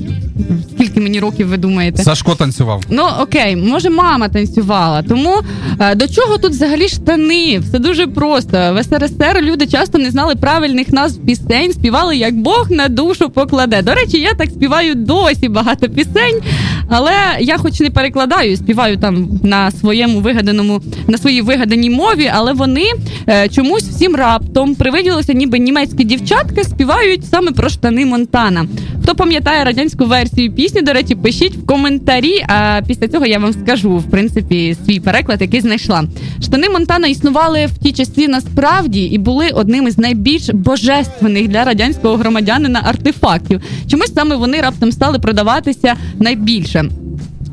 Скільки 0.75 0.99
мені 0.99 1.19
років 1.19 1.47
ви 1.47 1.57
думаєте? 1.57 2.03
Сашко 2.03 2.35
танцював. 2.35 2.83
Ну 2.89 3.03
окей, 3.19 3.55
може, 3.55 3.89
мама 3.89 4.29
танцювала. 4.29 5.01
Тому 5.01 5.41
е, 5.79 5.95
до 5.95 6.07
чого 6.07 6.37
тут 6.37 6.51
взагалі 6.51 6.87
штани? 6.87 7.59
Все 7.59 7.79
дуже 7.79 8.07
просто. 8.07 8.57
В 8.57 8.83
СРСР 8.83 9.41
люди 9.41 9.67
часто 9.67 9.97
не 9.97 10.11
знали 10.11 10.35
правильних 10.35 10.89
назв 10.89 11.25
пісень, 11.25 11.73
співали 11.73 12.17
як 12.17 12.35
Бог 12.35 12.71
на 12.71 12.87
душу 12.87 13.29
покладе. 13.29 13.81
До 13.81 13.93
речі, 13.93 14.19
я 14.19 14.33
так 14.33 14.49
співаю 14.49 14.95
досі 14.95 15.49
багато 15.49 15.89
пісень, 15.89 16.41
але 16.89 17.11
я, 17.39 17.57
хоч 17.57 17.79
не 17.79 17.89
перекладаю, 17.89 18.57
співаю 18.57 18.97
там 18.97 19.29
на 19.43 19.71
своєму 19.71 20.19
вигаданому, 20.19 20.81
на 21.07 21.17
своїй 21.17 21.41
вигаданій 21.41 21.89
мові, 21.89 22.31
але 22.33 22.53
вони 22.53 22.85
е, 23.29 23.49
чомусь 23.49 23.83
всім 23.83 24.15
раптом 24.15 24.75
привиділося, 24.75 25.33
ніби 25.33 25.59
німецькі 25.59 26.03
дівчатки 26.03 26.63
співають 26.63 27.25
саме 27.25 27.51
про 27.51 27.69
штани 27.69 28.05
Монтана. 28.05 28.65
Хто 29.07 29.15
пам'ятає 29.15 29.63
радянську 29.63 30.05
версію 30.05 30.51
пісні, 30.51 30.81
до 30.81 30.93
речі, 30.93 31.15
пишіть 31.15 31.55
в 31.55 31.65
коментарі. 31.65 32.45
А 32.47 32.81
після 32.87 33.07
цього 33.07 33.25
я 33.25 33.39
вам 33.39 33.53
скажу 33.53 33.97
в 33.97 34.03
принципі 34.03 34.75
свій 34.85 34.99
переклад, 34.99 35.41
який 35.41 35.61
знайшла. 35.61 36.03
Штани 36.41 36.69
Монтана 36.69 37.07
існували 37.07 37.65
в 37.65 37.77
ті 37.77 37.91
часи 37.91 38.27
насправді 38.27 39.03
і 39.03 39.17
були 39.17 39.49
одним 39.49 39.87
із 39.87 39.97
найбільш 39.97 40.49
божественних 40.49 41.47
для 41.47 41.63
радянського 41.63 42.15
громадянина 42.15 42.81
артефактів. 42.85 43.61
Чомусь 43.91 44.13
саме 44.13 44.35
вони 44.35 44.61
раптом 44.61 44.91
стали 44.91 45.19
продаватися 45.19 45.95
найбільше. 46.19 46.85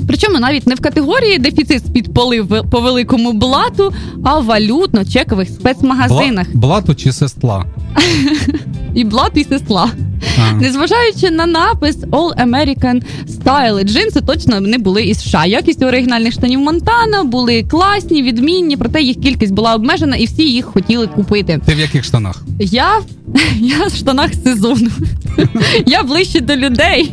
Причому 0.06 0.38
навіть 0.40 0.66
не 0.66 0.74
в 0.74 0.80
категорії 0.80 1.38
дефіцит 1.38 1.86
з-під 1.86 2.14
полив 2.14 2.48
по 2.70 2.80
великому 2.80 3.32
блату, 3.32 3.92
а 4.24 4.38
в 4.40 4.46
валютно-чекових 4.50 5.46
спецмагазинах. 5.48 6.48
Бла- 6.48 6.56
Блату 6.56 6.94
чи 6.94 7.12
сестла? 7.12 7.64
І 8.94 9.04
блат, 9.04 9.30
і 9.34 9.44
сесла. 9.44 9.90
А. 10.38 10.52
Незважаючи 10.52 11.30
на 11.30 11.46
напис 11.46 11.96
All 11.96 12.44
American 12.48 13.02
Style, 13.28 13.84
джинси 13.84 14.20
точно 14.20 14.60
не 14.60 14.78
були 14.78 15.02
із 15.04 15.20
США. 15.20 15.46
Якість 15.46 15.82
оригінальних 15.82 16.32
штанів 16.32 16.60
Монтана 16.60 17.24
були 17.24 17.62
класні, 17.62 18.22
відмінні, 18.22 18.76
проте 18.76 19.02
їх 19.02 19.16
кількість 19.20 19.52
була 19.52 19.74
обмежена 19.74 20.16
і 20.16 20.24
всі 20.24 20.42
їх 20.42 20.64
хотіли 20.64 21.06
купити. 21.06 21.60
Ти 21.66 21.74
в 21.74 21.78
яких 21.78 22.04
штанах? 22.04 22.42
Я, 22.60 23.00
я 23.60 23.86
в 23.86 23.94
штанах 23.96 24.30
сезону. 24.44 24.90
Я 25.86 26.02
ближче 26.02 26.40
до 26.40 26.56
людей. 26.56 27.12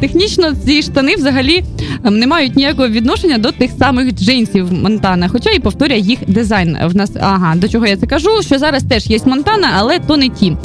Технічно 0.00 0.54
ці 0.64 0.82
штани 0.82 1.16
взагалі 1.16 1.64
ем, 2.04 2.18
не 2.18 2.26
мають 2.26 2.56
ніякого 2.56 2.88
відношення 2.88 3.38
до 3.38 3.52
тих 3.52 3.70
самих 3.78 4.14
джинсів 4.14 4.72
Монтана, 4.72 5.28
хоча 5.28 5.50
і 5.50 5.58
повторює 5.58 5.98
їх 5.98 6.18
дизайн. 6.26 6.76
В 6.84 6.96
нас 6.96 7.10
ага, 7.20 7.54
до 7.56 7.68
чого 7.68 7.86
я 7.86 7.96
це 7.96 8.06
кажу? 8.06 8.42
Що 8.42 8.58
зараз 8.58 8.84
теж 8.84 9.06
є 9.06 9.18
Монтана, 9.24 9.68
але 9.76 9.98
то 9.98 10.16
не 10.16 10.28
ті. 10.28 10.56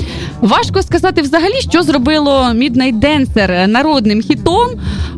Важко 0.41 0.81
сказати 0.81 1.21
взагалі, 1.21 1.61
що 1.69 1.83
зробило 1.83 2.31
Midnight 2.41 2.99
Dancer 2.99 3.67
народним 3.67 4.21
хітом. 4.21 4.67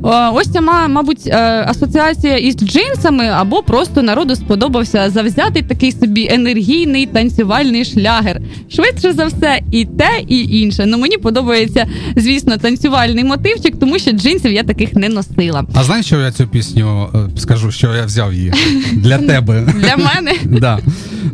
Е, 0.06 0.30
Ось 0.34 0.48
ця, 0.48 0.62
мабуть, 0.88 1.28
е, 1.28 1.66
асоціація 1.68 2.38
із 2.38 2.56
джинсами, 2.56 3.28
або 3.28 3.64
просто 3.64 4.02
народу 4.02 4.36
сподобався 4.36 5.10
завзятий 5.10 5.62
такий 5.62 5.92
собі 5.92 6.28
енергійний 6.32 7.06
танцювальний 7.06 7.86
шлягер. 7.86 8.42
Швидше 8.70 9.14
за 9.14 9.26
все, 9.26 9.60
і 9.72 9.86
те, 9.86 10.10
і 10.28 10.60
інше. 10.62 10.86
Ну 10.88 10.98
мені 10.98 11.18
подобається, 11.18 11.88
звісно, 12.16 12.58
танцювати 12.58 12.83
танцювальний 12.84 13.24
мотивчик, 13.24 13.80
тому 13.80 14.00
що 14.00 14.12
джинсів 14.12 14.52
я 14.52 14.64
таких 14.64 14.94
не 14.94 15.10
носила. 15.10 15.66
А 15.74 15.84
знаєш, 15.84 16.06
що 16.06 16.22
я 16.22 16.32
цю 16.32 16.48
пісню 16.48 17.10
е, 17.16 17.40
скажу, 17.40 17.72
що 17.72 17.96
я 17.96 18.06
взяв 18.06 18.34
її 18.34 18.54
для 18.94 19.18
тебе? 19.18 19.68
Для 19.76 19.98
мене 19.98 20.34
Да. 20.46 20.80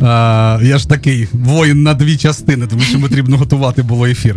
А, 0.02 0.60
я 0.64 0.78
ж 0.78 0.90
такий 0.90 1.28
воїн 1.34 1.84
на 1.84 1.94
дві 1.94 2.18
частини, 2.18 2.68
тому 2.68 2.82
що 2.82 3.00
потрібно 3.00 3.38
готувати 3.38 3.84
було 3.84 4.06
ефір. 4.06 4.36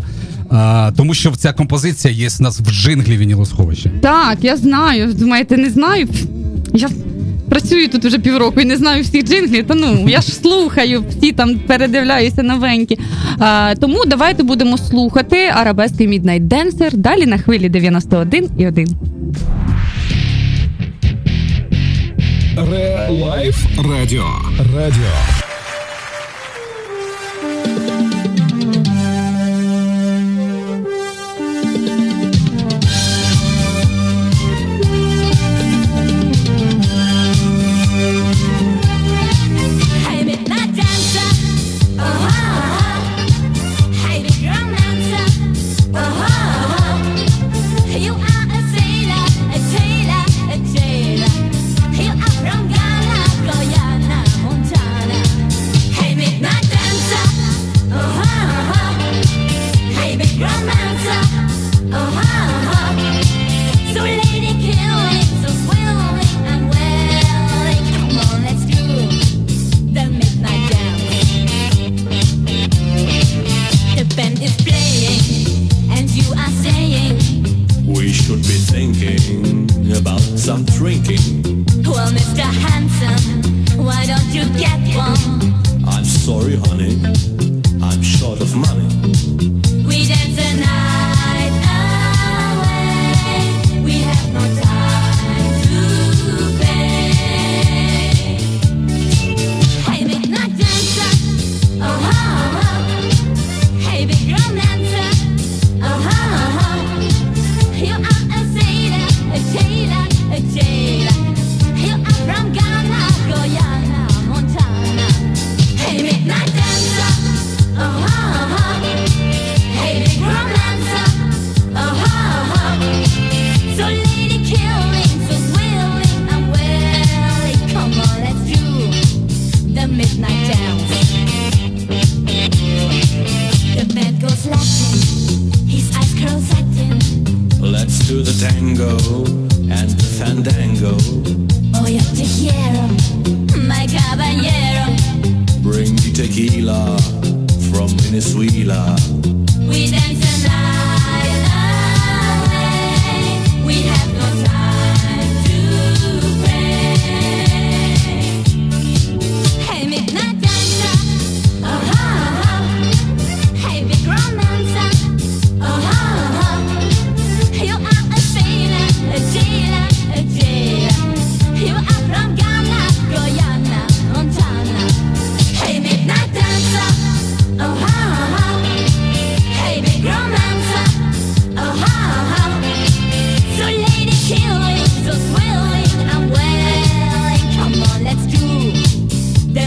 А, 0.50 0.92
тому 0.96 1.14
що 1.14 1.30
ця 1.30 1.52
композиція 1.52 2.14
є 2.14 2.28
у 2.40 2.42
нас 2.42 2.60
в 2.60 2.70
джинглі 2.70 3.16
вінілосховища. 3.16 3.90
так, 4.02 4.38
я 4.42 4.56
знаю. 4.56 5.12
Думаєте, 5.14 5.56
не 5.56 5.70
знаю? 5.70 6.08
Я 6.74 6.88
працюю 7.52 7.88
тут 7.88 8.04
вже 8.04 8.18
півроку 8.18 8.60
і 8.60 8.64
не 8.64 8.76
знаю 8.76 9.02
всіх 9.02 9.24
джинглів. 9.24 9.66
Та 9.66 9.74
ну 9.74 10.08
я 10.08 10.20
ж 10.20 10.32
слухаю, 10.32 11.04
всі 11.08 11.32
там 11.32 11.58
передивляюся 11.58 12.42
новенькі. 12.42 12.98
А, 13.38 13.74
тому 13.80 14.04
давайте 14.06 14.42
будемо 14.42 14.78
слухати 14.78 15.50
арабески 15.54 16.08
Midnight 16.08 16.48
Dancer 16.48 16.96
далі 16.96 17.26
на 17.26 17.38
хвилі 17.38 17.68
91 17.68 18.48
і 18.58 18.66
1. 18.66 18.88
Реалайф 22.70 23.56
Радіо. 23.76 24.26
Радіо. 24.76 25.51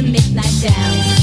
Midnight 0.06 0.62
dance. 0.62 1.15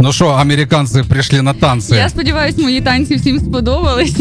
Ну 0.00 0.12
що, 0.12 0.26
американці 0.26 1.02
прийшли 1.08 1.42
на 1.42 1.54
танці. 1.54 1.94
Я 1.94 2.08
сподіваюся, 2.08 2.62
мої 2.62 2.80
танці 2.80 3.16
всім 3.16 3.38
сподобались. 3.40 4.14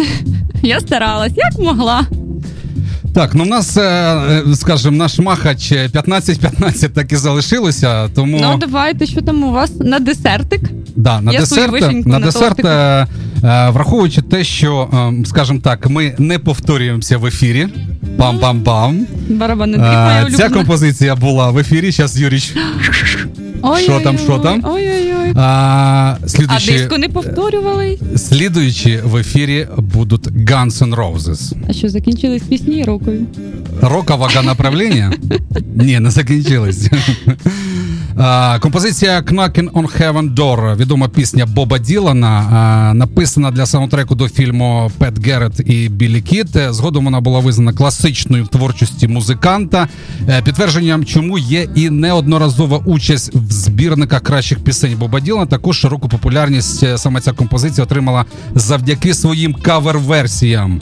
Я 0.63 0.79
старалась, 0.79 1.33
як 1.35 1.59
могла. 1.59 2.07
Так, 3.13 3.35
ну 3.35 3.43
в 3.43 3.47
нас, 3.47 3.77
е, 3.77 3.81
е, 3.81 4.55
скажімо, 4.55 4.97
наш 4.97 5.19
махач 5.19 5.71
15-15 5.71 6.89
так 6.89 7.11
і 7.11 7.15
залишилося, 7.15 8.09
тому 8.15 8.39
Ну 8.41 8.57
давайте, 8.57 9.05
що 9.05 9.21
там 9.21 9.43
у 9.43 9.51
вас 9.51 9.71
на 9.79 9.99
десертик? 9.99 10.61
да, 10.95 11.21
на 11.21 11.31
я 11.31 11.39
десерт, 11.39 11.81
на 11.81 12.19
на 12.19 12.25
десерт 12.25 12.65
е, 12.65 13.07
враховуючи 13.69 14.21
те, 14.21 14.43
що, 14.43 14.89
скажімо 15.25 15.59
так, 15.63 15.89
ми 15.89 16.15
не 16.17 16.39
повторюємося 16.39 17.17
в 17.17 17.25
ефірі. 17.25 17.67
Е, 19.77 20.25
моя 20.25 20.37
Ця 20.37 20.49
композиція 20.49 21.15
була 21.15 21.51
в 21.51 21.57
ефірі. 21.57 21.91
Зараз 21.91 22.21
Юріч. 22.21 22.53
Що 23.83 23.99
там, 23.99 24.17
що 24.17 24.37
там? 24.37 24.61
Ой-ой-ой. 24.65 25.06
А, 25.35 26.17
А 26.23 26.29
слідуючі, 26.29 26.71
диско 26.71 26.97
не 26.97 27.09
повторювали? 27.09 27.99
слідуючі 28.15 28.99
в 29.03 29.15
ефірі 29.17 29.67
будуть 29.77 30.27
Guns 30.27 30.83
N' 30.83 30.95
Roses. 30.95 31.53
А 31.69 31.73
що 31.73 31.89
закінчились 31.89 32.43
пісні 32.43 32.83
рокові? 32.83 33.19
Рока 33.81 34.15
вага 34.15 34.41
направлення? 34.43 35.13
Ні, 35.75 35.99
не 35.99 36.11
закінчились. 36.11 36.89
Композиція 38.59 39.21
Knocking 39.21 39.71
on 39.71 39.99
Heaven 39.99 40.33
Door, 40.33 40.75
відома 40.75 41.07
пісня 41.07 41.45
Боба 41.45 41.77
Ділана, 41.77 42.91
написана 42.93 43.51
для 43.51 43.65
саундтреку 43.65 44.15
до 44.15 44.29
фільму 44.29 44.91
Пет 44.97 45.25
Герет 45.25 45.59
і 45.65 45.89
Білі 45.89 46.21
Кіт. 46.21 46.47
Згодом 46.69 47.05
вона 47.05 47.21
була 47.21 47.39
визнана 47.39 47.73
класичною 47.73 48.43
в 48.43 48.47
творчості 48.47 49.07
музиканта. 49.07 49.87
Е, 50.29 50.41
Підтвердженням, 50.41 51.05
чому 51.05 51.37
є 51.37 51.67
і 51.75 51.89
неодноразова 51.89 52.77
участь 52.77 53.31
в 53.35 53.51
збірниках 53.51 54.21
кращих 54.21 54.59
пісень 54.59 54.97
Боба 54.97 55.19
Ділана. 55.19 55.45
Також 55.45 55.77
широку 55.79 56.09
популярність 56.09 56.83
е, 56.83 56.97
саме 56.97 57.21
ця 57.21 57.31
композиція 57.31 57.83
отримала 57.83 58.25
завдяки 58.55 59.13
своїм 59.13 59.53
кавер-версіям. 59.53 60.81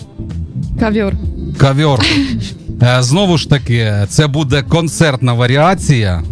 Кав'йор. 0.80 1.14
Кавьор. 1.58 2.00
Е, 2.84 3.04
Знову 3.04 3.38
ж 3.38 3.50
таки, 3.50 3.94
це 4.10 4.28
буде 4.28 4.62
концертна 4.62 5.34
варіація, 5.34 6.24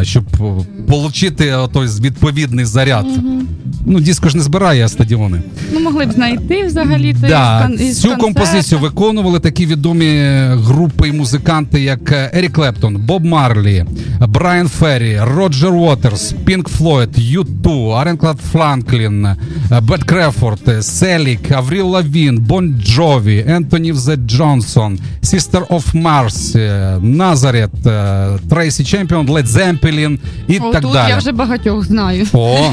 е, 0.00 0.04
щоб 0.04 0.24
отримати 0.88 1.56
той 1.72 1.86
відповідний 2.00 2.64
заряд. 2.64 3.06
Ну, 3.88 4.00
диско 4.00 4.28
ж 4.28 4.36
не 4.36 4.42
збирає 4.42 4.88
стадіони. 4.88 5.42
Ну, 5.72 5.80
могли 5.80 6.06
б 6.06 6.12
знайти 6.12 6.66
взагалі 6.66 7.14
той 7.20 7.30
Да, 7.30 7.70
із 7.74 7.80
із 7.80 8.00
цю 8.00 8.08
концерту. 8.08 8.24
композицію 8.24 8.78
виконували 8.78 9.40
такі 9.40 9.66
відомі 9.66 10.20
групи 10.50 11.08
і 11.08 11.12
музиканти, 11.12 11.80
як 11.80 12.12
е, 12.12 12.30
Ерік 12.34 12.52
Клептон, 12.52 12.96
Боб 12.96 13.24
Марлі, 13.24 13.84
Брайан 14.28 14.68
Феррі, 14.68 15.20
Роджер 15.22 15.74
Уотерс, 15.74 16.34
Пінк 16.44 16.68
Флойд, 16.68 17.18
Ю2, 17.18 17.90
Аренклад 17.90 18.38
Франклін, 18.52 19.28
Бет 19.82 20.04
Крефорд, 20.04 20.84
Селік, 20.84 21.50
Авріл 21.52 21.86
Лавін, 21.88 22.38
Бон 22.38 22.80
Джові, 22.84 23.44
Ентоні 23.48 23.92
Взе 23.92 24.16
Джонсон, 24.16 24.98
Sister 25.22 25.66
of 25.76 26.02
Mars, 26.02 26.58
е, 26.58 26.98
Назарет, 27.02 27.70
Трейсі 28.50 28.84
Чемпіон, 28.84 29.28
Лед 29.28 29.46
Земпелін 29.46 30.18
і 30.48 30.58
О, 30.58 30.72
так 30.72 30.82
тут 30.82 30.92
далі. 30.92 31.10
я 31.10 31.16
вже 31.16 31.32
багатьох 31.32 31.84
знаю. 31.84 32.26
О. 32.32 32.72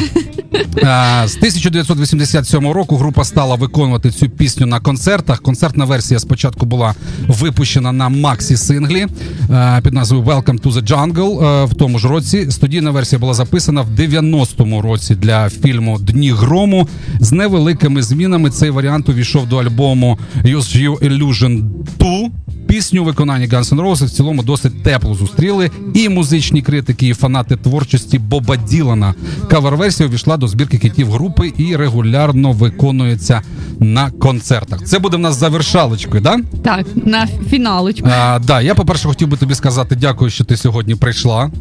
Е, 0.77 1.23
З 1.27 1.35
1987 1.37 2.71
року 2.71 2.97
група 2.97 3.23
стала 3.23 3.55
виконувати 3.55 4.11
цю 4.11 4.29
пісню 4.29 4.65
на 4.65 4.79
концертах. 4.79 5.41
Концертна 5.41 5.85
версія 5.85 6.19
спочатку 6.19 6.65
була 6.65 6.95
випущена 7.27 7.91
на 7.91 8.09
Максі 8.09 8.57
синглі 8.57 9.07
е, 9.51 9.81
під 9.83 9.93
назвою 9.93 10.23
Welcome 10.23 10.61
to 10.61 10.71
the 10.73 10.83
Jungle 10.87 11.65
в 11.65 11.73
тому 11.73 11.99
ж 11.99 12.07
році. 12.07 12.51
Студійна 12.51 12.91
версія 12.91 13.19
була 13.19 13.33
записана 13.33 13.81
в 13.81 13.89
90-му 13.99 14.81
році 14.81 15.15
для 15.15 15.49
фільму 15.49 15.99
Дні 15.99 16.31
грому. 16.31 16.87
З 17.19 17.31
невеликими 17.31 18.03
змінами 18.03 18.49
цей 18.49 18.69
варіант 18.69 19.09
увійшов 19.09 19.47
до 19.47 19.57
альбому 19.57 20.17
Use 20.43 20.83
You 20.83 20.99
Illusion 20.99 21.61
2. 21.99 22.29
Пісню 22.67 22.92
у 22.99 23.03
виконанні 23.03 23.47
Guns 23.47 23.75
N' 23.75 23.81
Roses 23.81 24.05
в 24.05 24.09
цілому 24.09 24.43
досить 24.43 24.83
тепло 24.83 25.15
зустріли 25.15 25.71
і 25.93 26.09
музичні 26.09 26.61
критики, 26.61 27.07
і 27.07 27.13
фанати 27.13 27.55
творчості 27.55 28.19
Боба 28.19 28.55
Ділана. 28.57 29.13
Кавер-версія 29.49 30.09
увійшла 30.09 30.37
до 30.37 30.47
збірки 30.47 30.77
китів 30.77 31.11
групи 31.11 31.53
і 31.57 31.75
регулярно 31.75 32.51
виконується 32.51 33.41
на 33.79 34.11
концертах. 34.11 34.83
Це 34.83 34.99
буде 34.99 35.17
в 35.17 35.19
нас 35.19 35.39
завершалочкою, 35.39 36.21
да? 36.23 36.37
Так, 36.63 36.85
на 37.05 37.27
фіналочку. 37.49 38.07
А, 38.11 38.39
да, 38.39 38.61
я, 38.61 38.75
по-перше, 38.75 39.07
хотів 39.07 39.27
би 39.27 39.37
тобі 39.37 39.55
сказати 39.55 39.95
дякую, 39.95 40.31
що 40.31 40.43
ти 40.43 40.57
сьогодні 40.57 40.95
прийшла, 40.95 41.51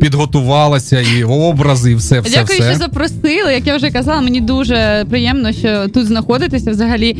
підготувалася, 0.00 1.00
і 1.00 1.24
образи, 1.24 1.92
і 1.92 1.94
все, 1.94 2.20
все, 2.20 2.30
Дякую, 2.40 2.58
все. 2.60 2.70
що 2.70 2.78
запросили. 2.78 3.52
Як 3.52 3.66
я 3.66 3.76
вже 3.76 3.90
казала, 3.90 4.20
мені 4.20 4.40
дуже 4.40 5.06
приємно, 5.10 5.52
що 5.52 5.88
тут 5.88 6.06
знаходитися, 6.06 6.70
взагалі 6.70 7.16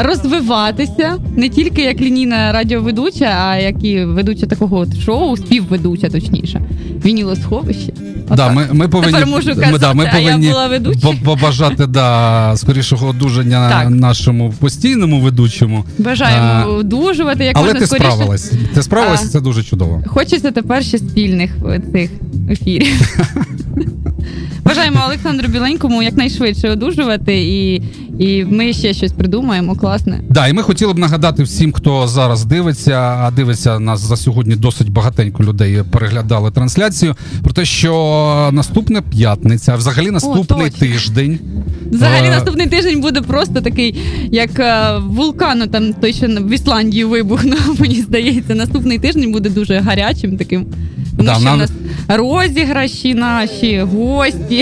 розвиватися 0.00 1.18
не 1.36 1.48
тільки 1.48 1.82
як 1.82 2.00
лінійна 2.00 2.52
радіоведуча, 2.52 3.01
а 3.20 3.56
як 3.56 3.84
і 3.84 4.04
ведуча 4.04 4.46
такого 4.46 4.78
от 4.78 4.98
шоу, 5.00 5.36
співведуча, 5.36 6.08
точніше. 6.08 6.62
Вінілосховище. 7.04 7.92
Да, 8.36 8.48
ми, 8.52 8.66
ми 8.72 8.88
повинні, 8.88 9.12
Тепер 9.12 9.26
можу 9.28 9.48
ми, 9.72 9.78
да, 9.78 9.94
ми 9.94 10.10
а 10.12 10.18
я 10.18 10.38
була 10.38 10.66
ведучою. 10.68 11.16
по- 11.18 11.24
побажати 11.24 11.86
да, 11.86 12.52
скорішого 12.56 13.06
одужання 13.06 13.68
Так. 13.70 13.90
нашому 13.90 14.54
постійному 14.60 15.20
ведучому. 15.20 15.84
Бажаємо 15.98 16.46
А, 16.46 16.64
одужувати 16.66 17.44
як 17.44 17.56
Але 17.56 17.64
можна 17.66 17.80
ти 17.80 17.86
скоріше. 17.86 18.10
справилась. 18.10 18.52
Ти 18.74 18.82
справилась, 18.82 19.22
А. 19.22 19.26
і 19.26 19.28
це 19.28 19.40
дуже 19.40 19.62
чудово. 19.62 20.02
Хочеться 20.06 20.50
тепер 20.50 20.84
ще 20.84 20.98
спільних 20.98 21.50
е, 21.70 21.80
цих 21.92 22.10
ефірів. 22.50 23.16
Бажаємо 24.72 25.00
Олександру 25.06 25.48
Біленькому 25.48 26.02
якнайшвидше 26.02 26.70
одужувати, 26.70 27.34
і, 27.42 27.82
і 28.18 28.44
ми 28.44 28.72
ще 28.72 28.94
щось 28.94 29.12
придумаємо. 29.12 29.74
Класне. 29.74 30.20
Да, 30.30 30.48
і 30.48 30.52
ми 30.52 30.62
хотіли 30.62 30.92
б 30.92 30.98
нагадати 30.98 31.42
всім, 31.42 31.72
хто 31.72 32.08
зараз 32.08 32.44
дивиться, 32.44 32.98
а 33.00 33.30
дивиться 33.30 33.78
нас 33.78 34.00
за 34.00 34.16
сьогодні 34.16 34.56
досить 34.56 34.90
багатенько 34.90 35.42
людей 35.44 35.82
переглядали 35.90 36.50
трансляцію. 36.50 37.14
Про 37.42 37.52
те, 37.52 37.64
що 37.64 38.50
наступна 38.52 39.02
п'ятниця, 39.02 39.76
взагалі 39.76 40.10
наступний 40.10 40.70
точно. 40.70 40.86
тиждень. 40.86 41.38
Взагалі 41.90 42.26
е, 42.26 42.30
наступний 42.30 42.66
тиждень 42.66 43.00
буде 43.00 43.20
просто 43.20 43.60
такий, 43.60 43.98
як 44.30 44.60
е, 44.60 44.98
вулкану, 45.06 45.66
там 45.66 45.92
той, 45.92 46.12
що 46.12 46.26
в 46.26 46.50
Ісландії 46.50 47.04
вибухнув, 47.04 47.76
мені 47.78 47.94
здається. 47.94 48.54
Наступний 48.54 48.98
тиждень 48.98 49.32
буде 49.32 49.50
дуже 49.50 49.78
гарячим 49.78 50.36
таким. 50.36 50.66
Тому 51.16 51.28
Да, 51.28 51.34
що 51.34 51.44
нам- 51.44 51.56
в 51.56 51.58
нас 51.58 51.70
розіграші 52.08 53.14
наші, 53.14 53.80
гості. 53.80 54.61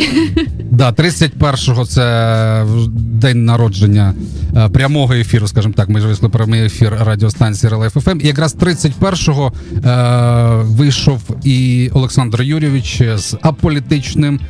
Да, 0.70 0.92
31-го 0.92 1.86
це 1.86 2.66
день 2.96 3.44
народження 3.44 4.14
е, 4.56 4.68
прямого 4.68 5.14
ефіру, 5.14 5.48
скажімо 5.48 5.74
так. 5.76 5.88
Ми 5.88 6.00
ж 6.00 6.06
вийшли 6.06 6.28
прямий 6.28 6.64
ефір 6.64 6.96
радіостанції 7.00 7.70
Релайф 7.70 7.92
ФМ. 7.92 8.20
І 8.20 8.26
якраз 8.26 8.56
31-го 8.56 9.52
е, 9.84 10.64
вийшов 10.64 11.20
і 11.44 11.90
Олександр 11.92 12.42
Юрійович 12.42 13.02
з 13.16 13.36
аполітичним, 13.42 14.40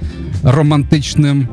романтичним. 0.43 1.48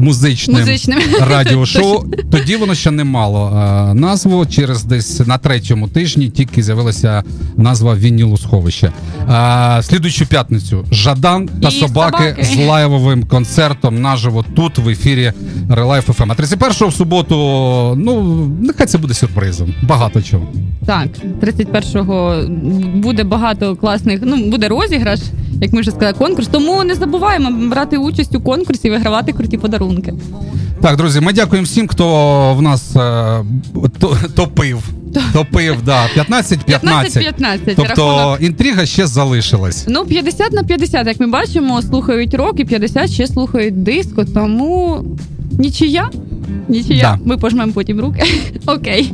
Музичним, 0.00 0.58
Музичним. 0.60 0.98
радіошоу. 1.30 2.04
Тоді 2.30 2.56
воно 2.56 2.74
ще 2.74 2.90
не 2.90 3.04
мало 3.04 3.48
е, 3.90 3.94
назву. 3.94 4.46
Через 4.46 4.84
десь 4.84 5.26
на 5.26 5.38
третьому 5.38 5.88
тижні 5.88 6.30
тільки 6.30 6.62
з'явилася 6.62 7.22
назва 7.56 7.94
Вінілу 7.94 8.36
сховище. 8.36 8.92
Е, 9.30 9.82
слідуючу 9.82 10.26
п'ятницю 10.26 10.84
Жадан 10.92 11.48
та 11.62 11.68
І 11.68 11.72
собаки, 11.72 12.16
собаки. 12.18 12.44
з 12.44 12.66
лайвовим 12.66 13.24
концертом 13.24 14.00
наживо 14.02 14.44
тут 14.56 14.78
в 14.78 14.88
ефірі 14.88 15.32
Релайф 15.70 16.04
ФМ. 16.04 16.32
А 16.32 16.34
31-го 16.34 16.88
в 16.88 16.94
суботу, 16.94 17.36
ну 17.96 18.22
нехай 18.60 18.86
це 18.86 18.98
буде 18.98 19.14
сюрпризом. 19.14 19.74
Багато 19.82 20.22
чого. 20.22 20.46
Так, 20.86 21.08
31-го 21.42 22.42
буде 22.94 23.24
багато 23.24 23.76
класних. 23.76 24.20
Ну 24.24 24.50
буде 24.50 24.68
розіграш, 24.68 25.20
як 25.60 25.72
ми 25.72 25.80
вже 25.80 25.90
сказали, 25.90 26.12
конкурс. 26.12 26.48
Тому 26.48 26.84
не 26.84 26.94
забуваємо 26.94 27.68
брати 27.68 27.96
участь 27.98 28.34
у 28.34 28.40
конкурсі 28.40 28.88
і 28.88 28.90
вигравати 28.90 29.32
круті 29.32 29.58
подарунки. 29.58 29.89
Так, 30.82 30.96
друзі, 30.96 31.20
ми 31.20 31.32
дякуємо 31.32 31.64
всім, 31.64 31.88
хто 31.88 32.54
в 32.54 32.62
нас 32.62 32.96
е, 32.96 33.00
то- 33.98 34.16
топив. 34.34 34.82
Топив, 35.32 35.76
да, 35.84 36.06
15-15. 36.16 36.58
15-15, 36.82 37.58
Тобто 37.76 38.38
інтрига 38.40 38.86
ще 38.86 39.06
залишилась. 39.06 39.84
Ну, 39.88 40.04
50 40.04 40.52
на 40.52 40.64
50, 40.64 41.06
як 41.06 41.20
ми 41.20 41.26
бачимо, 41.26 41.82
слухають 41.82 42.34
рок 42.34 42.60
і 42.60 42.64
50 42.64 43.10
ще 43.10 43.26
слухають 43.26 43.82
диско, 43.82 44.24
тому 44.24 45.04
нічия. 45.58 46.10
Нічия. 46.68 47.02
Да. 47.02 47.18
Ми 47.24 47.36
пожмемо 47.36 47.72
потім 47.72 48.00
руки. 48.00 48.22
Окей. 48.66 49.12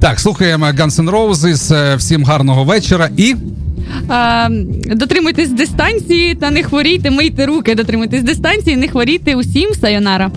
Так, 0.00 0.20
слухаємо 0.20 0.66
Guns 0.66 1.02
N' 1.04 1.10
Roses. 1.10 1.74
Е, 1.74 1.96
Всім 1.96 2.24
гарного 2.24 2.64
вечора 2.64 3.10
і 3.16 3.34
дотримуйтесь 4.86 5.50
дистанції 5.50 6.34
та 6.34 6.50
не 6.50 6.62
хворійте, 6.62 7.10
мийте 7.10 7.46
руки, 7.46 7.74
дотримуйтесь 7.74 8.22
дистанції, 8.22 8.76
не 8.76 8.88
хворійте 8.88 9.36
усім. 9.36 9.74
Сайонара. 9.80 10.30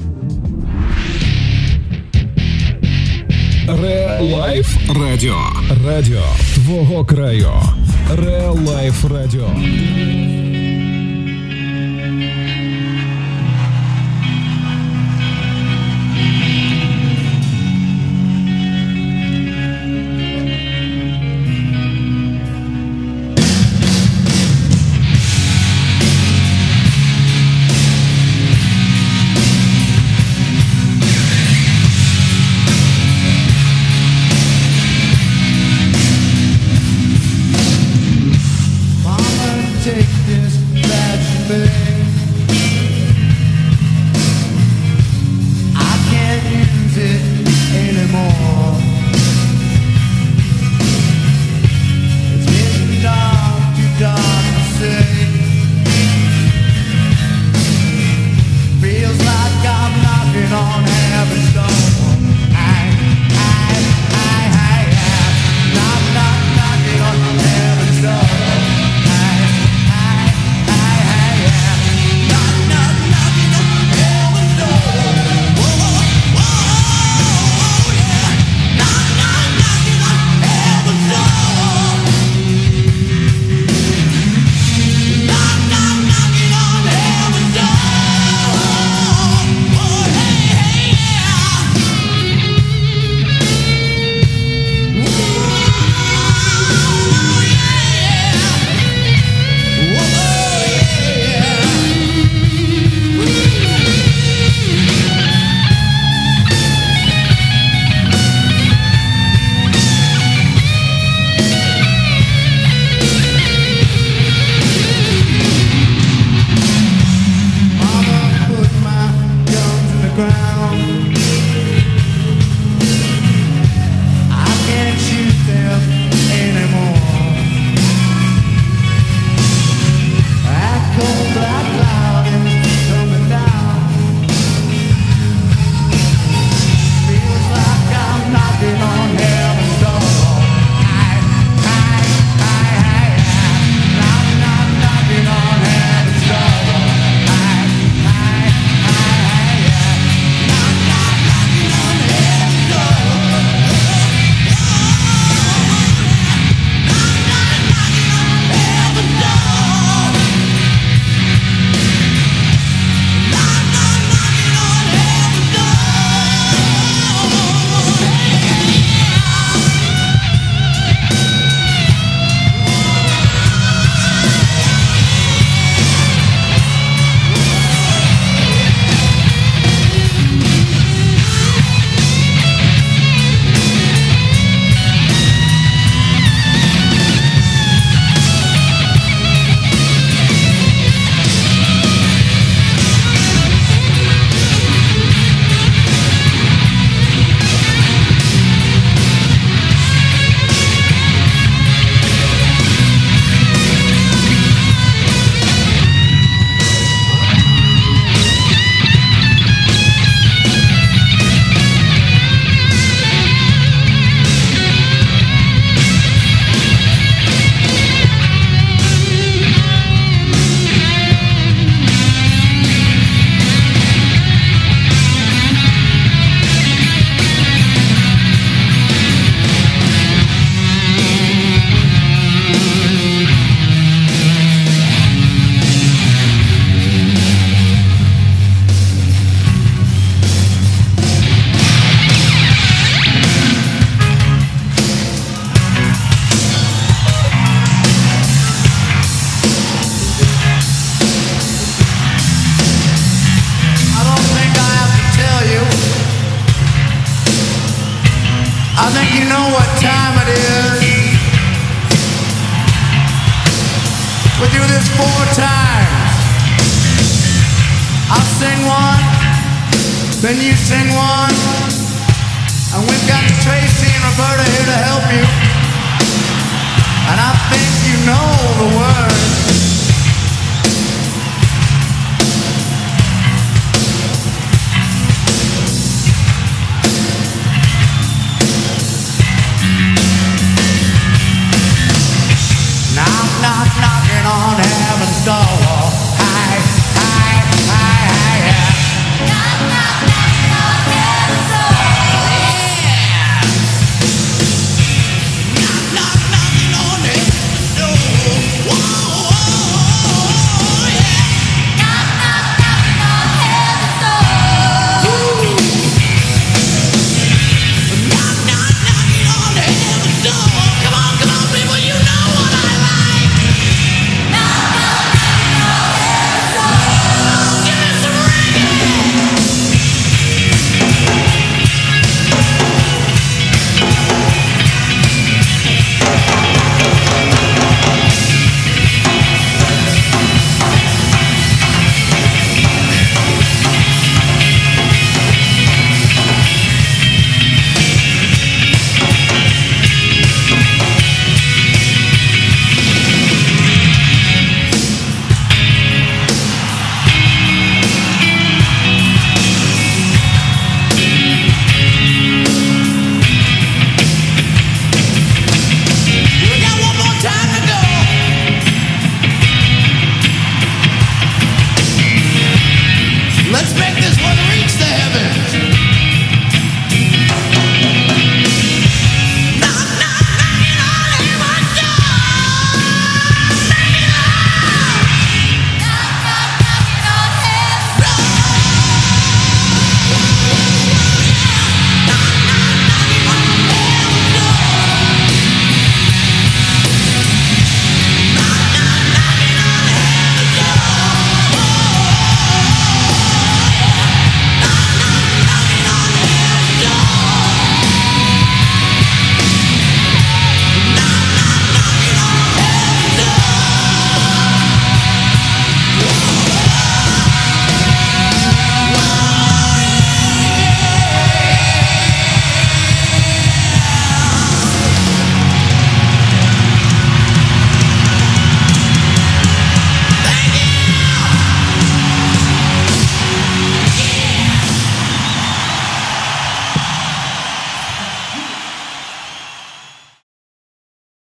Реалайф 3.67 4.67
Радіо. 5.01 5.37
Радіо 5.87 6.23
твого 6.53 7.05
краю. 7.05 7.51
Реалайф 8.15 9.05
Радіо. 9.11 9.49